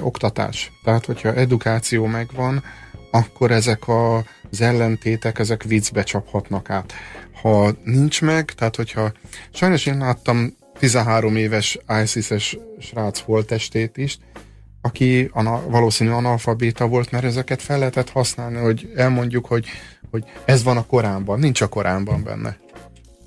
oktatás. 0.00 0.72
Tehát, 0.84 1.06
hogyha 1.06 1.34
edukáció 1.34 2.06
megvan, 2.06 2.62
akkor 3.10 3.50
ezek 3.50 3.88
a, 3.88 4.16
az 4.50 4.60
ellentétek, 4.60 5.38
ezek 5.38 5.62
viccbe 5.62 6.02
csaphatnak 6.02 6.70
át. 6.70 6.92
Ha 7.42 7.70
nincs 7.84 8.22
meg, 8.22 8.52
tehát 8.52 8.76
hogyha 8.76 9.12
sajnos 9.52 9.86
én 9.86 9.98
láttam 9.98 10.56
13 10.78 11.36
éves 11.36 11.78
ISIS-es 12.02 12.58
srác 12.80 13.20
volt 13.20 13.46
testét 13.46 13.96
is, 13.96 14.18
aki 14.84 15.30
ana, 15.32 15.62
valószínű 15.68 16.10
analfabéta 16.10 16.86
volt, 16.86 17.10
mert 17.10 17.24
ezeket 17.24 17.62
fel 17.62 17.78
lehetett 17.78 18.10
használni, 18.10 18.58
hogy 18.58 18.92
elmondjuk, 18.96 19.46
hogy, 19.46 19.66
hogy 20.10 20.24
ez 20.44 20.62
van 20.62 20.76
a 20.76 20.86
Koránban, 20.86 21.38
nincs 21.38 21.60
a 21.60 21.66
Koránban 21.66 22.22
benne. 22.22 22.56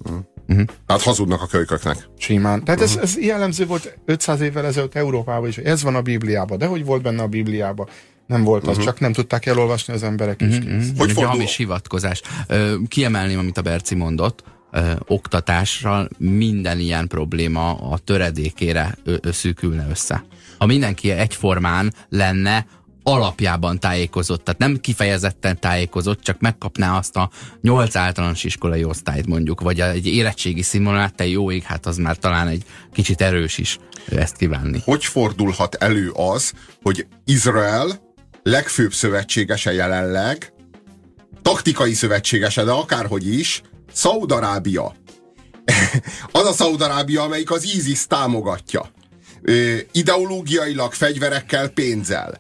Uh-huh. 0.04 0.66
Tehát 0.86 1.02
hazudnak 1.02 1.42
a 1.42 1.48
kölyköknek. 1.48 2.08
Simán. 2.18 2.64
Tehát 2.64 2.82
uh-huh. 2.82 3.02
ez, 3.02 3.10
ez 3.10 3.18
jellemző 3.18 3.66
volt 3.66 3.98
500 4.06 4.42
évvel 4.42 4.66
ezelőtt 4.66 4.96
Európában 4.96 5.48
is, 5.48 5.56
hogy 5.56 5.66
ez 5.66 5.84
van 5.84 5.96
a 5.96 6.02
Bibliában, 6.02 6.58
de 6.58 6.66
hogy 6.66 6.86
volt 6.86 7.02
benne 7.02 7.22
a 7.22 7.28
Bibliában? 7.28 7.88
Nem 8.26 8.44
volt 8.44 8.64
az, 8.64 8.70
uh-huh. 8.70 8.86
csak 8.86 9.00
nem 9.00 9.14
tudták 9.14 9.46
elolvasni 9.46 9.94
az 9.94 10.04
emberek 10.04 10.42
is. 10.42 10.58
Uh-huh. 10.58 10.82
Hogy 10.98 11.12
fordul? 11.12 11.26
hamis 11.26 11.56
hivatkozás. 11.56 12.22
Ö, 12.48 12.76
kiemelném, 12.88 13.40
amit 13.40 13.58
a 13.58 13.62
Berci 13.62 13.96
mondott, 13.96 14.44
ö, 14.72 14.92
oktatással 15.08 16.10
minden 16.18 16.80
ilyen 16.80 17.08
probléma 17.08 17.74
a 17.74 17.98
töredékére 17.98 18.98
ö, 19.04 19.16
ö, 19.22 19.32
szűkülne 19.32 19.88
össze. 19.90 20.24
Ha 20.58 20.66
mindenki 20.66 21.12
egyformán 21.12 21.94
lenne, 22.10 22.66
alapjában 23.04 23.80
tájékozott, 23.80 24.44
tehát 24.44 24.60
nem 24.60 24.80
kifejezetten 24.80 25.60
tájékozott, 25.60 26.22
csak 26.22 26.40
megkapná 26.40 26.98
azt 26.98 27.16
a 27.16 27.30
nyolc 27.62 27.96
általános 27.96 28.44
iskolai 28.44 28.84
osztályt 28.84 29.28
mondjuk, 29.28 29.62
vagy 29.62 29.80
egy 29.80 30.06
érettségi 30.06 30.62
színvonalát, 30.62 31.16
te 31.16 31.28
jó 31.28 31.52
ég, 31.52 31.64
hát 31.64 31.86
az 31.86 31.98
már 31.98 32.18
talán 32.18 32.48
egy 32.48 32.64
kicsit 32.94 33.22
erős 33.22 33.58
is 33.58 33.78
ezt 34.16 34.38
kívánni. 34.38 34.82
Hogy 34.84 35.06
fordulhat 35.06 35.76
elő 35.76 36.10
az, 36.10 36.54
hogy 36.82 37.08
Izrael 37.26 38.02
legfőbb 38.44 38.94
szövetségese 38.94 39.74
jelenleg, 39.74 40.54
taktikai 41.42 41.94
szövetségese, 41.94 42.64
de 42.64 42.72
akárhogy 42.72 43.34
is, 43.34 43.62
Szaudarábia. 43.94 44.96
az 46.32 46.46
a 46.46 46.54
Szaudarábia, 46.54 47.22
amelyik 47.22 47.52
az 47.52 47.64
ISIS 47.64 48.08
támogatja. 48.08 48.92
Ideológiailag, 49.92 50.94
fegyverekkel, 50.94 51.70
pénzzel. 51.70 52.38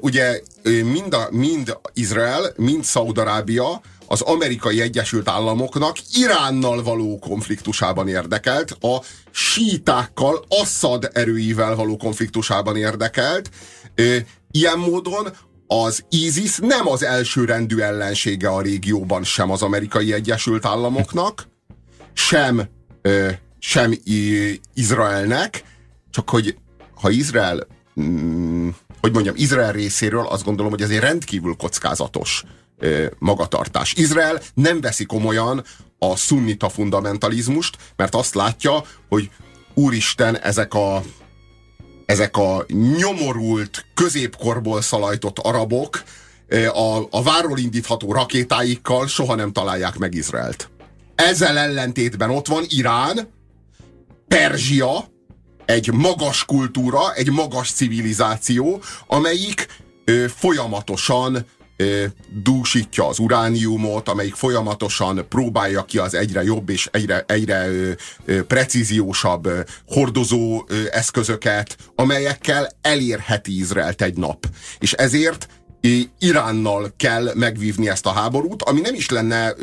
Ugye 0.00 0.40
mind, 0.64 1.14
a, 1.14 1.28
mind 1.30 1.76
Izrael, 1.94 2.52
mind 2.56 2.84
Szaudarábia 2.84 3.80
az 4.06 4.20
amerikai 4.20 4.80
Egyesült 4.80 5.28
Államoknak 5.28 5.96
Iránnal 6.12 6.82
való 6.82 7.18
konfliktusában 7.18 8.08
érdekelt, 8.08 8.70
a 8.70 9.02
sítákkal, 9.30 10.44
Assad 10.48 11.10
erőivel 11.12 11.74
való 11.74 11.96
konfliktusában 11.96 12.76
érdekelt. 12.76 13.50
Ilyen 14.50 14.78
módon 14.78 15.28
az 15.66 16.04
ISIS 16.08 16.56
nem 16.58 16.88
az 16.88 17.02
elsőrendű 17.02 17.78
ellensége 17.78 18.48
a 18.48 18.60
régióban 18.60 19.24
sem 19.24 19.50
az 19.50 19.62
amerikai 19.62 20.12
Egyesült 20.12 20.64
Államoknak, 20.64 21.48
sem, 22.12 22.68
sem 23.58 23.94
Izraelnek, 24.74 25.62
csak 26.10 26.30
hogy 26.30 26.56
ha 26.94 27.10
Izrael, 27.10 27.66
mm, 28.00 28.68
hogy 29.00 29.12
mondjam, 29.12 29.34
Izrael 29.36 29.72
részéről 29.72 30.26
azt 30.26 30.44
gondolom, 30.44 30.70
hogy 30.70 30.82
ez 30.82 30.90
egy 30.90 30.98
rendkívül 30.98 31.56
kockázatos 31.56 32.44
magatartás. 33.18 33.92
Izrael 33.96 34.40
nem 34.54 34.80
veszi 34.80 35.04
komolyan 35.04 35.64
a 35.98 36.16
szunnita 36.16 36.68
fundamentalizmust, 36.68 37.76
mert 37.96 38.14
azt 38.14 38.34
látja, 38.34 38.84
hogy 39.08 39.30
úristen, 39.74 40.38
ezek 40.38 40.74
a 40.74 41.02
ezek 42.06 42.36
a 42.36 42.66
nyomorult, 42.98 43.84
középkorból 43.94 44.80
szalajtott 44.80 45.38
arabok 45.38 46.02
a, 46.72 47.06
a 47.10 47.22
váról 47.22 47.58
indítható 47.58 48.12
rakétáikkal 48.12 49.06
soha 49.06 49.34
nem 49.34 49.52
találják 49.52 49.98
meg 49.98 50.14
Izraelt. 50.14 50.70
Ezzel 51.14 51.58
ellentétben 51.58 52.30
ott 52.30 52.46
van 52.46 52.64
Irán, 52.68 53.28
Perzsia, 54.28 55.04
egy 55.70 55.92
magas 55.92 56.44
kultúra, 56.44 57.14
egy 57.14 57.30
magas 57.30 57.72
civilizáció, 57.72 58.82
amelyik 59.06 59.66
ö, 60.04 60.24
folyamatosan 60.28 61.46
dúsítja 62.42 63.06
az 63.08 63.18
urániumot, 63.18 64.08
amelyik 64.08 64.34
folyamatosan 64.34 65.26
próbálja 65.28 65.84
ki 65.84 65.98
az 65.98 66.14
egyre 66.14 66.42
jobb 66.42 66.68
és 66.68 66.88
egyre, 66.92 67.24
egyre 67.26 67.66
precíziósabb 68.46 69.48
hordozó 69.86 70.64
eszközöket, 70.90 71.76
amelyekkel 71.94 72.68
elérheti 72.80 73.58
Izraelt 73.58 74.02
egy 74.02 74.16
nap. 74.16 74.46
És 74.78 74.92
ezért 74.92 75.48
Iránnal 76.18 76.92
kell 76.96 77.30
megvívni 77.34 77.88
ezt 77.88 78.06
a 78.06 78.12
háborút, 78.12 78.62
ami 78.62 78.80
nem 78.80 78.94
is 78.94 79.10
lenne 79.10 79.54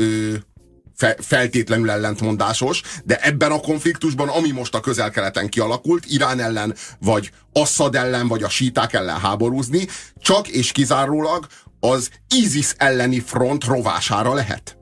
fe, 0.97 1.15
feltétlenül 1.19 1.89
ellentmondásos, 1.89 2.81
de 3.03 3.19
ebben 3.21 3.51
a 3.51 3.59
konfliktusban, 3.59 4.27
ami 4.27 4.51
most 4.51 4.75
a 4.75 4.79
közel-keleten 4.79 5.49
kialakult, 5.49 6.05
Irán 6.05 6.39
ellen, 6.39 6.73
vagy 6.99 7.31
Assad 7.53 7.95
ellen, 7.95 8.27
vagy 8.27 8.43
a 8.43 8.49
síták 8.49 8.93
ellen 8.93 9.19
háborúzni, 9.19 9.87
csak 10.19 10.47
és 10.47 10.71
kizárólag 10.71 11.47
az 11.79 12.09
ISIS 12.35 12.73
elleni 12.77 13.19
front 13.19 13.63
rovására 13.63 14.33
lehet? 14.33 14.77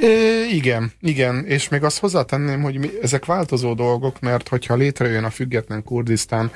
É, 0.00 0.46
igen, 0.50 0.92
igen, 1.00 1.44
és 1.44 1.68
még 1.68 1.82
azt 1.82 1.98
hozzátenném, 1.98 2.62
hogy 2.62 2.78
mi, 2.78 2.90
ezek 3.02 3.24
változó 3.24 3.74
dolgok, 3.74 4.20
mert 4.20 4.48
hogyha 4.48 4.74
létrejön 4.74 5.24
a 5.24 5.30
független 5.30 5.82
Kurdisztán, 5.82 6.50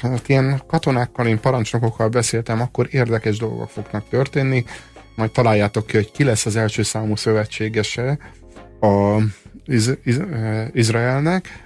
hát 0.00 0.28
ilyen 0.28 0.62
katonákkal, 0.66 1.26
én 1.26 1.40
parancsnokokkal 1.40 2.08
beszéltem, 2.08 2.60
akkor 2.60 2.88
érdekes 2.90 3.38
dolgok 3.38 3.70
fognak 3.70 4.08
történni, 4.08 4.64
majd 5.16 5.30
találjátok 5.30 5.86
ki, 5.86 5.96
hogy 5.96 6.10
ki 6.10 6.24
lesz 6.24 6.46
az 6.46 6.56
első 6.56 6.82
számú 6.82 7.16
szövetségese 7.16 8.18
a 8.80 9.20
Iz- 9.64 9.98
Iz- 10.04 10.22
Izraelnek, 10.72 11.64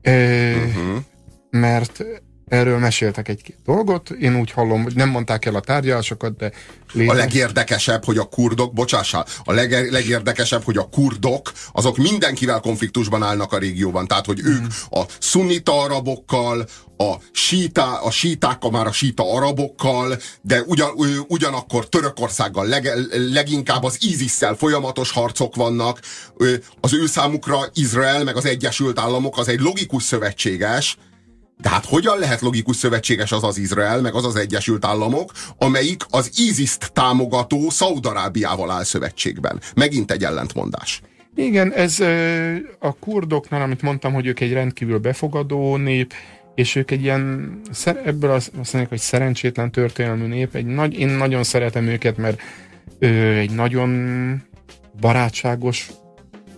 é, 0.00 0.54
uh-huh. 0.54 1.02
mert 1.50 2.04
Erről 2.48 2.78
meséltek 2.78 3.28
egy-két 3.28 3.56
dolgot, 3.64 4.10
én 4.10 4.36
úgy 4.36 4.50
hallom, 4.50 4.82
hogy 4.82 4.94
nem 4.94 5.08
mondták 5.08 5.44
el 5.44 5.54
a 5.54 5.60
tárgyalásokat, 5.60 6.36
de... 6.36 6.52
Létezik. 6.92 7.10
A 7.10 7.14
legérdekesebb, 7.14 8.04
hogy 8.04 8.18
a 8.18 8.24
kurdok, 8.24 8.72
bocsássál, 8.72 9.26
a 9.44 9.52
leg, 9.52 9.90
legérdekesebb, 9.90 10.62
hogy 10.62 10.76
a 10.76 10.88
kurdok, 10.88 11.52
azok 11.72 11.96
mindenkivel 11.96 12.60
konfliktusban 12.60 13.22
állnak 13.22 13.52
a 13.52 13.58
régióban. 13.58 14.06
Tehát, 14.06 14.26
hogy 14.26 14.40
ők 14.44 14.58
hmm. 14.58 14.68
a 14.90 15.04
szunita 15.18 15.82
arabokkal, 15.82 16.68
a, 16.96 17.14
síta, 17.32 18.02
a 18.02 18.10
sítákkal, 18.10 18.70
már 18.70 18.86
a 18.86 18.92
síta 18.92 19.32
arabokkal, 19.32 20.18
de 20.40 20.62
ugyan, 20.62 20.90
ugyanakkor 21.28 21.88
Törökországgal 21.88 22.66
leg, 22.66 22.90
leginkább 23.32 23.82
az 23.82 23.96
isis 24.00 24.38
folyamatos 24.56 25.10
harcok 25.10 25.56
vannak. 25.56 26.00
Az 26.80 26.94
ő 26.94 27.06
számukra 27.06 27.58
Izrael 27.74 28.24
meg 28.24 28.36
az 28.36 28.44
Egyesült 28.44 28.98
Államok 28.98 29.38
az 29.38 29.48
egy 29.48 29.60
logikus 29.60 30.02
szövetséges, 30.02 30.96
de 31.60 31.68
hát 31.68 31.84
hogyan 31.84 32.18
lehet 32.18 32.40
logikus 32.40 32.76
szövetséges 32.76 33.32
az 33.32 33.44
az 33.44 33.58
Izrael, 33.58 34.00
meg 34.00 34.14
az 34.14 34.24
az 34.24 34.36
Egyesült 34.36 34.84
Államok, 34.84 35.32
amelyik 35.58 36.02
az 36.10 36.30
ISIS-t 36.36 36.92
támogató 36.92 37.70
Szaudarábiával 37.70 38.70
áll 38.70 38.84
szövetségben? 38.84 39.60
Megint 39.74 40.10
egy 40.10 40.24
ellentmondás. 40.24 41.00
Igen, 41.34 41.72
ez 41.72 42.00
a 42.78 42.92
kurdoknál, 43.00 43.62
amit 43.62 43.82
mondtam, 43.82 44.12
hogy 44.12 44.26
ők 44.26 44.40
egy 44.40 44.52
rendkívül 44.52 44.98
befogadó 44.98 45.76
nép, 45.76 46.12
és 46.54 46.76
ők 46.76 46.90
egy 46.90 47.02
ilyen, 47.02 47.52
ebből 48.04 48.30
azt 48.30 48.52
mondják, 48.52 48.88
hogy 48.88 48.98
szerencsétlen 48.98 49.70
történelmű 49.70 50.26
nép, 50.26 50.54
egy 50.54 50.66
nagy, 50.66 50.98
én 50.98 51.08
nagyon 51.08 51.44
szeretem 51.44 51.86
őket, 51.86 52.16
mert 52.16 52.40
ő 52.98 53.36
egy 53.36 53.50
nagyon 53.50 54.42
barátságos 55.00 55.90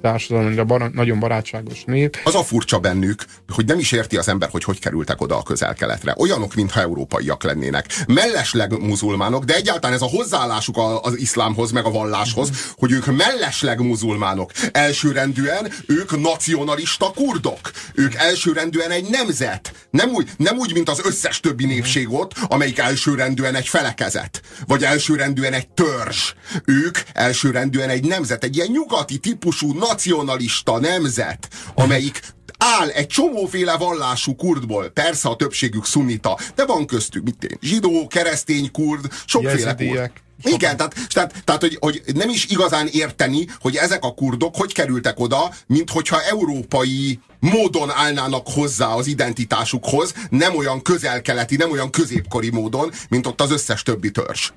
társadalomra 0.01 0.64
bar- 0.64 0.94
nagyon 0.94 1.18
barátságos 1.18 1.84
nép. 1.84 2.18
Az 2.24 2.34
a 2.34 2.42
furcsa 2.42 2.78
bennük, 2.78 3.24
hogy 3.48 3.64
nem 3.64 3.78
is 3.78 3.92
érti 3.92 4.16
az 4.16 4.28
ember, 4.28 4.48
hogy 4.51 4.64
hogy 4.64 4.78
kerültek 4.78 5.20
oda 5.20 5.38
a 5.38 5.42
közel-keletre. 5.42 6.14
Olyanok, 6.18 6.55
mintha 6.55 6.80
európaiak 6.80 7.42
lennének. 7.42 7.86
Mellesleg 8.07 8.78
muzulmánok, 8.78 9.44
de 9.44 9.55
egyáltalán 9.55 9.96
ez 9.96 10.03
a 10.03 10.07
hozzáállásuk 10.07 10.76
az 11.03 11.18
iszlámhoz, 11.18 11.70
meg 11.70 11.84
a 11.84 11.90
valláshoz, 11.90 12.51
hogy 12.76 12.92
ők 12.92 13.07
mellesleg 13.07 13.80
muzulmánok. 13.80 14.53
Elsőrendűen 14.72 15.72
ők 15.86 16.20
nacionalista 16.20 17.11
kurdok. 17.14 17.70
Ők 17.94 18.14
elsőrendűen 18.14 18.90
egy 18.90 19.11
nemzet. 19.11 19.72
Nem 19.90 20.11
úgy, 20.11 20.30
nem 20.36 20.59
úgy, 20.59 20.72
mint 20.72 20.88
az 20.88 21.01
összes 21.05 21.40
többi 21.40 21.64
népség 21.64 22.12
ott, 22.12 22.32
amelyik 22.48 22.78
elsőrendűen 22.78 23.55
egy 23.55 23.68
felekezet. 23.68 24.40
Vagy 24.66 24.84
elsőrendűen 24.84 25.53
egy 25.53 25.68
törzs. 25.68 26.32
Ők 26.64 26.98
elsőrendűen 27.12 27.88
egy 27.88 28.05
nemzet, 28.05 28.44
egy 28.44 28.57
ilyen 28.57 28.68
nyugati 28.70 29.18
típusú 29.18 29.72
nacionalista 29.91 30.78
nemzet, 30.78 31.49
amelyik 31.74 32.20
áll 32.59 32.88
egy 32.88 33.07
csomóféle 33.07 33.76
vallású 33.76 34.34
kurdból, 34.34 34.88
persze 34.88 35.28
a 35.28 35.36
többségük 35.36 35.84
szunita, 35.84 36.38
de 36.55 36.66
van 36.66 36.86
köztük, 36.86 37.22
mit 37.22 37.45
én, 37.45 37.59
zsidó, 37.61 38.07
keresztény 38.07 38.70
kurd, 38.70 39.12
sokféle 39.26 39.53
jezidiek. 39.53 40.12
kurd. 40.43 40.55
Igen, 40.55 40.76
tehát, 40.76 40.95
tehát, 41.09 41.43
tehát 41.45 41.61
hogy, 41.61 41.76
hogy 41.80 42.03
nem 42.14 42.28
is 42.28 42.47
igazán 42.47 42.88
érteni, 42.93 43.47
hogy 43.61 43.76
ezek 43.76 44.05
a 44.05 44.14
kurdok 44.14 44.57
hogy 44.57 44.72
kerültek 44.72 45.20
oda, 45.20 45.55
mint 45.66 45.91
hogyha 45.91 46.22
európai 46.22 47.20
módon 47.41 47.91
állnának 47.91 48.47
hozzá 48.49 48.86
az 48.86 49.07
identitásukhoz, 49.07 50.14
nem 50.30 50.57
olyan 50.57 50.82
közelkeleti, 50.82 51.57
nem 51.57 51.70
olyan 51.70 51.91
középkori 51.91 52.51
módon, 52.51 52.93
mint 53.09 53.26
ott 53.26 53.41
az 53.41 53.51
összes 53.51 53.82
többi 53.82 54.11
törzs. 54.11 54.51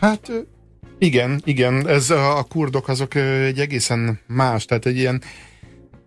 Hát 0.00 0.30
igen, 1.04 1.40
igen, 1.44 1.88
ez 1.88 2.10
a, 2.10 2.38
a 2.38 2.42
kurdok 2.42 2.88
azok 2.88 3.14
egy 3.14 3.58
egészen 3.58 4.20
más, 4.26 4.64
tehát 4.64 4.86
egy 4.86 4.96
ilyen 4.96 5.22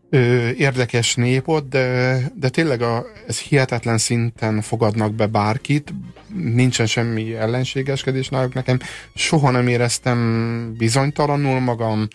ö, 0.09 0.49
érdekes 0.49 1.15
nép 1.15 1.47
ott, 1.47 1.69
de, 1.69 2.19
de 2.35 2.49
tényleg 2.49 2.81
a, 2.81 3.05
ez 3.27 3.39
hihetetlen 3.39 3.97
szinten 3.97 4.61
fogadnak 4.61 5.13
be 5.13 5.25
bárkit, 5.25 5.93
nincsen 6.33 6.85
semmi 6.85 7.35
ellenségeskedés 7.35 8.29
náluk. 8.29 8.53
Nekem, 8.53 8.79
soha 9.15 9.51
nem 9.51 9.67
éreztem 9.67 10.73
bizonytalanul 10.77 11.59
magam, 11.59 12.07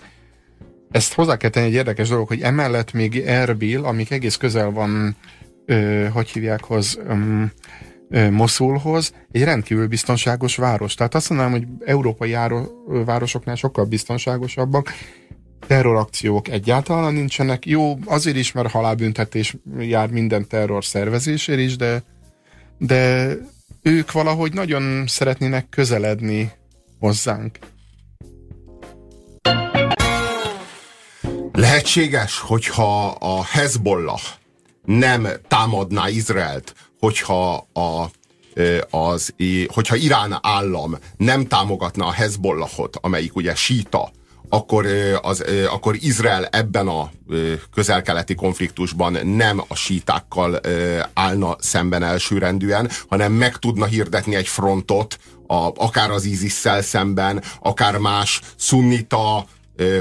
ezt 0.91 1.13
hozzá 1.13 1.37
kell 1.37 1.51
tenni 1.51 1.67
egy 1.67 1.73
érdekes 1.73 2.09
dolog, 2.09 2.29
hogy 2.29 2.41
emellett 2.41 2.93
még 2.93 3.17
Erbil, 3.17 3.85
amik 3.85 4.11
egész 4.11 4.37
közel 4.37 4.71
van, 4.71 5.17
ö, 5.67 6.07
hogy 6.13 6.29
hívják, 6.29 6.65
hoz, 6.65 6.99
Moszulhoz, 8.31 9.15
egy 9.31 9.45
rendkívül 9.45 9.87
biztonságos 9.87 10.57
város. 10.57 10.95
Tehát 10.95 11.15
azt 11.15 11.29
mondanám, 11.29 11.53
hogy 11.53 11.67
európai 11.85 12.37
városoknál 13.05 13.55
sokkal 13.55 13.85
biztonságosabbak, 13.85 14.93
terrorakciók 15.67 16.49
egyáltalán 16.49 17.13
nincsenek. 17.13 17.67
Jó, 17.67 17.99
azért 18.05 18.37
is, 18.37 18.53
mert 18.53 18.71
halálbüntetés 18.71 19.57
jár 19.79 20.11
minden 20.11 20.49
terror 20.49 20.85
szervezésért 20.85 21.59
is, 21.59 21.77
de, 21.77 22.03
de 22.79 23.33
ők 23.83 24.13
valahogy 24.13 24.53
nagyon 24.53 25.07
szeretnének 25.07 25.69
közeledni 25.69 26.53
hozzánk. 26.99 27.59
Lehetséges, 31.53 32.39
hogyha 32.39 33.07
a 33.07 33.45
Hezbollah 33.45 34.21
nem 34.85 35.29
támadná 35.49 36.09
Izraelt, 36.09 36.75
hogyha 37.07 37.67
a 37.73 38.11
az, 38.91 39.35
hogyha 39.67 39.97
Irán 39.97 40.39
állam 40.43 40.99
nem 41.17 41.47
támogatna 41.47 42.07
a 42.07 42.13
Hezbollahot, 42.13 42.97
amelyik 43.01 43.37
ugye 43.37 43.55
síta, 43.55 44.11
akkor, 44.49 44.87
az, 45.23 45.45
akkor 45.71 45.97
Izrael 46.01 46.45
ebben 46.45 46.89
a 46.89 47.11
közelkeleti 47.75 48.35
konfliktusban 48.35 49.27
nem 49.27 49.63
a 49.69 49.75
sítákkal 49.75 50.61
állna 51.15 51.57
szemben 51.59 52.03
elsőrendűen, 52.03 52.91
hanem 53.09 53.33
meg 53.33 53.57
tudna 53.57 53.85
hirdetni 53.85 54.35
egy 54.35 54.49
frontot, 54.49 55.19
a, 55.47 55.71
akár 55.75 56.11
az 56.11 56.25
isis 56.25 56.63
szemben, 56.81 57.43
akár 57.61 57.99
más 57.99 58.41
szunnita, 58.57 59.47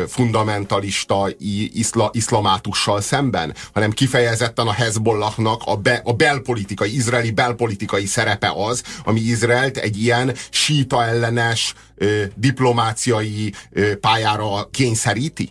fundamentalista 0.07 1.29
iszla, 1.73 2.09
iszlamátussal 2.13 3.01
szemben, 3.01 3.53
hanem 3.73 3.91
kifejezetten 3.91 4.67
a 4.67 4.71
Hezbollahnak 4.71 5.61
a, 5.65 5.75
be, 5.75 6.01
a 6.03 6.13
belpolitikai, 6.13 6.95
izraeli 6.95 7.31
belpolitikai 7.31 8.05
szerepe 8.05 8.53
az, 8.55 8.83
ami 9.03 9.19
Izraelt 9.19 9.77
egy 9.77 10.01
ilyen 10.01 10.35
síta 10.49 11.05
ellenes 11.05 11.73
ö, 11.95 12.23
diplomáciai 12.35 13.53
ö, 13.71 13.95
pályára 13.97 14.69
kényszeríti? 14.71 15.49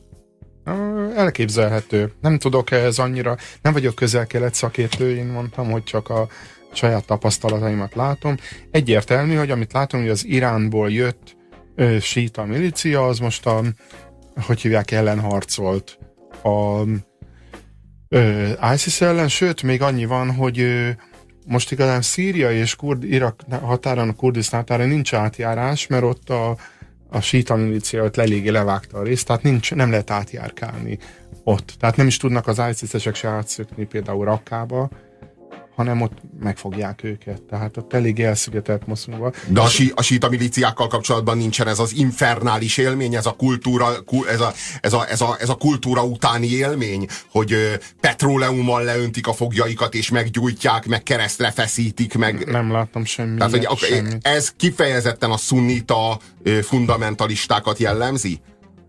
Elképzelhető. 1.17 2.13
Nem 2.21 2.39
tudok 2.39 2.71
ez 2.71 2.99
annyira, 2.99 3.37
nem 3.63 3.73
vagyok 3.73 3.95
közel-kelet 3.95 4.55
szakértő, 4.55 5.17
én 5.17 5.27
mondtam, 5.27 5.71
hogy 5.71 5.85
csak 5.85 6.09
a 6.09 6.29
saját 6.73 7.05
tapasztalataimat 7.05 7.95
látom. 7.95 8.37
Egyértelmű, 8.71 9.35
hogy 9.35 9.51
amit 9.51 9.73
látom, 9.73 10.01
hogy 10.01 10.11
az 10.11 10.27
Iránból 10.27 10.91
jött 10.91 11.37
ö, 11.75 11.97
síta 12.01 12.45
milícia, 12.45 13.07
az 13.07 13.19
most 13.19 13.47
a 13.47 13.63
hogy 14.47 14.61
hívják, 14.61 14.91
ellen 14.91 15.21
harcolt 15.21 15.99
a 16.43 16.83
ö, 18.09 18.49
ISIS 18.75 19.01
ellen, 19.01 19.29
sőt, 19.29 19.63
még 19.63 19.83
annyi 19.83 20.05
van, 20.05 20.35
hogy 20.35 20.61
ö, 20.61 20.91
most 21.47 21.73
igazán 21.73 22.03
Szíria 22.03 22.53
és 22.53 22.77
Kurd, 22.77 23.05
Irak 23.05 23.41
határon, 23.63 24.09
a 24.09 24.15
Kurdisztán 24.15 24.61
határon 24.61 24.89
nincs 24.89 25.15
átjárás, 25.15 25.87
mert 25.87 26.03
ott 26.03 26.31
a, 26.31 26.57
a 27.09 27.21
síta 27.21 27.57
milícia 27.57 28.11
eléggé 28.15 28.49
levágta 28.49 28.99
a 28.99 29.03
részt, 29.03 29.27
tehát 29.27 29.43
nincs, 29.43 29.75
nem 29.75 29.91
lehet 29.91 30.11
átjárkálni 30.11 30.99
ott. 31.45 31.75
Tehát 31.79 31.97
nem 31.97 32.07
is 32.07 32.17
tudnak 32.17 32.47
az 32.47 32.63
ISIS-esek 32.71 33.15
se 33.15 33.29
átszökni 33.29 33.85
például 33.85 34.25
Rakkába, 34.25 34.89
hanem 35.81 36.01
ott 36.01 36.19
megfogják 36.41 37.05
őket. 37.05 37.43
Tehát 37.43 37.77
ott 37.77 37.93
elég 37.93 38.21
elszigetelt 38.21 38.87
Moszulban. 38.87 39.33
De 39.47 39.61
a, 39.61 39.69
sí, 39.69 39.93
a 39.95 40.03
síta 40.03 40.29
milíciákkal 40.29 40.87
kapcsolatban 40.87 41.37
nincsen 41.37 41.69
ez 41.69 41.79
az 41.79 41.95
infernális 41.95 42.77
élmény, 42.77 43.15
ez 43.15 43.27
a 43.27 43.31
kultúra, 43.33 43.89
ez 44.29 44.41
a, 44.41 44.53
ez 44.81 44.93
a, 44.93 45.09
ez 45.09 45.21
a, 45.21 45.37
ez 45.41 45.49
a 45.49 45.55
kultúra 45.55 46.05
utáni 46.05 46.47
élmény, 46.47 47.07
hogy 47.31 47.79
petróleummal 48.01 48.85
leöntik 48.85 49.27
a 49.27 49.33
fogjaikat, 49.33 49.95
és 49.95 50.11
meggyújtják, 50.11 50.87
meg 50.87 51.03
keresztre 51.03 51.51
feszítik, 51.51 52.15
meg... 52.15 52.47
Nem 52.47 52.73
láttam 52.73 53.05
semmi. 53.05 53.37
Tehát, 53.37 53.65
hogy 53.67 53.79
semmit. 53.79 54.27
ez 54.27 54.53
kifejezetten 54.57 55.31
a 55.31 55.37
szunnita 55.37 56.19
fundamentalistákat 56.63 57.79
jellemzi? 57.79 58.41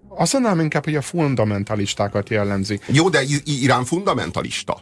Azt 0.09 0.33
mondanám 0.33 0.59
inkább, 0.59 0.83
hogy 0.83 0.95
a 0.95 1.01
fundamentalistákat 1.01 2.29
jellemzi. 2.29 2.79
Jó, 2.85 3.09
de 3.09 3.21
Irán 3.43 3.85
fundamentalista. 3.85 4.81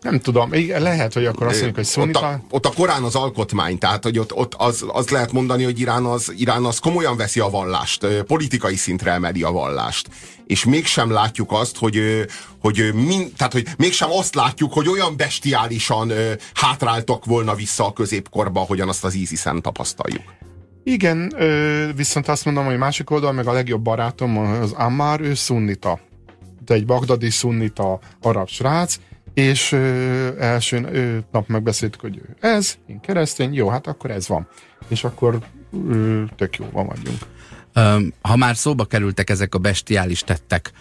Nem 0.00 0.20
tudom, 0.20 0.50
lehet, 0.78 1.12
hogy 1.12 1.26
akkor 1.26 1.46
azt 1.46 1.54
mondjuk, 1.54 1.76
hogy 1.76 1.84
szunita... 1.84 2.18
Ott 2.18 2.24
a, 2.24 2.42
ott 2.50 2.66
a 2.66 2.72
Korán 2.72 3.02
az 3.02 3.14
alkotmány, 3.14 3.78
tehát 3.78 4.04
hogy 4.04 4.18
ott, 4.18 4.34
ott 4.34 4.54
az, 4.54 4.84
az 4.88 5.08
lehet 5.08 5.32
mondani, 5.32 5.64
hogy 5.64 5.80
Irán 5.80 6.04
az, 6.04 6.32
Irán 6.36 6.64
az 6.64 6.78
komolyan 6.78 7.16
veszi 7.16 7.40
a 7.40 7.50
vallást, 7.50 8.06
politikai 8.06 8.76
szintre 8.76 9.12
emeli 9.12 9.42
a 9.42 9.50
vallást. 9.50 10.08
És 10.46 10.64
mégsem 10.64 11.10
látjuk 11.10 11.52
azt, 11.52 11.76
hogy, 11.76 12.26
hogy, 12.60 12.90
min, 12.94 13.32
tehát, 13.36 13.52
hogy 13.52 13.66
mégsem 13.76 14.10
azt 14.10 14.34
látjuk, 14.34 14.72
hogy 14.72 14.88
olyan 14.88 15.16
bestiálisan 15.16 16.12
hátráltak 16.54 17.24
volna 17.24 17.54
vissza 17.54 17.86
a 17.86 17.92
középkorba, 17.92 18.60
hogyan 18.60 18.88
azt 18.88 19.04
az 19.04 19.14
ISIS-en 19.14 19.62
tapasztaljuk. 19.62 20.22
Igen, 20.84 21.34
viszont 21.96 22.28
azt 22.28 22.44
mondom, 22.44 22.64
hogy 22.64 22.78
másik 22.78 23.10
oldal, 23.10 23.32
meg 23.32 23.46
a 23.46 23.52
legjobb 23.52 23.82
barátom 23.82 24.38
az 24.38 24.72
Ammar, 24.72 25.20
ő 25.20 25.34
szunnita. 25.34 26.00
De 26.64 26.74
egy 26.74 26.86
bagdadi 26.86 27.30
szunnita 27.30 27.98
arab 28.22 28.48
srác, 28.48 28.96
és 29.34 29.72
ö, 29.72 30.40
első 30.40 30.88
ö, 30.92 31.18
nap 31.32 31.48
megbeszéltük, 31.48 32.00
hogy 32.00 32.20
ez, 32.40 32.78
én 32.86 33.00
keresztény, 33.00 33.54
jó, 33.54 33.68
hát 33.68 33.86
akkor 33.86 34.10
ez 34.10 34.28
van. 34.28 34.48
És 34.88 35.04
akkor 35.04 35.38
ö, 35.88 36.22
tök 36.36 36.56
van 36.72 36.86
vagyunk. 36.86 37.18
ha 38.20 38.36
már 38.36 38.56
szóba 38.56 38.84
kerültek 38.84 39.30
ezek 39.30 39.54
a 39.54 39.58
bestiális 39.58 40.20
tettek, 40.20 40.72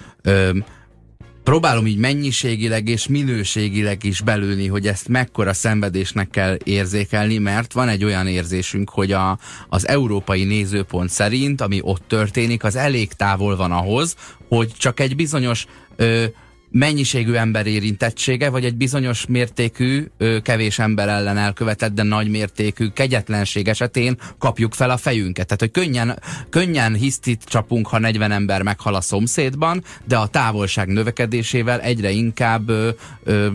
próbálom 1.43 1.87
így 1.87 1.97
mennyiségileg 1.97 2.87
és 2.87 3.07
minőségileg 3.07 4.03
is 4.03 4.21
belülni, 4.21 4.67
hogy 4.67 4.87
ezt 4.87 5.07
mekkora 5.07 5.53
szenvedésnek 5.53 6.29
kell 6.29 6.57
érzékelni, 6.63 7.37
mert 7.37 7.73
van 7.73 7.87
egy 7.87 8.03
olyan 8.03 8.27
érzésünk, 8.27 8.89
hogy 8.89 9.11
a, 9.11 9.37
az 9.69 9.87
európai 9.87 10.43
nézőpont 10.43 11.09
szerint, 11.09 11.61
ami 11.61 11.79
ott 11.83 12.07
történik, 12.07 12.63
az 12.63 12.75
elég 12.75 13.13
távol 13.13 13.55
van 13.55 13.71
ahhoz, 13.71 14.15
hogy 14.47 14.71
csak 14.77 14.99
egy 14.99 15.15
bizonyos 15.15 15.65
ö, 15.95 16.25
mennyiségű 16.71 17.33
ember 17.33 17.67
érintettsége, 17.67 18.49
vagy 18.49 18.65
egy 18.65 18.75
bizonyos 18.75 19.25
mértékű, 19.25 20.05
kevés 20.43 20.79
ember 20.79 21.07
ellen 21.07 21.37
elkövetett, 21.37 21.93
de 21.93 22.03
nagy 22.03 22.29
mértékű 22.29 22.87
kegyetlenség 22.87 23.67
esetén 23.67 24.17
kapjuk 24.37 24.73
fel 24.73 24.89
a 24.89 24.97
fejünket. 24.97 25.45
Tehát, 25.45 25.59
hogy 25.59 25.71
könnyen, 25.71 26.19
könnyen 26.49 26.93
hisztit 26.93 27.43
csapunk, 27.43 27.87
ha 27.87 27.99
40 27.99 28.31
ember 28.31 28.61
meghal 28.61 28.95
a 28.95 29.01
szomszédban, 29.01 29.83
de 30.05 30.17
a 30.17 30.27
távolság 30.27 30.87
növekedésével 30.87 31.81
egyre 31.81 32.09
inkább 32.09 32.69
ö, 32.69 32.89
ö, 33.23 33.47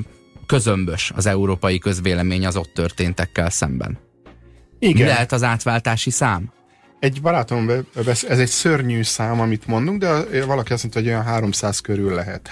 közömbös 0.47 1.13
az 1.15 1.27
európai 1.27 1.79
közvélemény 1.79 2.47
az 2.47 2.57
ott 2.57 2.71
történtekkel 2.75 3.51
szemben. 3.51 3.99
Igen. 4.79 5.03
Mi 5.03 5.09
lehet 5.09 5.33
az 5.33 5.43
átváltási 5.43 6.11
szám? 6.11 6.53
Egy 7.01 7.21
barátom, 7.23 7.71
ez 8.05 8.39
egy 8.39 8.49
szörnyű 8.49 9.03
szám, 9.03 9.41
amit 9.41 9.67
mondunk, 9.67 10.01
de 10.01 10.45
valaki 10.47 10.73
azt 10.73 10.83
mondta, 10.83 11.01
hogy 11.01 11.09
olyan 11.09 11.23
300 11.23 11.81
körül 11.81 12.15
lehet. 12.15 12.49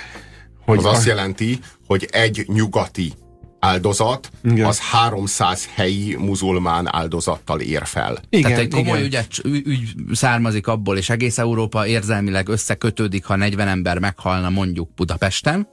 Hogy 0.65 0.79
az 0.79 0.85
a... 0.85 0.91
azt 0.91 1.07
jelenti, 1.07 1.59
hogy 1.87 2.09
egy 2.11 2.45
nyugati 2.49 3.13
áldozat, 3.59 4.31
igen. 4.45 4.67
az 4.67 4.79
300 4.79 5.69
helyi 5.75 6.17
muzulmán 6.17 6.95
áldozattal 6.95 7.61
ér 7.61 7.87
fel. 7.87 8.19
Igen, 8.29 8.51
Tehát 8.51 8.65
egy 8.65 8.73
komoly 8.73 8.99
igen. 8.99 9.05
Ügyet, 9.05 9.29
ügy 9.45 9.95
származik 10.13 10.67
abból, 10.67 10.97
és 10.97 11.11
egész 11.11 11.39
Európa 11.39 11.87
érzelmileg 11.87 12.49
összekötődik, 12.49 13.25
ha 13.25 13.37
40 13.37 13.69
ember 13.69 13.99
meghalna 13.99 14.51
mondjuk 14.51 14.95
Budapesten, 14.95 15.69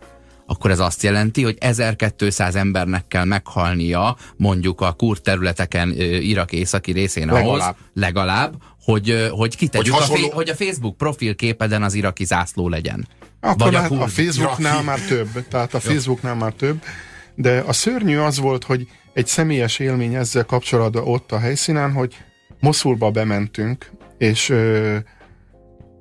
akkor 0.45 0.71
ez 0.71 0.79
azt 0.79 1.03
jelenti, 1.03 1.43
hogy 1.43 1.55
1200 1.59 2.55
embernek 2.55 3.07
kell 3.07 3.25
meghalnia 3.25 4.17
mondjuk 4.37 4.81
a 4.81 4.91
kurd 4.91 5.21
területeken 5.21 5.91
Irak 6.21 6.51
északi 6.51 6.91
részén 6.91 7.27
legalább. 7.27 7.47
ahhoz, 7.47 7.75
legalább, 7.93 8.53
hogy, 8.83 9.27
hogy 9.31 9.55
kitegyük, 9.55 9.93
hogy, 9.93 10.03
hasonló... 10.03 10.31
a, 10.31 10.33
hogy 10.33 10.49
a 10.49 10.55
Facebook 10.55 10.97
profilképeden 10.97 11.83
az 11.83 11.93
iraki 11.93 12.25
zászló 12.25 12.69
legyen. 12.69 13.07
Akkor 13.39 13.75
a, 13.75 13.85
a 13.89 14.07
Facebooknál 14.07 14.83
már 14.83 14.99
több, 14.99 15.47
tehát 15.47 15.73
a 15.73 15.79
Facebooknál 15.79 16.35
már 16.35 16.53
több, 16.53 16.83
de 17.35 17.59
a 17.59 17.73
szörnyű 17.73 18.17
az 18.17 18.39
volt, 18.39 18.63
hogy 18.63 18.87
egy 19.13 19.27
személyes 19.27 19.79
élmény 19.79 20.13
ezzel 20.13 20.43
kapcsolatban 20.43 21.07
ott 21.07 21.31
a 21.31 21.39
helyszínen, 21.39 21.91
hogy 21.91 22.17
Moszulba 22.59 23.11
bementünk, 23.11 23.91
és 24.17 24.49
ö, 24.49 24.97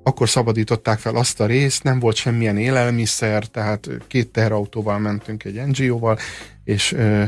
akkor 0.03 0.29
szabadították 0.29 0.99
fel 0.99 1.15
azt 1.15 1.41
a 1.41 1.47
részt, 1.47 1.83
nem 1.83 1.99
volt 1.99 2.17
semmilyen 2.17 2.57
élelmiszer, 2.57 3.47
tehát 3.47 3.89
két 4.07 4.29
teherautóval 4.29 4.99
mentünk 4.99 5.45
egy 5.45 5.63
NGO-val, 5.67 6.19
és 6.65 6.93
ö, 6.93 7.25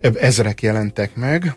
ezrek 0.00 0.62
jelentek 0.62 1.14
meg, 1.14 1.56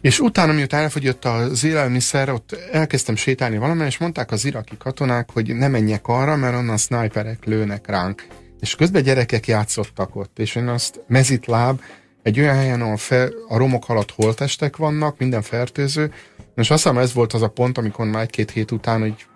és 0.00 0.20
utána, 0.20 0.52
miután 0.52 0.82
elfogyott 0.82 1.24
az 1.24 1.64
élelmiszer, 1.64 2.30
ott 2.30 2.52
elkezdtem 2.72 3.16
sétálni 3.16 3.58
valamely, 3.58 3.86
és 3.86 3.98
mondták 3.98 4.30
az 4.30 4.44
iraki 4.44 4.76
katonák, 4.76 5.30
hogy 5.32 5.54
ne 5.54 5.68
menjek 5.68 6.06
arra, 6.08 6.36
mert 6.36 6.56
onnan 6.56 6.76
sniperek 6.76 7.44
lőnek 7.44 7.86
ránk. 7.86 8.26
És 8.60 8.74
közben 8.74 9.02
gyerekek 9.02 9.46
játszottak 9.46 10.16
ott, 10.16 10.38
és 10.38 10.54
én 10.54 10.68
azt 10.68 11.00
mezitláb, 11.06 11.80
egy 12.22 12.40
olyan 12.40 12.56
helyen, 12.56 12.80
ahol 12.80 12.96
fel, 12.96 13.30
a 13.48 13.56
romok 13.56 13.88
alatt 13.88 14.10
holtestek 14.10 14.76
vannak, 14.76 15.18
minden 15.18 15.42
fertőző, 15.42 16.12
és 16.56 16.70
azt 16.70 16.82
hiszem 16.82 16.98
ez 16.98 17.12
volt 17.12 17.32
az 17.32 17.42
a 17.42 17.48
pont, 17.48 17.78
amikor 17.78 18.06
már 18.06 18.22
egy-két 18.22 18.50
hét 18.50 18.70
után 18.70 19.00
hogy 19.00 19.26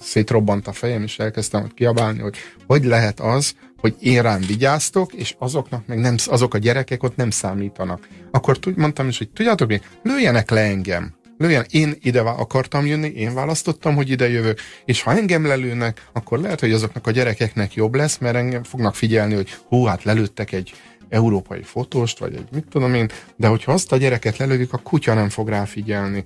szétrobbant 0.00 0.66
a 0.66 0.72
fejem, 0.72 1.02
és 1.02 1.18
elkezdtem 1.18 1.62
ott 1.62 1.74
kiabálni, 1.74 2.20
hogy 2.20 2.36
hogy 2.66 2.84
lehet 2.84 3.20
az, 3.20 3.54
hogy 3.80 3.96
én 4.00 4.22
rám 4.22 4.40
vigyáztok, 4.46 5.12
és 5.12 5.34
azoknak 5.38 5.86
meg 5.86 5.98
nem, 5.98 6.14
azok 6.26 6.54
a 6.54 6.58
gyerekek 6.58 7.02
ott 7.02 7.16
nem 7.16 7.30
számítanak. 7.30 8.08
Akkor 8.30 8.58
tud, 8.58 8.76
mondtam 8.76 9.08
is, 9.08 9.18
hogy 9.18 9.30
tudjátok 9.30 9.68
mi, 9.68 9.80
lőjenek 10.02 10.50
le 10.50 10.60
engem. 10.60 11.14
Lőjen, 11.38 11.66
én 11.70 11.94
ide 12.00 12.20
akartam 12.20 12.86
jönni, 12.86 13.08
én 13.08 13.34
választottam, 13.34 13.94
hogy 13.94 14.10
ide 14.10 14.28
jövök, 14.28 14.60
és 14.84 15.02
ha 15.02 15.16
engem 15.16 15.46
lelőnek, 15.46 16.08
akkor 16.12 16.38
lehet, 16.38 16.60
hogy 16.60 16.72
azoknak 16.72 17.06
a 17.06 17.10
gyerekeknek 17.10 17.74
jobb 17.74 17.94
lesz, 17.94 18.18
mert 18.18 18.36
engem 18.36 18.62
fognak 18.62 18.94
figyelni, 18.94 19.34
hogy 19.34 19.50
hú, 19.68 19.84
hát 19.84 20.04
lelőttek 20.04 20.52
egy 20.52 20.72
európai 21.08 21.62
fotóst, 21.62 22.18
vagy 22.18 22.34
egy 22.34 22.48
mit 22.52 22.66
tudom 22.70 22.94
én, 22.94 23.10
de 23.36 23.46
hogyha 23.46 23.72
azt 23.72 23.92
a 23.92 23.96
gyereket 23.96 24.36
lelövik, 24.36 24.72
a 24.72 24.78
kutya 24.78 25.14
nem 25.14 25.28
fog 25.28 25.48
rá 25.48 25.64
figyelni. 25.64 26.24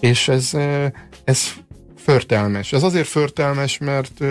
És 0.00 0.28
ez, 0.28 0.50
ez 1.24 1.42
förtelmes. 1.96 2.72
Ez 2.72 2.82
azért 2.82 3.08
förtelmes, 3.08 3.78
mert 3.78 4.24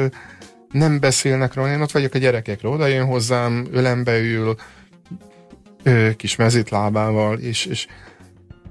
nem 0.71 0.99
beszélnek 0.99 1.53
róla, 1.53 1.71
én 1.71 1.81
ott 1.81 1.91
vagyok 1.91 2.13
a 2.13 2.17
gyerekekről, 2.17 2.71
oda 2.71 2.87
jön 2.87 3.05
hozzám, 3.05 3.67
ölembe 3.71 4.19
ül, 4.19 4.55
ő, 5.83 6.13
kis 6.15 6.35
mezitlábával, 6.35 7.37
és, 7.37 7.65
és 7.65 7.87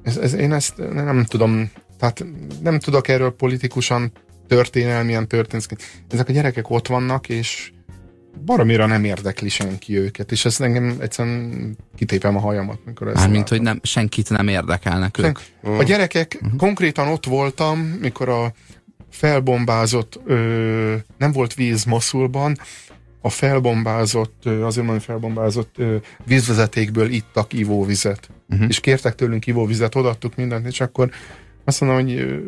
ez, 0.02 0.16
ez, 0.16 0.32
én 0.32 0.52
ezt 0.52 0.76
nem 0.76 1.24
tudom, 1.24 1.70
tehát 1.98 2.24
nem 2.62 2.78
tudok 2.78 3.08
erről 3.08 3.30
politikusan 3.30 4.12
történelmilyen 4.48 5.28
történetként. 5.28 5.82
Ezek 6.08 6.28
a 6.28 6.32
gyerekek 6.32 6.70
ott 6.70 6.86
vannak, 6.86 7.28
és 7.28 7.72
baromira 8.44 8.86
nem 8.86 9.04
érdekli 9.04 9.48
senki 9.48 9.98
őket, 9.98 10.32
és 10.32 10.44
ezt 10.44 10.60
engem 10.60 10.96
egyszerűen 11.00 11.76
kitépem 11.96 12.36
a 12.36 12.40
hajamat, 12.40 12.78
mikor 12.84 13.08
ezt 13.08 13.16
Mármint, 13.16 13.48
hogy 13.48 13.62
nem, 13.62 13.80
senkit 13.82 14.30
nem 14.30 14.48
érdekelnek 14.48 15.18
ők. 15.18 15.38
A 15.62 15.82
gyerekek, 15.82 16.38
uh-huh. 16.42 16.58
konkrétan 16.58 17.08
ott 17.08 17.26
voltam, 17.26 17.78
mikor 17.78 18.28
a 18.28 18.52
felbombázott, 19.10 20.20
ö, 20.24 20.94
nem 21.18 21.32
volt 21.32 21.54
víz 21.54 21.84
Moszulban, 21.84 22.58
a 23.20 23.28
felbombázott, 23.28 24.44
azért 24.44 24.86
mondom, 24.86 24.98
felbombázott 24.98 25.76
vízvezetékből 26.24 27.10
ittak 27.10 27.52
ivóvizet. 27.52 28.30
Uh-huh. 28.50 28.68
És 28.68 28.80
kértek 28.80 29.14
tőlünk 29.14 29.46
ivóvizet, 29.46 29.94
odaadtuk 29.94 30.36
mindent, 30.36 30.66
és 30.66 30.80
akkor 30.80 31.10
azt 31.64 31.80
mondom, 31.80 31.98
hogy 31.98 32.40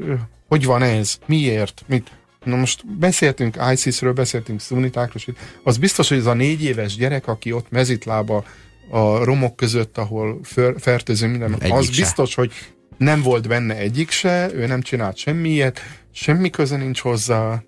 hogy 0.48 0.64
van 0.64 0.82
ez? 0.82 1.18
Miért? 1.26 1.84
Mit? 1.86 2.10
Na 2.44 2.56
most 2.56 2.86
beszéltünk 2.98 3.56
ISIS-ről, 3.72 4.12
beszéltünk 4.12 4.60
szunitákról, 4.60 5.36
az 5.62 5.78
biztos, 5.78 6.08
hogy 6.08 6.18
ez 6.18 6.26
a 6.26 6.34
négy 6.34 6.64
éves 6.64 6.96
gyerek, 6.96 7.26
aki 7.26 7.52
ott 7.52 7.70
mezitlába 7.70 8.44
a 8.90 9.24
romok 9.24 9.56
között, 9.56 9.98
ahol 9.98 10.40
fertőző 10.76 11.26
minden, 11.26 11.54
Egyik 11.58 11.72
az 11.72 11.84
se. 11.84 12.00
biztos, 12.00 12.34
hogy 12.34 12.52
nem 13.00 13.22
volt 13.22 13.48
benne 13.48 13.76
egyik 13.76 14.10
se, 14.10 14.54
ő 14.54 14.66
nem 14.66 14.80
csinált 14.80 15.16
semmiet, 15.16 15.80
semmi 16.10 16.50
köze 16.50 16.76
nincs 16.76 17.00
hozzá. 17.00 17.62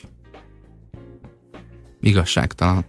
Igazságtalan. 2.00 2.84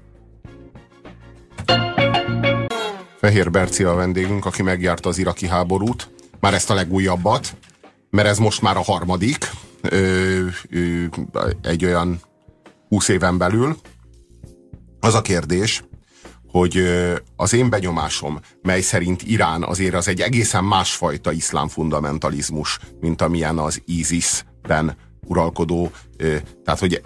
Fehér 3.19 3.51
Berci 3.51 3.83
a 3.83 3.93
vendégünk, 3.93 4.45
aki 4.45 4.61
megjárta 4.61 5.09
az 5.09 5.17
iraki 5.17 5.47
háborút, 5.47 6.09
már 6.39 6.53
ezt 6.53 6.69
a 6.69 6.73
legújabbat, 6.73 7.55
mert 8.09 8.27
ez 8.27 8.37
most 8.37 8.61
már 8.61 8.77
a 8.77 8.83
harmadik, 8.83 9.49
ö, 9.81 10.45
ö, 10.69 11.05
egy 11.61 11.85
olyan 11.85 12.19
20 12.87 13.07
éven 13.07 13.37
belül. 13.37 13.77
Az 14.99 15.13
a 15.13 15.21
kérdés, 15.21 15.83
hogy 16.53 16.83
az 17.35 17.53
én 17.53 17.69
benyomásom, 17.69 18.39
mely 18.61 18.81
szerint 18.81 19.21
Irán 19.21 19.63
azért 19.63 19.93
az 19.93 20.07
egy 20.07 20.21
egészen 20.21 20.63
másfajta 20.63 21.31
iszlám 21.31 21.67
fundamentalizmus, 21.67 22.79
mint 22.99 23.21
amilyen 23.21 23.57
az 23.57 23.81
ISIS-ben 23.85 24.97
uralkodó, 25.25 25.91
tehát 26.63 26.79
hogy 26.79 27.01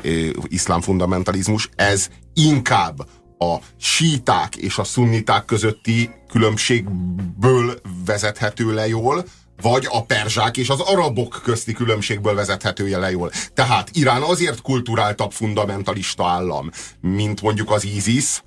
iszlám 0.48 0.82
fundamentalizmus, 0.82 1.70
ez 1.76 2.10
inkább 2.34 3.08
a 3.38 3.58
síták 3.78 4.56
és 4.56 4.78
a 4.78 4.84
szunniták 4.84 5.45
közötti 5.45 6.10
különbségből 6.28 7.80
vezethető 8.06 8.74
le 8.74 8.88
jól, 8.88 9.26
vagy 9.62 9.88
a 9.89 10.06
perzsák 10.06 10.58
és 10.58 10.70
az 10.70 10.80
arabok 10.80 11.41
közti 11.43 11.74
különbségből 11.74 12.36
vezethető 12.36 13.00
le 13.00 13.12
jól. 13.12 13.32
Tehát 13.54 13.89
Irán 13.93 14.22
azért 14.22 14.62
kulturáltabb 14.62 15.32
fundamentalista 15.32 16.28
állam, 16.28 16.70
mint 17.02 17.41
mondjuk 17.41 17.72
az 17.72 17.86
ISIS, 17.86 18.41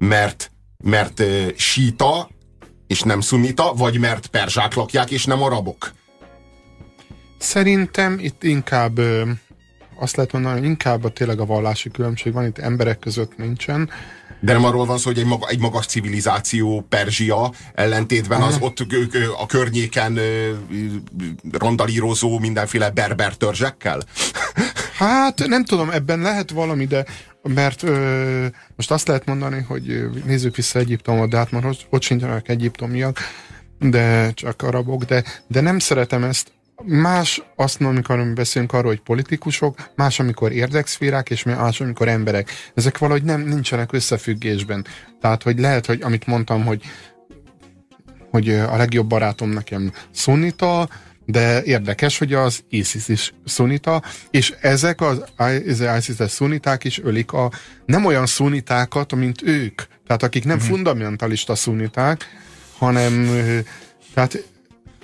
mert, 0.00 0.50
mert 0.84 1.22
síta 1.56 2.28
és 2.86 3.02
nem 3.02 3.20
szunita, 3.20 3.72
vagy 3.74 3.98
mert 3.98 4.26
perzsák 4.26 4.74
lakják 4.74 5.10
és 5.10 5.24
nem 5.24 5.42
arabok? 5.42 5.92
Szerintem 7.38 8.18
itt 8.18 8.42
inkább 8.42 8.98
ö, 8.98 9.30
azt 9.98 10.16
lehet 10.16 10.32
mondani, 10.32 10.58
hogy 10.58 10.68
inkább 10.68 11.04
a 11.04 11.08
tényleg 11.08 11.40
a 11.40 11.46
vallási 11.46 11.90
különbség 11.90 12.32
van, 12.32 12.46
itt 12.46 12.58
emberek 12.58 12.98
között 12.98 13.36
nincsen. 13.36 13.90
De 14.40 14.52
nem 14.52 14.64
arról 14.64 14.86
van 14.86 14.98
szó, 14.98 15.08
hogy 15.08 15.18
egy, 15.18 15.26
maga, 15.26 15.48
egy 15.48 15.58
magas 15.58 15.86
civilizáció, 15.86 16.86
Perzsia 16.88 17.52
ellentétben 17.74 18.42
az 18.42 18.56
ott 18.60 18.86
a 19.38 19.46
környéken 19.46 20.18
randalírozó 21.52 22.38
mindenféle 22.38 22.90
berber 22.90 23.36
törzsekkel? 23.36 24.00
Hát 24.96 25.46
nem 25.46 25.64
tudom, 25.64 25.90
ebben 25.90 26.20
lehet 26.20 26.50
valami, 26.50 26.86
de 26.86 27.04
mert 27.42 27.82
ö, 27.82 28.46
most 28.76 28.90
azt 28.90 29.08
lehet 29.08 29.26
mondani, 29.26 29.60
hogy 29.60 30.10
nézzük 30.24 30.56
vissza 30.56 30.78
Egyiptomot, 30.78 31.30
de 31.30 31.36
hát 31.36 31.50
már 31.50 31.66
ott 31.90 32.02
sincsenek 32.02 32.48
egyiptomiak, 32.48 33.18
de 33.78 34.30
csak 34.30 34.62
arabok, 34.62 35.04
de, 35.04 35.24
de 35.46 35.60
nem 35.60 35.78
szeretem 35.78 36.24
ezt, 36.24 36.52
Más 36.84 37.42
azt 37.56 37.80
amikor 37.80 38.32
beszélünk 38.32 38.72
arról, 38.72 38.90
hogy 38.90 39.00
politikusok, 39.00 39.90
más, 39.96 40.20
amikor 40.20 40.52
érdekszférák, 40.52 41.30
és 41.30 41.42
más, 41.42 41.80
amikor 41.80 42.08
emberek. 42.08 42.50
Ezek 42.74 42.98
valahogy 42.98 43.22
nem 43.22 43.40
nincsenek 43.40 43.92
összefüggésben. 43.92 44.86
Tehát, 45.20 45.42
hogy 45.42 45.58
lehet, 45.58 45.86
hogy 45.86 46.02
amit 46.02 46.26
mondtam, 46.26 46.64
hogy 46.64 46.82
hogy 48.30 48.48
a 48.48 48.76
legjobb 48.76 49.06
barátom 49.06 49.50
nekem 49.50 49.92
szunita, 50.10 50.88
de 51.30 51.62
érdekes, 51.62 52.18
hogy 52.18 52.32
az 52.32 52.60
ISIS 52.68 53.08
is 53.08 53.34
szunita, 53.44 54.02
és 54.30 54.54
ezek 54.60 55.00
az 55.00 55.22
ISIS 55.98 56.30
szuniták 56.30 56.84
is 56.84 56.98
ölik 56.98 57.32
a 57.32 57.50
nem 57.86 58.04
olyan 58.04 58.26
szunitákat, 58.26 59.14
mint 59.14 59.42
ők. 59.42 59.82
Tehát 60.06 60.22
akik 60.22 60.44
nem 60.44 60.56
uh-huh. 60.56 60.70
fundamentalista 60.70 61.54
szuniták, 61.54 62.26
hanem 62.78 63.28
tehát 64.14 64.44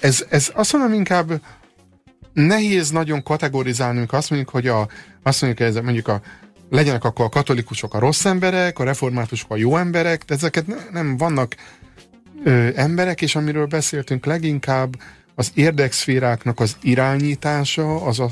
ez, 0.00 0.24
ez 0.28 0.50
azt 0.54 0.72
mondom 0.72 0.92
inkább 0.92 1.40
nehéz 2.32 2.90
nagyon 2.90 3.22
kategorizálni, 3.22 3.98
amikor 3.98 4.18
azt 4.18 4.30
mondjuk, 4.30 4.50
hogy 4.50 4.66
a, 4.66 4.88
azt 5.22 5.42
mondjuk, 5.42 5.72
hogy 5.72 5.82
mondjuk 5.82 6.08
a 6.08 6.20
legyenek 6.70 7.04
akkor 7.04 7.24
a 7.24 7.28
katolikusok 7.28 7.94
a 7.94 7.98
rossz 7.98 8.24
emberek, 8.24 8.78
a 8.78 8.84
reformátusok 8.84 9.50
a 9.50 9.56
jó 9.56 9.76
emberek, 9.76 10.24
de 10.24 10.34
ezeket 10.34 10.66
ne, 10.66 10.76
nem 10.92 11.16
vannak 11.16 11.54
ö, 12.44 12.68
emberek, 12.74 13.22
és 13.22 13.36
amiről 13.36 13.66
beszéltünk 13.66 14.26
leginkább, 14.26 14.96
az 15.38 15.50
érdekszféráknak 15.54 16.60
az 16.60 16.76
irányítása, 16.82 18.02
az 18.02 18.20
a, 18.20 18.30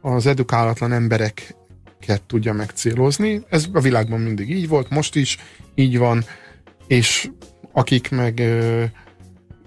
az 0.00 0.26
edukálatlan 0.26 0.92
embereket 0.92 2.22
tudja 2.26 2.52
megcélozni. 2.52 3.42
Ez 3.48 3.66
a 3.72 3.80
világban 3.80 4.20
mindig 4.20 4.50
így 4.50 4.68
volt, 4.68 4.90
most 4.90 5.16
is 5.16 5.38
így 5.74 5.98
van, 5.98 6.24
és 6.86 7.30
akik 7.72 8.10
meg 8.10 8.42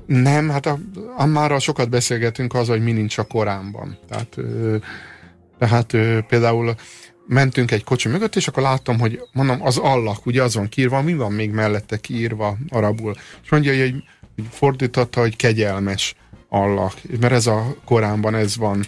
nem, 0.06 0.50
hát 0.50 0.66
a, 1.18 1.26
már 1.26 1.62
sokat 1.62 1.90
beszélgetünk 1.90 2.54
az, 2.54 2.68
hogy 2.68 2.84
mi 2.84 2.92
nincs 2.92 3.18
a 3.18 3.24
Koránban. 3.24 3.98
Tehát, 4.08 4.38
tehát 5.58 5.92
például 6.28 6.76
mentünk 7.28 7.72
egy 7.72 7.84
kocsi 7.84 8.10
mögött, 8.10 8.36
és 8.36 8.48
akkor 8.48 8.64
láttam, 8.64 9.00
hogy 9.00 9.22
mondom, 9.34 9.62
az 9.62 9.78
Allah, 9.78 10.26
ugye 10.26 10.44
az 10.44 10.56
van 10.56 10.70
kiírva, 10.70 11.02
mi 11.02 11.14
van 11.14 11.32
még 11.32 11.52
mellette 11.52 11.98
kiírva 11.98 12.58
arabul. 12.70 13.16
És 13.44 13.50
mondja, 13.50 13.78
hogy, 13.78 14.04
hogy 14.36 14.46
fordította, 14.50 15.20
hogy 15.20 15.36
kegyelmes 15.36 16.16
Allah, 16.54 16.92
mert 17.20 17.34
ez 17.34 17.48
a 17.48 17.76
Koránban 17.86 18.36
ez 18.36 18.58
van. 18.58 18.86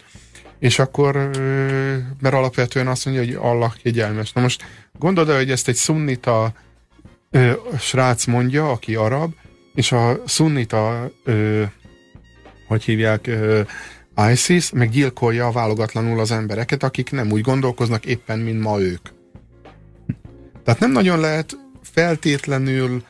És 0.60 0.80
akkor, 0.80 1.16
mert 2.20 2.36
alapvetően 2.36 2.88
azt 2.88 3.06
mondja, 3.06 3.24
hogy 3.24 3.52
Allah 3.52 3.74
kegyelmes. 3.84 4.32
Na 4.32 4.42
most 4.42 4.64
gondolod 5.00 5.36
hogy 5.36 5.52
ezt 5.52 5.68
egy 5.68 5.76
szunnita 5.76 6.54
ö, 7.32 7.52
srác 7.80 8.26
mondja, 8.26 8.72
aki 8.72 8.96
arab, 8.96 9.34
és 9.76 9.92
a 9.92 10.22
szunnita 10.26 11.12
ö, 11.24 11.64
hogy 12.68 12.84
hívják, 12.84 13.30
ISIS, 14.32 14.72
meg 14.72 14.90
gyilkolja 14.90 15.52
válogatlanul 15.52 16.20
az 16.20 16.32
embereket, 16.32 16.84
akik 16.84 17.12
nem 17.12 17.32
úgy 17.32 17.42
gondolkoznak 17.42 18.06
éppen, 18.06 18.40
mint 18.40 18.62
ma 18.62 18.80
ők. 18.80 19.08
Tehát 20.64 20.80
nem 20.80 20.92
nagyon 20.92 21.20
lehet 21.20 21.58
feltétlenül 21.82 23.04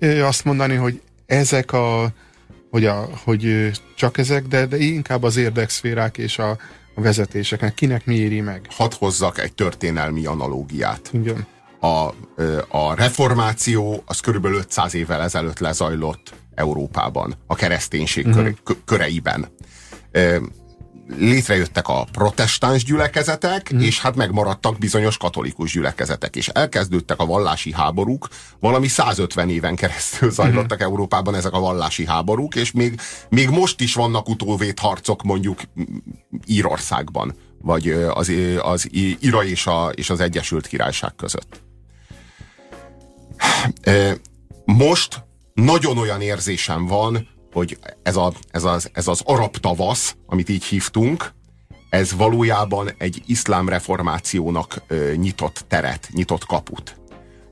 azt 0.00 0.44
mondani, 0.44 0.74
hogy 0.74 1.00
ezek 1.26 1.72
a, 1.72 2.12
hogy, 2.70 2.84
a, 2.84 3.08
hogy 3.24 3.70
csak 3.96 4.18
ezek, 4.18 4.46
de, 4.46 4.66
de 4.66 4.78
inkább 4.78 5.22
az 5.22 5.36
érdekszférák 5.36 6.18
és 6.18 6.38
a, 6.38 6.50
a 6.94 7.00
vezetéseknek. 7.00 7.74
Kinek 7.74 8.06
mi 8.06 8.14
éri 8.14 8.40
meg? 8.40 8.66
Hadd 8.70 8.92
hozzak 8.98 9.38
egy 9.38 9.52
történelmi 9.52 10.26
analógiát. 10.26 11.10
Igen. 11.12 11.46
A, 11.80 12.14
a 12.68 12.94
reformáció 12.94 14.02
az 14.06 14.20
körülbelül 14.20 14.58
500 14.58 14.94
évvel 14.94 15.22
ezelőtt 15.22 15.58
lezajlott 15.58 16.32
Európában, 16.54 17.34
a 17.46 17.54
kereszténység 17.54 18.26
uh-huh. 18.26 18.48
köreiben 18.84 19.48
létrejöttek 21.18 21.88
a 21.88 22.06
protestáns 22.12 22.84
gyülekezetek, 22.84 23.74
mm. 23.74 23.78
és 23.78 24.00
hát 24.00 24.16
megmaradtak 24.16 24.78
bizonyos 24.78 25.16
katolikus 25.16 25.72
gyülekezetek, 25.72 26.36
és 26.36 26.48
elkezdődtek 26.48 27.20
a 27.20 27.26
vallási 27.26 27.72
háborúk, 27.72 28.28
valami 28.60 28.88
150 28.88 29.50
éven 29.50 29.76
keresztül 29.76 30.30
zajlottak 30.30 30.78
mm. 30.78 30.82
Európában 30.82 31.34
ezek 31.34 31.52
a 31.52 31.60
vallási 31.60 32.06
háborúk, 32.06 32.54
és 32.54 32.72
még, 32.72 33.00
még 33.28 33.48
most 33.48 33.80
is 33.80 33.94
vannak 33.94 34.28
utóvét 34.28 34.78
harcok 34.78 35.22
mondjuk 35.22 35.60
Írországban, 36.46 37.34
vagy 37.62 37.90
az, 37.90 38.32
az 38.58 38.88
Ira 39.20 39.44
és, 39.44 39.66
a, 39.66 39.88
és 39.94 40.10
az 40.10 40.20
Egyesült 40.20 40.66
Királyság 40.66 41.14
között. 41.14 41.62
Most 44.64 45.24
nagyon 45.54 45.98
olyan 45.98 46.20
érzésem 46.20 46.86
van, 46.86 47.28
hogy 47.52 47.78
ez, 48.02 48.16
a, 48.16 48.32
ez, 48.50 48.64
az, 48.64 48.90
ez 48.92 49.08
az 49.08 49.22
arab 49.24 49.56
tavasz, 49.56 50.16
amit 50.26 50.48
így 50.48 50.64
hívtunk, 50.64 51.32
ez 51.90 52.12
valójában 52.12 52.90
egy 52.98 53.22
iszlám 53.26 53.68
reformációnak 53.68 54.82
ö, 54.86 55.12
nyitott 55.16 55.64
teret, 55.68 56.08
nyitott 56.12 56.44
kaput. 56.44 57.00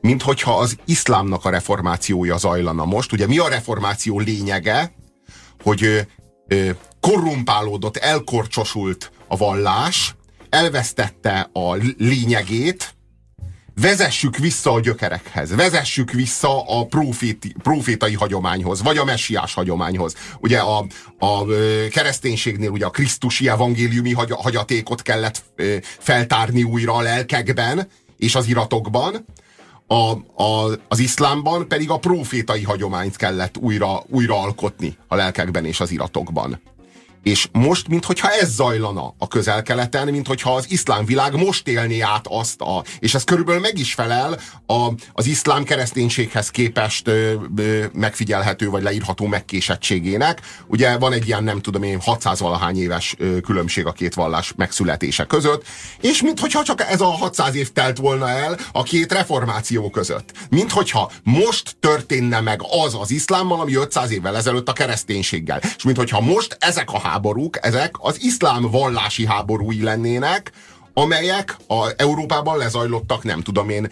Mint 0.00 0.22
hogyha 0.22 0.58
az 0.58 0.76
iszlámnak 0.84 1.44
a 1.44 1.50
reformációja 1.50 2.36
zajlana 2.36 2.84
most. 2.84 3.12
Ugye 3.12 3.26
mi 3.26 3.38
a 3.38 3.48
reformáció 3.48 4.18
lényege? 4.18 4.92
Hogy 5.62 5.84
ö, 5.84 6.00
ö, 6.48 6.70
korrumpálódott, 7.00 7.96
elkorcsosult 7.96 9.12
a 9.28 9.36
vallás, 9.36 10.14
elvesztette 10.48 11.50
a 11.52 11.74
lényegét, 11.98 12.94
vezessük 13.80 14.36
vissza 14.36 14.72
a 14.72 14.80
gyökerekhez, 14.80 15.54
vezessük 15.54 16.10
vissza 16.10 16.78
a 16.78 16.86
proféti, 16.86 17.54
profétai 17.62 18.14
hagyományhoz, 18.14 18.82
vagy 18.82 18.96
a 18.96 19.04
messiás 19.04 19.54
hagyományhoz. 19.54 20.14
Ugye 20.40 20.58
a, 20.58 20.86
a 21.18 21.44
kereszténységnél 21.90 22.70
ugye 22.70 22.86
a 22.86 22.90
krisztusi 22.90 23.48
evangéliumi 23.48 24.12
hagy, 24.12 24.30
hagyatékot 24.30 25.02
kellett 25.02 25.42
feltárni 25.98 26.62
újra 26.62 26.94
a 26.94 27.00
lelkekben 27.00 27.88
és 28.16 28.34
az 28.34 28.48
iratokban, 28.48 29.24
a, 29.86 30.10
a, 30.42 30.78
az 30.88 30.98
iszlámban 30.98 31.68
pedig 31.68 31.90
a 31.90 31.98
profétai 31.98 32.62
hagyományt 32.62 33.16
kellett 33.16 33.56
újra, 33.56 34.02
újra 34.06 34.40
alkotni 34.40 34.96
a 35.08 35.14
lelkekben 35.14 35.64
és 35.64 35.80
az 35.80 35.90
iratokban. 35.90 36.60
És 37.22 37.48
most, 37.52 37.88
minthogyha 37.88 38.30
ez 38.30 38.54
zajlana 38.54 39.14
a 39.18 39.28
közel-keleten, 39.28 40.08
minthogyha 40.08 40.54
az 40.54 40.70
iszlám 40.70 41.04
világ 41.04 41.36
most 41.36 41.68
élné 41.68 42.00
át 42.00 42.26
azt 42.28 42.60
a, 42.60 42.84
és 42.98 43.14
ez 43.14 43.24
körülbelül 43.24 43.60
meg 43.60 43.78
is 43.78 43.94
felel 43.94 44.38
a, 44.66 44.88
az 45.12 45.26
iszlám 45.26 45.64
kereszténységhez 45.64 46.50
képest 46.50 47.08
ö, 47.08 47.34
ö, 47.56 47.84
megfigyelhető 47.92 48.70
vagy 48.70 48.82
leírható 48.82 49.26
megkésettségének. 49.26 50.40
Ugye 50.66 50.98
van 50.98 51.12
egy 51.12 51.26
ilyen, 51.26 51.44
nem 51.44 51.60
tudom 51.60 51.82
én, 51.82 52.00
600 52.00 52.40
valahány 52.40 52.78
éves 52.78 53.14
ö, 53.18 53.40
különbség 53.40 53.86
a 53.86 53.92
két 53.92 54.14
vallás 54.14 54.52
megszületése 54.56 55.24
között, 55.24 55.66
és 56.00 56.22
minthogyha 56.22 56.62
csak 56.62 56.80
ez 56.80 57.00
a 57.00 57.06
600 57.06 57.54
év 57.54 57.72
telt 57.72 57.98
volna 57.98 58.28
el 58.28 58.58
a 58.72 58.82
két 58.82 59.12
reformáció 59.12 59.90
között. 59.90 60.32
Minthogyha 60.50 61.10
most 61.22 61.76
történne 61.80 62.40
meg 62.40 62.60
az 62.84 62.94
az 63.00 63.10
iszlámmal, 63.10 63.60
ami 63.60 63.74
500 63.74 64.10
évvel 64.10 64.36
ezelőtt 64.36 64.68
a 64.68 64.72
kereszténységgel. 64.72 65.60
És 65.76 65.82
minthogyha 65.82 66.20
most 66.20 66.56
ezek 66.60 66.92
a 66.92 66.98
háborúk, 66.98 67.17
ezek 67.60 67.94
az 67.98 68.22
iszlám 68.22 68.70
vallási 68.70 69.26
háborúi 69.26 69.82
lennének, 69.82 70.52
amelyek 70.94 71.56
a 71.66 71.88
Európában 71.96 72.58
lezajlottak, 72.58 73.24
nem 73.24 73.40
tudom 73.40 73.68
én, 73.68 73.88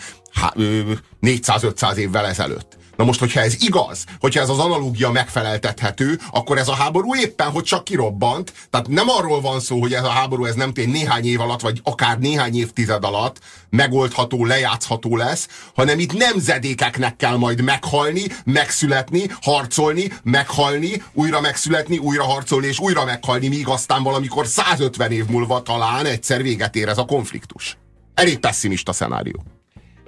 400-500 1.20 1.94
évvel 1.94 2.26
ezelőtt. 2.26 2.75
Na 2.96 3.04
most, 3.04 3.20
hogyha 3.20 3.40
ez 3.40 3.62
igaz, 3.62 4.04
hogyha 4.20 4.40
ez 4.40 4.48
az 4.48 4.58
analógia 4.58 5.10
megfeleltethető, 5.10 6.20
akkor 6.30 6.58
ez 6.58 6.68
a 6.68 6.74
háború 6.74 7.14
éppen, 7.16 7.50
hogy 7.50 7.62
csak 7.62 7.84
kirobbant. 7.84 8.52
Tehát 8.70 8.88
nem 8.88 9.08
arról 9.08 9.40
van 9.40 9.60
szó, 9.60 9.80
hogy 9.80 9.92
ez 9.94 10.04
a 10.04 10.08
háború 10.08 10.44
ez 10.44 10.54
nem 10.54 10.72
tény 10.72 10.90
néhány 10.90 11.26
év 11.26 11.40
alatt, 11.40 11.60
vagy 11.60 11.80
akár 11.84 12.18
néhány 12.18 12.56
évtized 12.56 13.04
alatt 13.04 13.40
megoldható, 13.70 14.44
lejátszható 14.44 15.16
lesz, 15.16 15.48
hanem 15.74 15.98
itt 15.98 16.12
nemzedékeknek 16.12 17.16
kell 17.16 17.36
majd 17.36 17.60
meghalni, 17.60 18.22
megszületni, 18.44 19.22
harcolni, 19.40 20.12
meghalni, 20.22 21.02
újra 21.12 21.40
megszületni, 21.40 21.98
újra 21.98 22.24
harcolni 22.24 22.66
és 22.66 22.78
újra 22.78 23.04
meghalni, 23.04 23.48
míg 23.48 23.68
aztán 23.68 24.02
valamikor 24.02 24.46
150 24.46 25.12
év 25.12 25.26
múlva 25.26 25.62
talán 25.62 26.06
egyszer 26.06 26.42
véget 26.42 26.76
ér 26.76 26.88
ez 26.88 26.98
a 26.98 27.04
konfliktus. 27.04 27.76
Elég 28.14 28.38
pessimista 28.38 28.92
szenárió. 28.92 29.42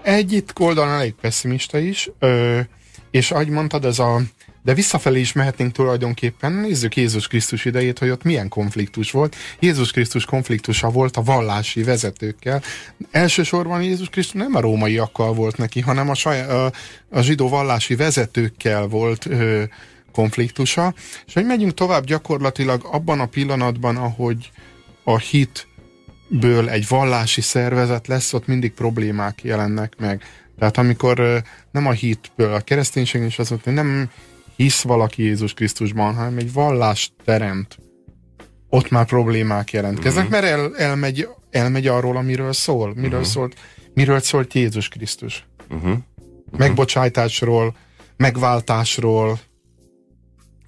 Egy 0.03 0.33
itt 0.33 0.53
oldalon 0.59 0.93
elég 0.93 1.15
pessimista 1.21 1.79
is. 1.79 2.11
Ö, 2.19 2.61
és 3.11 3.31
ahogy 3.31 3.49
mondtad, 3.49 3.85
ez 3.85 3.99
a 3.99 4.21
de 4.69 4.75
visszafelé 4.75 5.21
is 5.21 5.33
mehetnénk 5.33 5.73
tulajdonképpen. 5.73 6.53
Nézzük 6.53 6.97
Jézus 6.97 7.29
Krisztus 7.29 7.65
idejét, 7.65 7.99
hogy 7.99 8.11
ott 8.11 8.23
milyen 8.23 8.49
konfliktus 8.49 9.11
volt. 9.11 9.37
Jézus 9.61 9.91
Krisztus 9.91 10.25
konfliktusa 10.25 10.91
volt 10.91 11.17
a 11.17 11.23
vallási 11.23 11.83
vezetőkkel. 11.83 12.63
Elsősorban 13.11 13.83
Jézus 13.83 14.09
Krisztus 14.09 14.41
nem 14.41 14.55
a 14.55 14.61
rómaiakkal 14.61 15.33
volt 15.33 15.57
neki, 15.57 15.81
hanem 15.81 16.09
a, 16.09 16.15
saját, 16.15 16.51
a, 16.51 16.73
a 17.11 17.21
zsidó 17.21 17.49
vallási 17.49 17.97
vezetőkkel 17.97 18.87
volt 18.87 19.27
ö, 19.27 19.63
konfliktusa. 20.13 20.95
És 21.27 21.35
hogy 21.35 21.47
megyünk 21.47 21.75
tovább 21.75 22.05
gyakorlatilag 22.05 22.89
abban 22.91 23.21
a 23.21 23.27
pillanatban, 23.27 23.97
ahogy 23.97 24.51
a 25.05 25.19
hitből 25.19 26.69
egy 26.69 26.89
vallási 26.89 27.41
szervezet 27.41 28.07
lesz, 28.07 28.33
ott 28.33 28.47
mindig 28.47 28.73
problémák 28.73 29.43
jelennek 29.43 29.95
meg. 29.99 30.23
Tehát 30.59 30.79
amikor 30.79 31.43
nem 31.71 31.87
a 31.87 31.93
hitből, 31.93 32.53
a 32.53 32.61
kereszténység 32.61 33.23
is 33.23 33.39
az, 33.39 33.49
hogy 33.49 33.61
nem 33.65 34.11
hisz 34.57 34.83
valaki 34.83 35.23
Jézus 35.23 35.55
Krisztusban, 35.55 36.15
hanem 36.15 36.39
egy 36.39 36.53
vallást 36.53 37.13
teremt, 37.25 37.79
ott 38.69 38.91
már 38.91 39.07
problémák 39.07 39.73
jelentkeznek, 39.73 40.25
uh-huh. 40.25 40.41
mert 40.41 40.53
el, 40.53 40.77
elmegy, 40.77 41.29
elmegy 41.51 41.87
arról, 41.87 42.17
amiről 42.17 42.53
szól. 42.53 42.95
Miről, 42.95 43.11
uh-huh. 43.11 43.25
szólt, 43.25 43.57
miről 43.95 44.21
szólt 44.21 44.55
Jézus 44.55 44.89
Krisztus. 44.89 45.47
Uh-huh. 45.71 45.83
Uh-huh. 45.83 45.99
Megbocsájtásról, 46.59 47.77
megváltásról, 48.17 49.39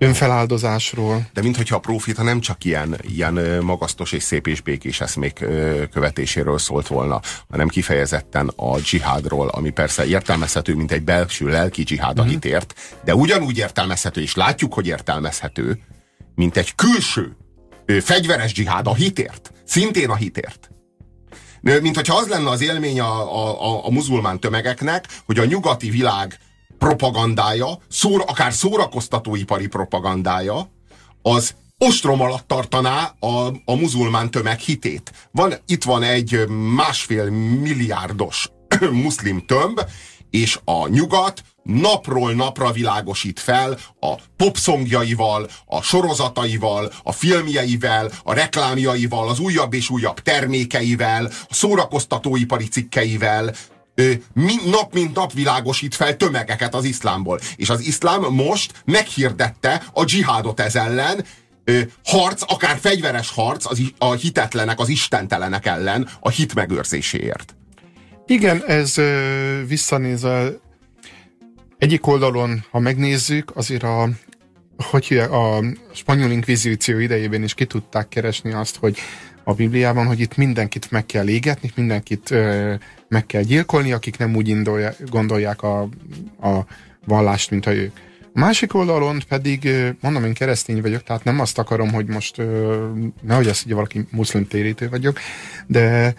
önfeláldozásról. 0.03 1.29
De 1.33 1.43
minthogyha 1.43 1.77
a 1.77 1.81
profita 1.81 2.23
nem 2.23 2.41
csak 2.41 2.65
ilyen, 2.65 2.97
ilyen 3.03 3.63
magasztos 3.63 4.13
és 4.13 4.23
szép 4.23 4.47
és 4.47 4.61
békés 4.61 5.01
eszmék 5.01 5.45
követéséről 5.93 6.59
szólt 6.59 6.87
volna, 6.87 7.21
hanem 7.51 7.69
kifejezetten 7.69 8.53
a 8.57 8.79
dzsihádról, 8.79 9.49
ami 9.49 9.71
persze 9.71 10.07
értelmezhető, 10.07 10.75
mint 10.75 10.93
egy 10.93 11.03
belső 11.03 11.49
lelki 11.49 11.83
dzsihád 11.83 12.19
a 12.19 12.23
mm-hmm. 12.23 12.31
hitért, 12.31 12.75
de 13.05 13.15
ugyanúgy 13.15 13.59
értelmezhető, 13.59 14.21
és 14.21 14.35
látjuk, 14.35 14.75
hogy 14.75 14.87
értelmezhető, 14.87 15.79
mint 16.35 16.57
egy 16.57 16.75
külső 16.75 17.37
fegyveres 18.01 18.53
dzsihád 18.53 18.87
a 18.87 18.95
hitért. 18.95 19.53
Szintén 19.65 20.11
a 20.11 20.17
hitért. 20.17 20.71
Mint 21.61 21.95
hogyha 21.95 22.17
az 22.17 22.29
lenne 22.29 22.49
az 22.49 22.61
élmény 22.61 23.01
a, 23.01 23.47
a, 23.47 23.87
a 23.87 23.91
muzulmán 23.91 24.41
tömegeknek, 24.41 25.07
hogy 25.27 25.39
a 25.39 25.45
nyugati 25.45 25.91
világ 25.91 26.39
propagandája, 26.81 27.79
szór, 27.89 28.25
akár 28.27 28.53
szórakoztatóipari 28.53 29.67
propagandája, 29.67 30.69
az 31.23 31.55
ostrom 31.79 32.21
alatt 32.21 32.47
tartaná 32.47 33.15
a, 33.19 33.47
a 33.65 33.75
muzulmán 33.75 34.31
tömeg 34.31 34.59
hitét. 34.59 35.13
Van, 35.31 35.55
itt 35.67 35.85
van 35.85 36.03
egy 36.03 36.49
másfél 36.49 37.31
milliárdos 37.61 38.49
muszlim 39.05 39.47
tömb, 39.47 39.81
és 40.31 40.59
a 40.65 40.89
nyugat 40.89 41.43
napról 41.63 42.33
napra 42.33 42.73
világosít 42.73 43.41
fel 43.41 43.79
a 44.01 44.15
popszongjaival, 44.37 45.49
a 45.67 45.83
sorozataival, 45.83 46.93
a 47.03 47.13
filmjeivel, 47.13 48.11
a 48.23 48.33
reklámjaival, 48.33 49.29
az 49.29 49.39
újabb 49.39 49.75
és 49.75 49.91
újabb 49.91 50.21
termékeivel, 50.21 51.27
a 51.49 51.55
szórakoztatóipari 51.55 52.69
cikkeivel, 52.69 53.55
nap 54.65 54.95
mint 54.95 55.15
nap 55.15 55.33
világosít 55.33 55.95
fel 55.95 56.17
tömegeket 56.17 56.75
az 56.75 56.85
iszlámból. 56.85 57.41
És 57.57 57.71
az 57.71 57.81
iszlám 57.81 58.23
most 58.23 58.83
meghirdette 58.85 59.83
a 59.93 60.05
dzsihádot 60.05 60.61
ez 60.61 60.77
ellen, 60.77 61.25
harc, 62.05 62.43
akár 62.47 62.79
fegyveres 62.79 63.31
harc 63.31 63.71
az, 63.71 63.81
a 63.99 64.13
hitetlenek, 64.13 64.79
az 64.79 64.89
istentelenek 64.89 65.67
ellen 65.67 66.09
a 66.21 66.29
hit 66.29 66.55
megőrzéséért. 66.55 67.55
Igen, 68.27 68.65
ez 68.67 68.95
visszanéz 69.67 70.25
a 70.25 70.61
egyik 71.79 72.07
oldalon, 72.07 72.65
ha 72.71 72.79
megnézzük, 72.79 73.57
azért 73.57 73.83
a, 73.83 74.09
hogy 74.77 75.17
a 75.31 75.65
spanyol 75.95 76.31
inkvizíció 76.31 76.99
idejében 76.99 77.43
is 77.43 77.55
ki 77.55 77.65
tudták 77.65 78.09
keresni 78.09 78.53
azt, 78.53 78.77
hogy 78.77 78.99
a 79.45 79.55
Bibliában, 79.55 80.07
hogy 80.07 80.21
itt 80.21 80.37
mindenkit 80.37 80.91
meg 80.91 81.07
kell 81.07 81.29
égetni, 81.29 81.71
mindenkit 81.75 82.31
ö, 82.31 82.75
meg 83.09 83.27
kell 83.27 83.43
gyilkolni, 83.43 83.93
akik 83.93 84.19
nem 84.19 84.37
úgy 84.37 84.49
indolja, 84.49 84.93
gondolják 85.07 85.63
a, 85.63 85.81
a 86.41 86.65
vallást, 87.07 87.51
mint 87.51 87.67
a 87.67 87.75
ők. 87.75 87.97
Másik 88.33 88.75
oldalon 88.75 89.23
pedig, 89.29 89.69
mondom, 90.01 90.25
én 90.25 90.35
keresztény 90.35 90.81
vagyok, 90.81 91.03
tehát 91.03 91.25
nem 91.25 91.41
azt 91.41 91.59
akarom, 91.59 91.93
hogy 91.93 92.07
most 92.07 92.37
nehogy 93.23 93.49
azt 93.49 93.63
hogy 93.63 93.73
valaki 93.73 94.07
muszlim 94.11 94.47
térítő 94.47 94.89
vagyok, 94.89 95.19
de 95.67 96.15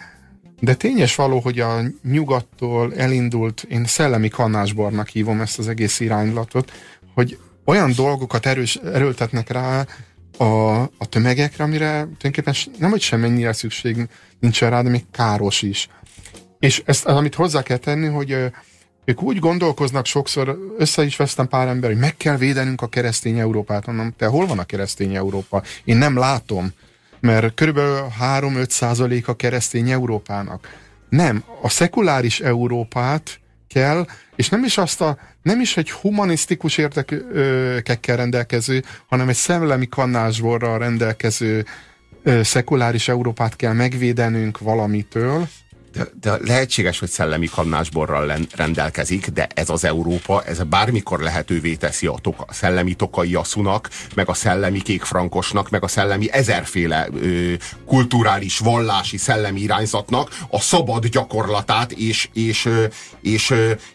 de 0.62 0.74
tényes 0.74 1.14
való, 1.14 1.38
hogy 1.38 1.60
a 1.60 1.80
nyugattól 2.02 2.94
elindult, 2.94 3.66
én 3.68 3.84
szellemi 3.84 4.28
kannásbornak 4.28 5.08
hívom 5.08 5.40
ezt 5.40 5.58
az 5.58 5.68
egész 5.68 6.00
iránylatot, 6.00 6.72
hogy 7.14 7.38
olyan 7.64 7.92
dolgokat 7.96 8.46
erős, 8.46 8.76
erőltetnek 8.76 9.50
rá 9.50 9.86
a, 10.38 10.80
a 10.82 11.06
tömegekre, 11.08 11.64
amire 11.64 11.90
tulajdonképpen 11.90 12.54
nem, 12.78 12.90
hogy 12.90 13.00
semmennyire 13.00 13.52
szükség 13.52 14.08
nincsen 14.40 14.70
rá, 14.70 14.82
de 14.82 14.88
még 14.88 15.04
káros 15.10 15.62
is. 15.62 15.88
És 16.58 16.82
ezt, 16.84 17.04
amit 17.04 17.34
hozzá 17.34 17.62
kell 17.62 17.76
tenni, 17.76 18.06
hogy 18.06 18.36
ők 19.04 19.22
úgy 19.22 19.38
gondolkoznak 19.38 20.06
sokszor, 20.06 20.58
össze 20.78 21.04
is 21.04 21.16
vesztem 21.16 21.48
pár 21.48 21.68
ember, 21.68 21.90
hogy 21.90 21.98
meg 21.98 22.16
kell 22.16 22.36
védenünk 22.36 22.82
a 22.82 22.88
keresztény 22.88 23.38
Európát. 23.38 23.86
Mondom, 23.86 24.14
te 24.16 24.26
hol 24.26 24.46
van 24.46 24.58
a 24.58 24.64
keresztény 24.64 25.14
Európa? 25.14 25.62
Én 25.84 25.96
nem 25.96 26.16
látom, 26.16 26.72
mert 27.20 27.54
körülbelül 27.54 28.06
3-5 28.20 28.68
százalék 28.68 29.28
a 29.28 29.34
keresztény 29.34 29.90
Európának. 29.90 30.78
Nem, 31.08 31.44
a 31.62 31.68
szekuláris 31.68 32.40
Európát 32.40 33.40
kell, 33.68 34.06
és 34.36 34.48
nem 34.48 34.64
is 34.64 34.78
azt 34.78 35.00
a, 35.00 35.18
nem 35.42 35.60
is 35.60 35.76
egy 35.76 35.90
humanisztikus 35.90 36.78
értekekkel 36.78 38.16
rendelkező, 38.16 38.82
hanem 39.06 39.28
egy 39.28 39.34
szellemi 39.34 39.88
kannásborral 39.88 40.78
rendelkező 40.78 41.64
szekuláris 42.42 43.08
Európát 43.08 43.56
kell 43.56 43.72
megvédenünk 43.72 44.58
valamitől, 44.58 45.48
de, 45.92 46.06
de 46.20 46.38
lehetséges, 46.40 46.98
hogy 46.98 47.08
szellemi 47.08 47.46
kannásborral 47.46 48.32
rendelkezik, 48.56 49.26
de 49.26 49.48
ez 49.54 49.70
az 49.70 49.84
Európa, 49.84 50.44
ez 50.44 50.62
bármikor 50.62 51.20
lehetővé 51.20 51.74
teszi 51.74 52.06
a, 52.06 52.14
toka, 52.20 52.44
a 52.48 52.52
szellemi 52.52 52.94
tokai 52.94 53.34
asszunak, 53.34 53.88
meg 54.14 54.28
a 54.28 54.34
szellemi 54.34 54.80
kékfrankosnak, 54.80 55.70
meg 55.70 55.82
a 55.82 55.88
szellemi 55.88 56.32
ezerféle 56.32 57.08
ö, 57.12 57.52
kulturális, 57.86 58.58
vallási, 58.58 59.16
szellemi 59.16 59.60
irányzatnak 59.60 60.30
a 60.48 60.60
szabad 60.60 61.06
gyakorlatát 61.06 61.92
és, 61.92 62.28
és, 62.32 62.68
és, 63.20 63.50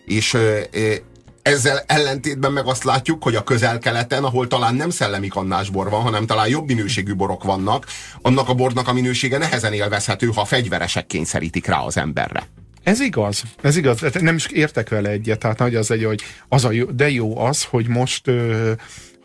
és, 0.05 0.33
és, 0.33 0.33
és 0.71 1.01
ezzel 1.47 1.83
ellentétben 1.85 2.51
meg 2.51 2.65
azt 2.65 2.83
látjuk, 2.83 3.23
hogy 3.23 3.35
a 3.35 3.43
közel-keleten, 3.43 4.23
ahol 4.23 4.47
talán 4.47 4.75
nem 4.75 4.89
szellemi 4.89 5.27
kannásbor 5.27 5.89
van, 5.89 6.01
hanem 6.01 6.25
talán 6.25 6.47
jobb 6.47 6.67
minőségű 6.67 7.15
borok 7.15 7.43
vannak, 7.43 7.85
annak 8.21 8.49
a 8.49 8.53
bornak 8.53 8.87
a 8.87 8.93
minősége 8.93 9.37
nehezen 9.37 9.73
élvezhető, 9.73 10.29
ha 10.35 10.45
fegyveresek 10.45 11.07
kényszerítik 11.07 11.65
rá 11.65 11.79
az 11.79 11.97
emberre. 11.97 12.47
Ez 12.83 12.99
igaz, 12.99 13.43
ez 13.61 13.75
igaz. 13.75 13.99
Hát 13.99 14.21
nem 14.21 14.35
is 14.35 14.45
értek 14.45 14.89
vele 14.89 15.09
egyet, 15.09 15.39
tehát 15.39 15.57
nagy 15.57 15.75
az 15.75 15.91
egy, 15.91 16.03
hogy 16.03 16.21
az 16.49 16.65
a 16.65 16.71
jó, 16.71 16.85
de 16.85 17.09
jó 17.09 17.39
az, 17.39 17.63
hogy 17.63 17.87
most 17.87 18.27
ö, 18.27 18.71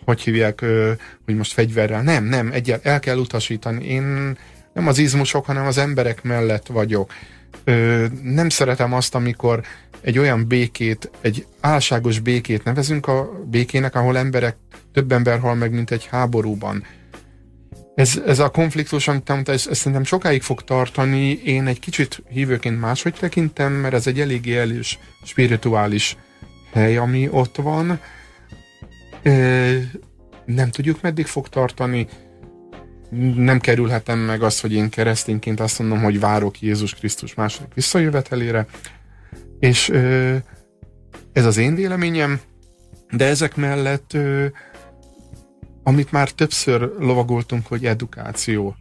hogy 0.04 0.20
hívják, 0.20 0.60
ö, 0.60 0.92
hogy 1.24 1.36
most 1.36 1.52
fegyverrel. 1.52 2.02
Nem, 2.02 2.24
nem, 2.24 2.52
egyet 2.52 2.86
el 2.86 3.00
kell 3.00 3.16
utasítani. 3.16 3.84
Én 3.84 4.36
nem 4.72 4.86
az 4.86 4.98
izmusok, 4.98 5.46
hanem 5.46 5.66
az 5.66 5.78
emberek 5.78 6.22
mellett 6.22 6.66
vagyok. 6.66 7.12
Ö, 7.64 8.06
nem 8.22 8.48
szeretem 8.48 8.92
azt, 8.92 9.14
amikor 9.14 9.62
egy 10.00 10.18
olyan 10.18 10.46
békét, 10.46 11.10
egy 11.20 11.46
álságos 11.60 12.18
békét 12.18 12.64
nevezünk 12.64 13.06
a 13.06 13.30
békének, 13.44 13.94
ahol 13.94 14.18
emberek, 14.18 14.56
több 14.92 15.12
ember 15.12 15.38
hal 15.38 15.54
meg, 15.54 15.72
mint 15.72 15.90
egy 15.90 16.06
háborúban. 16.06 16.84
Ez, 17.94 18.20
ez 18.26 18.38
a 18.38 18.48
konfliktus, 18.48 19.08
amit 19.08 19.28
mondta, 19.28 19.52
ez, 19.52 19.66
ez 19.70 19.78
szerintem 19.78 20.04
sokáig 20.04 20.42
fog 20.42 20.62
tartani. 20.62 21.30
Én 21.44 21.66
egy 21.66 21.78
kicsit 21.80 22.22
hívőként 22.28 22.80
máshogy 22.80 23.14
tekintem, 23.14 23.72
mert 23.72 23.94
ez 23.94 24.06
egy 24.06 24.20
eléggé 24.20 24.56
elős 24.58 24.98
spirituális 25.24 26.16
hely, 26.72 26.96
ami 26.96 27.28
ott 27.30 27.56
van. 27.56 28.00
E, 29.22 29.30
nem 30.44 30.70
tudjuk, 30.70 31.00
meddig 31.00 31.26
fog 31.26 31.48
tartani. 31.48 32.06
Nem 33.36 33.60
kerülhetem 33.60 34.18
meg 34.18 34.42
azt, 34.42 34.60
hogy 34.60 34.72
én 34.72 34.88
keresztényként 34.88 35.60
azt 35.60 35.78
mondom, 35.78 36.02
hogy 36.02 36.20
várok 36.20 36.60
Jézus 36.60 36.94
Krisztus 36.94 37.34
második 37.34 37.74
visszajövetelére. 37.74 38.66
És 39.58 39.88
ö, 39.88 40.36
ez 41.32 41.44
az 41.44 41.56
én 41.56 41.74
véleményem, 41.74 42.40
de 43.10 43.24
ezek 43.24 43.56
mellett, 43.56 44.12
ö, 44.12 44.46
amit 45.82 46.12
már 46.12 46.30
többször 46.30 46.92
lovagoltunk, 46.98 47.66
hogy 47.66 47.86
edukáció. 47.86 48.76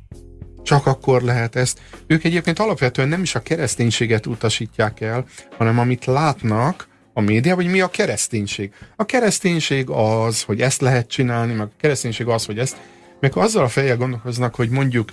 Csak 0.63 0.85
akkor 0.85 1.21
lehet 1.21 1.55
ezt. 1.55 1.81
Ők 2.07 2.23
egyébként 2.23 2.59
alapvetően 2.59 3.07
nem 3.07 3.21
is 3.21 3.35
a 3.35 3.41
kereszténységet 3.41 4.25
utasítják 4.25 5.01
el, 5.01 5.25
hanem 5.57 5.79
amit 5.79 6.05
látnak, 6.05 6.89
a 7.13 7.21
média, 7.21 7.55
vagy 7.55 7.67
mi 7.67 7.81
a 7.81 7.87
kereszténység. 7.87 8.73
A 8.95 9.05
kereszténység 9.05 9.89
az, 9.89 10.41
hogy 10.41 10.61
ezt 10.61 10.81
lehet 10.81 11.07
csinálni, 11.07 11.53
meg 11.53 11.67
a 11.67 11.71
kereszténység 11.77 12.27
az, 12.27 12.45
hogy 12.45 12.59
ezt, 12.59 12.77
meg 13.21 13.37
azzal 13.37 13.63
a 13.63 13.67
fejjel 13.67 13.97
gondolkoznak, 13.97 14.55
hogy 14.55 14.69
mondjuk 14.69 15.09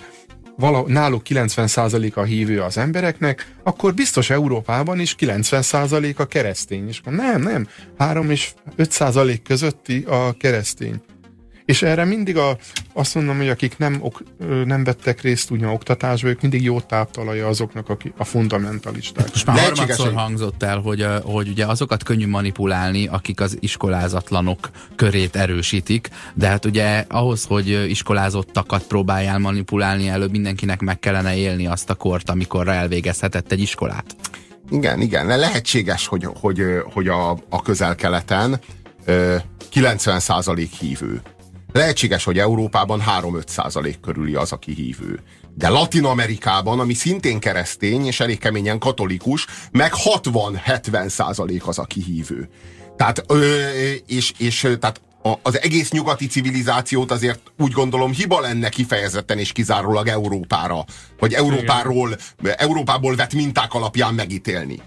vala, 0.56 0.84
náluk 0.86 1.22
90% 1.28 2.14
a 2.14 2.22
hívő 2.22 2.60
az 2.60 2.78
embereknek, 2.78 3.54
akkor 3.62 3.94
biztos 3.94 4.30
Európában 4.30 5.00
is 5.00 5.14
90% 5.18 6.16
a 6.16 6.24
keresztény. 6.24 6.88
És 6.88 7.00
nem, 7.04 7.42
nem, 7.42 7.68
3 7.98 8.30
és 8.30 8.52
5% 8.76 9.38
közötti 9.44 10.04
a 10.06 10.32
keresztény. 10.32 11.00
És 11.68 11.82
erre 11.82 12.04
mindig 12.04 12.36
a, 12.36 12.58
azt 12.92 13.14
mondom, 13.14 13.36
hogy 13.36 13.48
akik 13.48 13.78
nem, 13.78 13.98
ok, 14.00 14.22
nem 14.64 14.84
vettek 14.84 15.20
részt 15.20 15.50
ugye 15.50 15.66
oktatásba, 15.66 16.28
ők 16.28 16.40
mindig 16.40 16.62
jó 16.62 16.80
táptalaja 16.80 17.46
azoknak, 17.46 17.88
akik 17.88 18.12
a 18.16 18.24
fundamentalisták. 18.24 19.28
Most 19.30 19.46
már 19.46 19.58
harmadszor 19.58 20.12
hangzott 20.12 20.62
el, 20.62 20.78
hogy, 20.78 21.06
hogy 21.22 21.48
ugye 21.48 21.66
azokat 21.66 22.02
könnyű 22.02 22.26
manipulálni, 22.26 23.06
akik 23.06 23.40
az 23.40 23.56
iskolázatlanok 23.60 24.70
körét 24.96 25.36
erősítik, 25.36 26.08
de 26.34 26.48
hát 26.48 26.64
ugye 26.64 27.04
ahhoz, 27.08 27.44
hogy 27.44 27.68
iskolázottakat 27.88 28.82
próbáljál 28.82 29.38
manipulálni, 29.38 30.08
előbb 30.08 30.30
mindenkinek 30.30 30.80
meg 30.80 30.98
kellene 30.98 31.36
élni 31.36 31.66
azt 31.66 31.90
a 31.90 31.94
kort, 31.94 32.30
amikor 32.30 32.68
elvégezhetett 32.68 33.52
egy 33.52 33.60
iskolát. 33.60 34.16
Igen, 34.70 35.00
igen. 35.00 35.26
Lehetséges, 35.26 36.06
hogy, 36.06 36.28
hogy, 36.40 36.60
hogy 36.92 37.08
a, 37.08 37.30
a 37.30 37.62
közel-keleten 37.62 38.60
90% 39.72 40.68
hívő 40.78 41.22
Lehetséges, 41.72 42.24
hogy 42.24 42.38
Európában 42.38 43.02
3-5 43.20 43.46
százalék 43.46 44.00
körüli 44.00 44.34
az, 44.34 44.52
aki 44.52 44.72
hívő. 44.72 45.20
De 45.54 45.68
Latin 45.68 46.04
Amerikában, 46.04 46.80
ami 46.80 46.94
szintén 46.94 47.38
keresztény 47.38 48.06
és 48.06 48.20
elég 48.20 48.38
keményen 48.38 48.78
katolikus, 48.78 49.46
meg 49.70 49.92
60-70 50.04 51.08
százalék 51.08 51.66
az, 51.66 51.78
aki 51.78 52.02
hívő. 52.02 52.48
Tehát, 52.96 53.24
ö, 53.26 53.60
és, 54.06 54.32
és 54.38 54.60
tehát 54.60 55.00
az 55.42 55.62
egész 55.62 55.90
nyugati 55.90 56.26
civilizációt 56.26 57.10
azért 57.10 57.40
úgy 57.58 57.72
gondolom 57.72 58.12
hiba 58.12 58.40
lenne 58.40 58.68
kifejezetten 58.68 59.38
és 59.38 59.52
kizárólag 59.52 60.08
Európára, 60.08 60.84
vagy 61.18 61.32
Európáról, 61.32 62.16
Európából 62.42 63.14
vett 63.14 63.34
minták 63.34 63.74
alapján 63.74 64.14
megítélni. 64.14 64.80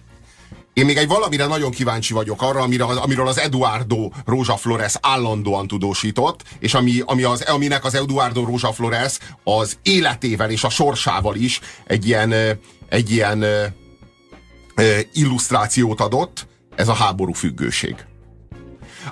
Én 0.73 0.85
még 0.85 0.97
egy 0.97 1.07
valamire 1.07 1.45
nagyon 1.45 1.71
kíváncsi 1.71 2.13
vagyok 2.13 2.41
arra, 2.41 2.61
amire, 2.61 2.83
amiről 2.83 3.27
az 3.27 3.39
Eduardo 3.39 4.09
Rózsa 4.25 4.57
Flores 4.57 4.93
állandóan 5.01 5.67
tudósított, 5.67 6.43
és 6.59 6.73
ami, 6.73 7.01
ami 7.05 7.23
az, 7.23 7.41
aminek 7.41 7.85
az 7.85 7.95
Eduardo 7.95 8.43
Rózsa 8.45 8.71
Flores 8.71 9.17
az 9.43 9.77
életével 9.83 10.49
és 10.49 10.63
a 10.63 10.69
sorsával 10.69 11.35
is 11.35 11.59
egy 11.85 12.07
ilyen, 12.07 12.33
egy 12.89 13.11
ilyen 13.11 13.45
illusztrációt 15.13 16.01
adott, 16.01 16.47
ez 16.75 16.87
a 16.87 16.93
háború 16.93 17.33
függőség. 17.33 17.95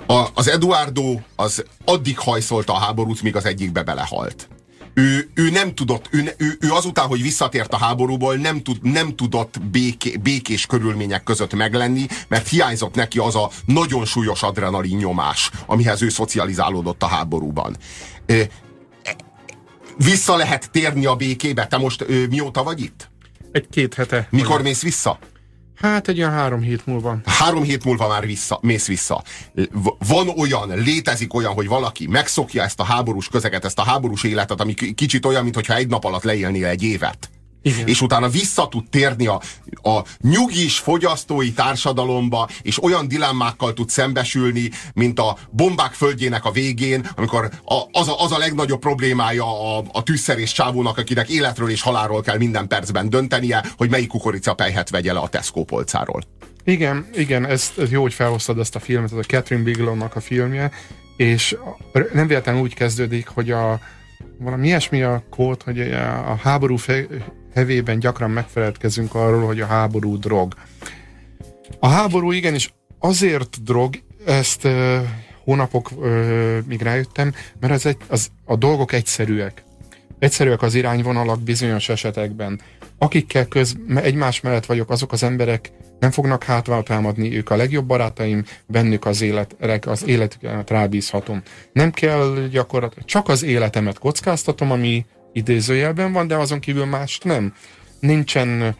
A, 0.06 0.26
az 0.34 0.48
Eduardo 0.48 1.18
az 1.36 1.64
addig 1.84 2.18
hajszolta 2.18 2.72
a 2.72 2.78
háborút, 2.78 3.22
míg 3.22 3.36
az 3.36 3.44
egyikbe 3.44 3.82
belehalt 3.82 4.48
ő, 4.94 5.30
ő 5.34 5.50
nem 5.50 5.74
tudott, 5.74 6.08
ő, 6.10 6.34
ő, 6.38 6.56
ő 6.60 6.72
azután, 6.72 7.06
hogy 7.06 7.22
visszatért 7.22 7.72
a 7.72 7.76
háborúból, 7.76 8.34
nem, 8.34 8.62
tud, 8.62 8.82
nem 8.82 9.16
tudott 9.16 9.60
béké, 9.62 10.16
békés 10.16 10.66
körülmények 10.66 11.22
között 11.22 11.54
meglenni, 11.54 12.06
mert 12.28 12.48
hiányzott 12.48 12.94
neki 12.94 13.18
az 13.18 13.36
a 13.36 13.50
nagyon 13.64 14.04
súlyos 14.04 14.42
adrenalin 14.42 14.96
nyomás, 14.96 15.50
amihez 15.66 16.02
ő 16.02 16.08
szocializálódott 16.08 17.02
a 17.02 17.06
háborúban. 17.06 17.76
Vissza 19.96 20.36
lehet 20.36 20.70
térni 20.70 21.06
a 21.06 21.14
békébe? 21.14 21.66
Te 21.66 21.76
most 21.76 22.04
mióta 22.30 22.62
vagy 22.62 22.80
itt? 22.80 23.10
Egy-két 23.52 23.94
hete. 23.94 24.26
Mikor 24.30 24.62
mész 24.62 24.82
vissza? 24.82 25.18
Hát 25.80 26.08
egy 26.08 26.18
olyan 26.18 26.32
három 26.32 26.60
hét 26.60 26.86
múlva. 26.86 27.18
Három 27.24 27.62
hét 27.62 27.84
múlva 27.84 28.08
már 28.08 28.26
vissza, 28.26 28.58
mész 28.62 28.86
vissza. 28.86 29.22
Van 30.08 30.28
olyan, 30.28 30.68
létezik 30.68 31.34
olyan, 31.34 31.52
hogy 31.52 31.68
valaki 31.68 32.06
megszokja 32.06 32.62
ezt 32.62 32.80
a 32.80 32.84
háborús 32.84 33.28
közeget, 33.28 33.64
ezt 33.64 33.78
a 33.78 33.82
háborús 33.82 34.24
életet, 34.24 34.60
ami 34.60 34.74
kicsit 34.74 35.26
olyan, 35.26 35.42
mintha 35.44 35.74
egy 35.74 35.88
nap 35.88 36.04
alatt 36.04 36.22
leélnél 36.22 36.66
egy 36.66 36.82
évet. 36.82 37.30
Igen. 37.62 37.86
És 37.86 38.00
utána 38.00 38.28
vissza 38.28 38.68
tud 38.68 38.88
térni 38.88 39.26
a, 39.26 39.40
a 39.82 40.04
nyugis 40.20 40.78
fogyasztói 40.78 41.52
társadalomba, 41.52 42.48
és 42.62 42.82
olyan 42.82 43.08
dilemmákkal 43.08 43.72
tud 43.72 43.88
szembesülni, 43.88 44.70
mint 44.94 45.18
a 45.18 45.36
bombák 45.50 45.92
földjének 45.92 46.44
a 46.44 46.50
végén, 46.50 47.08
amikor 47.16 47.50
a, 47.64 47.74
az, 47.92 48.08
a, 48.08 48.20
az 48.22 48.32
a 48.32 48.38
legnagyobb 48.38 48.80
problémája 48.80 49.76
a, 49.76 49.84
a 49.92 50.02
tűzszerés 50.02 50.52
csávónak, 50.52 50.98
akinek 50.98 51.28
életről 51.28 51.70
és 51.70 51.82
halálról 51.82 52.20
kell 52.20 52.38
minden 52.38 52.68
percben 52.68 53.10
döntenie, 53.10 53.64
hogy 53.76 53.90
melyik 53.90 54.08
kukoricapelyhet 54.08 54.90
vegye 54.90 55.12
le 55.12 55.18
a 55.18 55.28
Tesco 55.28 55.64
polcáról. 55.64 56.22
Igen, 56.64 57.06
igen, 57.14 57.46
ez, 57.46 57.72
ez 57.78 57.90
jó, 57.90 58.02
hogy 58.02 58.14
felhoztad 58.14 58.58
ezt 58.58 58.74
a 58.74 58.80
filmet, 58.80 59.12
ez 59.12 59.18
a 59.18 59.22
Catherine 59.22 59.64
Bigelownak 59.64 60.16
a 60.16 60.20
filmje, 60.20 60.70
és 61.16 61.56
nem 62.12 62.26
véletlenül 62.26 62.60
úgy 62.60 62.74
kezdődik, 62.74 63.28
hogy 63.28 63.50
a 63.50 63.80
valami 64.38 64.66
ilyesmi 64.66 65.02
a 65.02 65.22
kód, 65.30 65.62
hogy 65.62 65.80
a 65.80 66.38
háború 66.42 66.76
hevében 67.54 67.98
gyakran 67.98 68.30
megfeledkezünk 68.30 69.14
arról, 69.14 69.46
hogy 69.46 69.60
a 69.60 69.66
háború 69.66 70.18
drog. 70.18 70.54
A 71.78 71.88
háború 71.88 72.32
igenis 72.32 72.74
azért 72.98 73.62
drog, 73.62 73.94
ezt 74.26 74.64
uh, 74.64 74.96
hónapok 75.44 75.90
uh, 75.96 76.58
míg 76.66 76.82
rájöttem, 76.82 77.32
mert 77.60 77.72
az 77.72 77.86
egy, 77.86 77.96
az, 78.08 78.30
a 78.44 78.56
dolgok 78.56 78.92
egyszerűek. 78.92 79.62
Egyszerűek 80.18 80.62
az 80.62 80.74
irányvonalak 80.74 81.40
bizonyos 81.40 81.88
esetekben. 81.88 82.60
Akikkel 82.98 83.46
köz, 83.46 83.76
egymás 83.94 84.40
mellett 84.40 84.66
vagyok, 84.66 84.90
azok 84.90 85.12
az 85.12 85.22
emberek 85.22 85.72
nem 86.00 86.10
fognak 86.10 86.44
hátvál 86.44 86.82
támadni, 86.82 87.36
ők 87.36 87.50
a 87.50 87.56
legjobb 87.56 87.86
barátaim, 87.86 88.44
bennük 88.66 89.06
az, 89.06 89.20
élet, 89.20 89.56
az 89.86 90.06
életüket 90.06 90.70
rábízhatom. 90.70 91.42
Nem 91.72 91.90
kell 91.90 92.48
gyakorlatilag, 92.50 93.04
csak 93.04 93.28
az 93.28 93.42
életemet 93.42 93.98
kockáztatom, 93.98 94.70
ami 94.70 95.06
idézőjelben 95.32 96.12
van, 96.12 96.26
de 96.26 96.36
azon 96.36 96.60
kívül 96.60 96.84
mást 96.84 97.24
nem. 97.24 97.54
Nincsen 98.00 98.74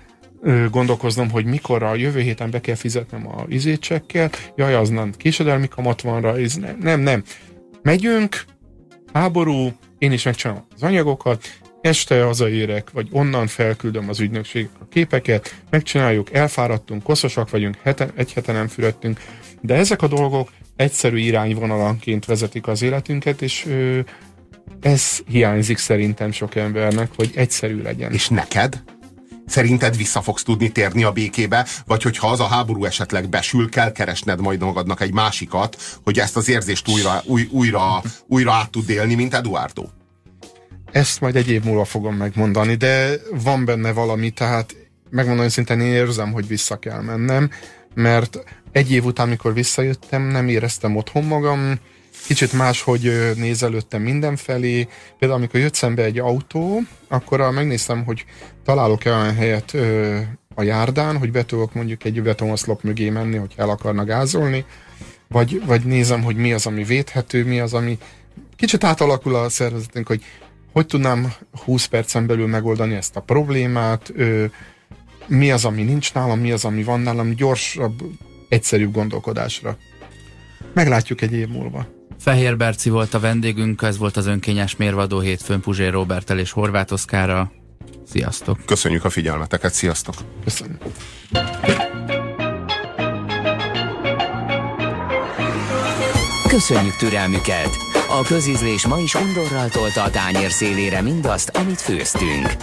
gondolkoznom, 0.71 1.31
hogy 1.31 1.45
mikor 1.45 1.83
a 1.83 1.95
jövő 1.95 2.21
héten 2.21 2.51
be 2.51 2.61
kell 2.61 2.75
fizetnem 2.75 3.29
a 3.29 3.45
izécsekkel, 3.49 4.31
jaj, 4.57 4.75
az 4.75 4.89
nem 4.89 5.13
késedelmi 5.17 5.69
kamat 5.69 6.01
van 6.01 6.21
rá, 6.21 6.35
ez 6.35 6.55
nem, 6.55 6.79
nem, 6.81 7.01
nem. 7.01 7.23
Megyünk, 7.83 8.45
háború, 9.13 9.73
én 9.99 10.13
is 10.13 10.23
megcsinálom 10.23 10.67
az 10.75 10.83
anyagokat, 10.83 11.45
este 11.81 12.23
hazaérek, 12.23 12.91
vagy 12.91 13.09
onnan 13.11 13.47
felküldöm 13.47 14.09
az 14.09 14.21
ügynökség 14.21 14.69
a 14.81 14.89
képeket, 14.89 15.55
megcsináljuk, 15.71 16.33
elfáradtunk, 16.33 17.03
koszosak 17.03 17.51
vagyunk, 17.51 17.77
hete, 17.83 18.09
egy 18.15 18.33
hete 18.33 18.53
nem 18.53 18.69
fürödtünk, 18.69 19.21
de 19.61 19.75
ezek 19.75 20.03
a 20.03 20.09
dolgok 20.09 20.51
egyszerű 20.77 21.19
irányvonalanként 21.19 22.25
vezetik 22.25 22.67
az 22.67 22.83
életünket, 22.83 23.43
és 23.43 23.67
ö, 23.67 24.01
ez 24.81 25.19
hiányzik 25.27 25.79
szerintem 25.79 26.33
sok 26.33 26.55
embernek, 26.55 27.11
hogy 27.17 27.31
egyszerű 27.35 27.83
legyen. 27.83 28.13
És 28.13 28.29
neked? 28.29 28.83
Szerinted 29.47 29.97
vissza 29.97 30.23
fogsz 30.23 30.43
tudni 30.43 30.69
térni 30.73 31.05
a 31.05 31.13
békébe, 31.13 31.67
vagy 31.87 32.03
hogyha 32.03 32.31
az 32.31 32.41
a 32.41 32.47
háború 32.47 32.85
esetleg 32.85 33.29
besül, 33.29 33.69
kell 33.69 33.93
keresned 33.93 34.41
majd 34.41 34.61
magadnak 34.61 35.01
egy 35.01 35.13
másikat, 35.13 35.77
hogy 36.05 36.19
ezt 36.19 36.37
az 36.37 36.49
érzést 36.49 36.89
újra, 36.89 37.23
új, 37.25 37.49
újra, 37.51 38.03
újra 38.27 38.53
át 38.53 38.71
tud 38.71 38.91
élni, 38.91 39.15
mint 39.15 39.35
Eduardo? 39.35 39.85
Ezt 40.93 41.21
majd 41.21 41.37
egy 41.37 41.51
év 41.51 41.65
múlva 41.65 41.85
fogom 41.85 42.15
megmondani, 42.15 42.75
de 42.75 43.15
van 43.43 43.65
benne 43.65 43.93
valami, 43.93 44.31
tehát 44.31 44.77
megmondom 45.11 45.45
őszintén, 45.45 45.81
én 45.81 45.93
érzem, 45.93 46.33
hogy 46.33 46.47
vissza 46.47 46.77
kell 46.77 47.01
mennem, 47.01 47.51
mert 47.95 48.39
egy 48.73 48.93
év 48.93 49.05
után, 49.05 49.27
amikor 49.27 49.55
visszajöttem, 49.55 50.23
nem 50.23 50.49
éreztem 50.49 50.97
otthon 50.97 51.25
magam, 51.25 51.79
kicsit 52.27 52.53
máshogy 52.53 53.33
nézelődtem 53.37 54.03
mindenfelé. 54.03 54.89
Például 55.19 55.41
amikor 55.41 55.61
jött 55.61 55.75
szembe 55.75 56.03
egy 56.03 56.19
autó, 56.19 56.81
akkor 57.09 57.51
megnéztem, 57.53 58.05
hogy 58.05 58.25
találok-e 58.65 59.13
olyan 59.13 59.35
helyet 59.35 59.77
a 60.55 60.63
járdán, 60.63 61.19
hogy 61.19 61.31
be 61.31 61.45
tudok 61.45 61.75
mondjuk 61.75 62.05
egy 62.05 62.23
betonoszlop 62.23 62.83
mögé 62.83 63.11
menni, 63.11 63.37
hogy 63.37 63.53
el 63.57 63.69
akarna 63.69 64.05
gázolni, 64.05 64.65
vagy, 65.29 65.63
vagy 65.67 65.85
nézem, 65.85 66.23
hogy 66.23 66.37
mi 66.37 66.53
az, 66.53 66.67
ami 66.67 66.85
védhető, 66.85 67.45
mi 67.45 67.61
az, 67.61 67.75
ami 67.75 67.99
kicsit 68.57 68.85
átalakul 68.85 69.35
a 69.35 69.49
szervezetünk, 69.49 70.07
hogy 70.07 70.25
hogy 70.73 70.87
tudnám 70.87 71.33
20 71.65 71.85
percen 71.85 72.27
belül 72.27 72.47
megoldani 72.47 72.95
ezt 72.95 73.17
a 73.17 73.21
problémát, 73.21 74.11
ö, 74.15 74.45
mi 75.27 75.51
az, 75.51 75.65
ami 75.65 75.83
nincs 75.83 76.15
nálam, 76.15 76.41
mi 76.41 76.51
az, 76.51 76.65
ami 76.65 76.83
van 76.83 77.01
nálam, 77.01 77.35
gyorsabb, 77.35 78.03
egyszerűbb 78.49 78.93
gondolkodásra. 78.93 79.77
Meglátjuk 80.75 81.21
egy 81.21 81.33
év 81.33 81.49
múlva. 81.49 82.00
Fehér 82.21 82.57
Berci 82.57 82.91
volt 82.91 83.15
a 83.15 83.21
vendégünk, 83.21 83.83
ez 83.83 83.99
volt 83.99 84.17
az 84.17 84.27
önkényes 84.27 84.77
mérvadó 84.77 85.21
hétfőn 85.21 85.61
Puzsér 85.61 85.93
Robertel 85.93 86.39
és 86.39 86.51
Horváth 86.51 86.93
Oszkára. 86.93 87.53
Sziasztok! 88.07 88.59
Köszönjük 88.67 89.05
a 89.05 89.11
figyelmeteket, 89.11 89.73
sziasztok! 89.73 90.15
Köszönjük! 90.45 90.83
Köszönjük 96.49 96.97
türelmüket! 96.97 97.71
A 98.21 98.23
közízlés 98.23 98.87
ma 98.87 98.99
is 98.99 99.15
undorral 99.15 99.69
tolta 99.69 100.03
a 100.03 100.11
tányér 100.11 100.51
szélére 100.51 101.01
mindazt, 101.01 101.49
amit 101.49 101.81
főztünk. 101.81 102.57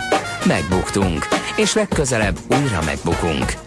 Megbuktunk, 0.46 1.28
és 1.56 1.74
legközelebb 1.74 2.38
újra 2.50 2.84
megbukunk. 2.86 3.67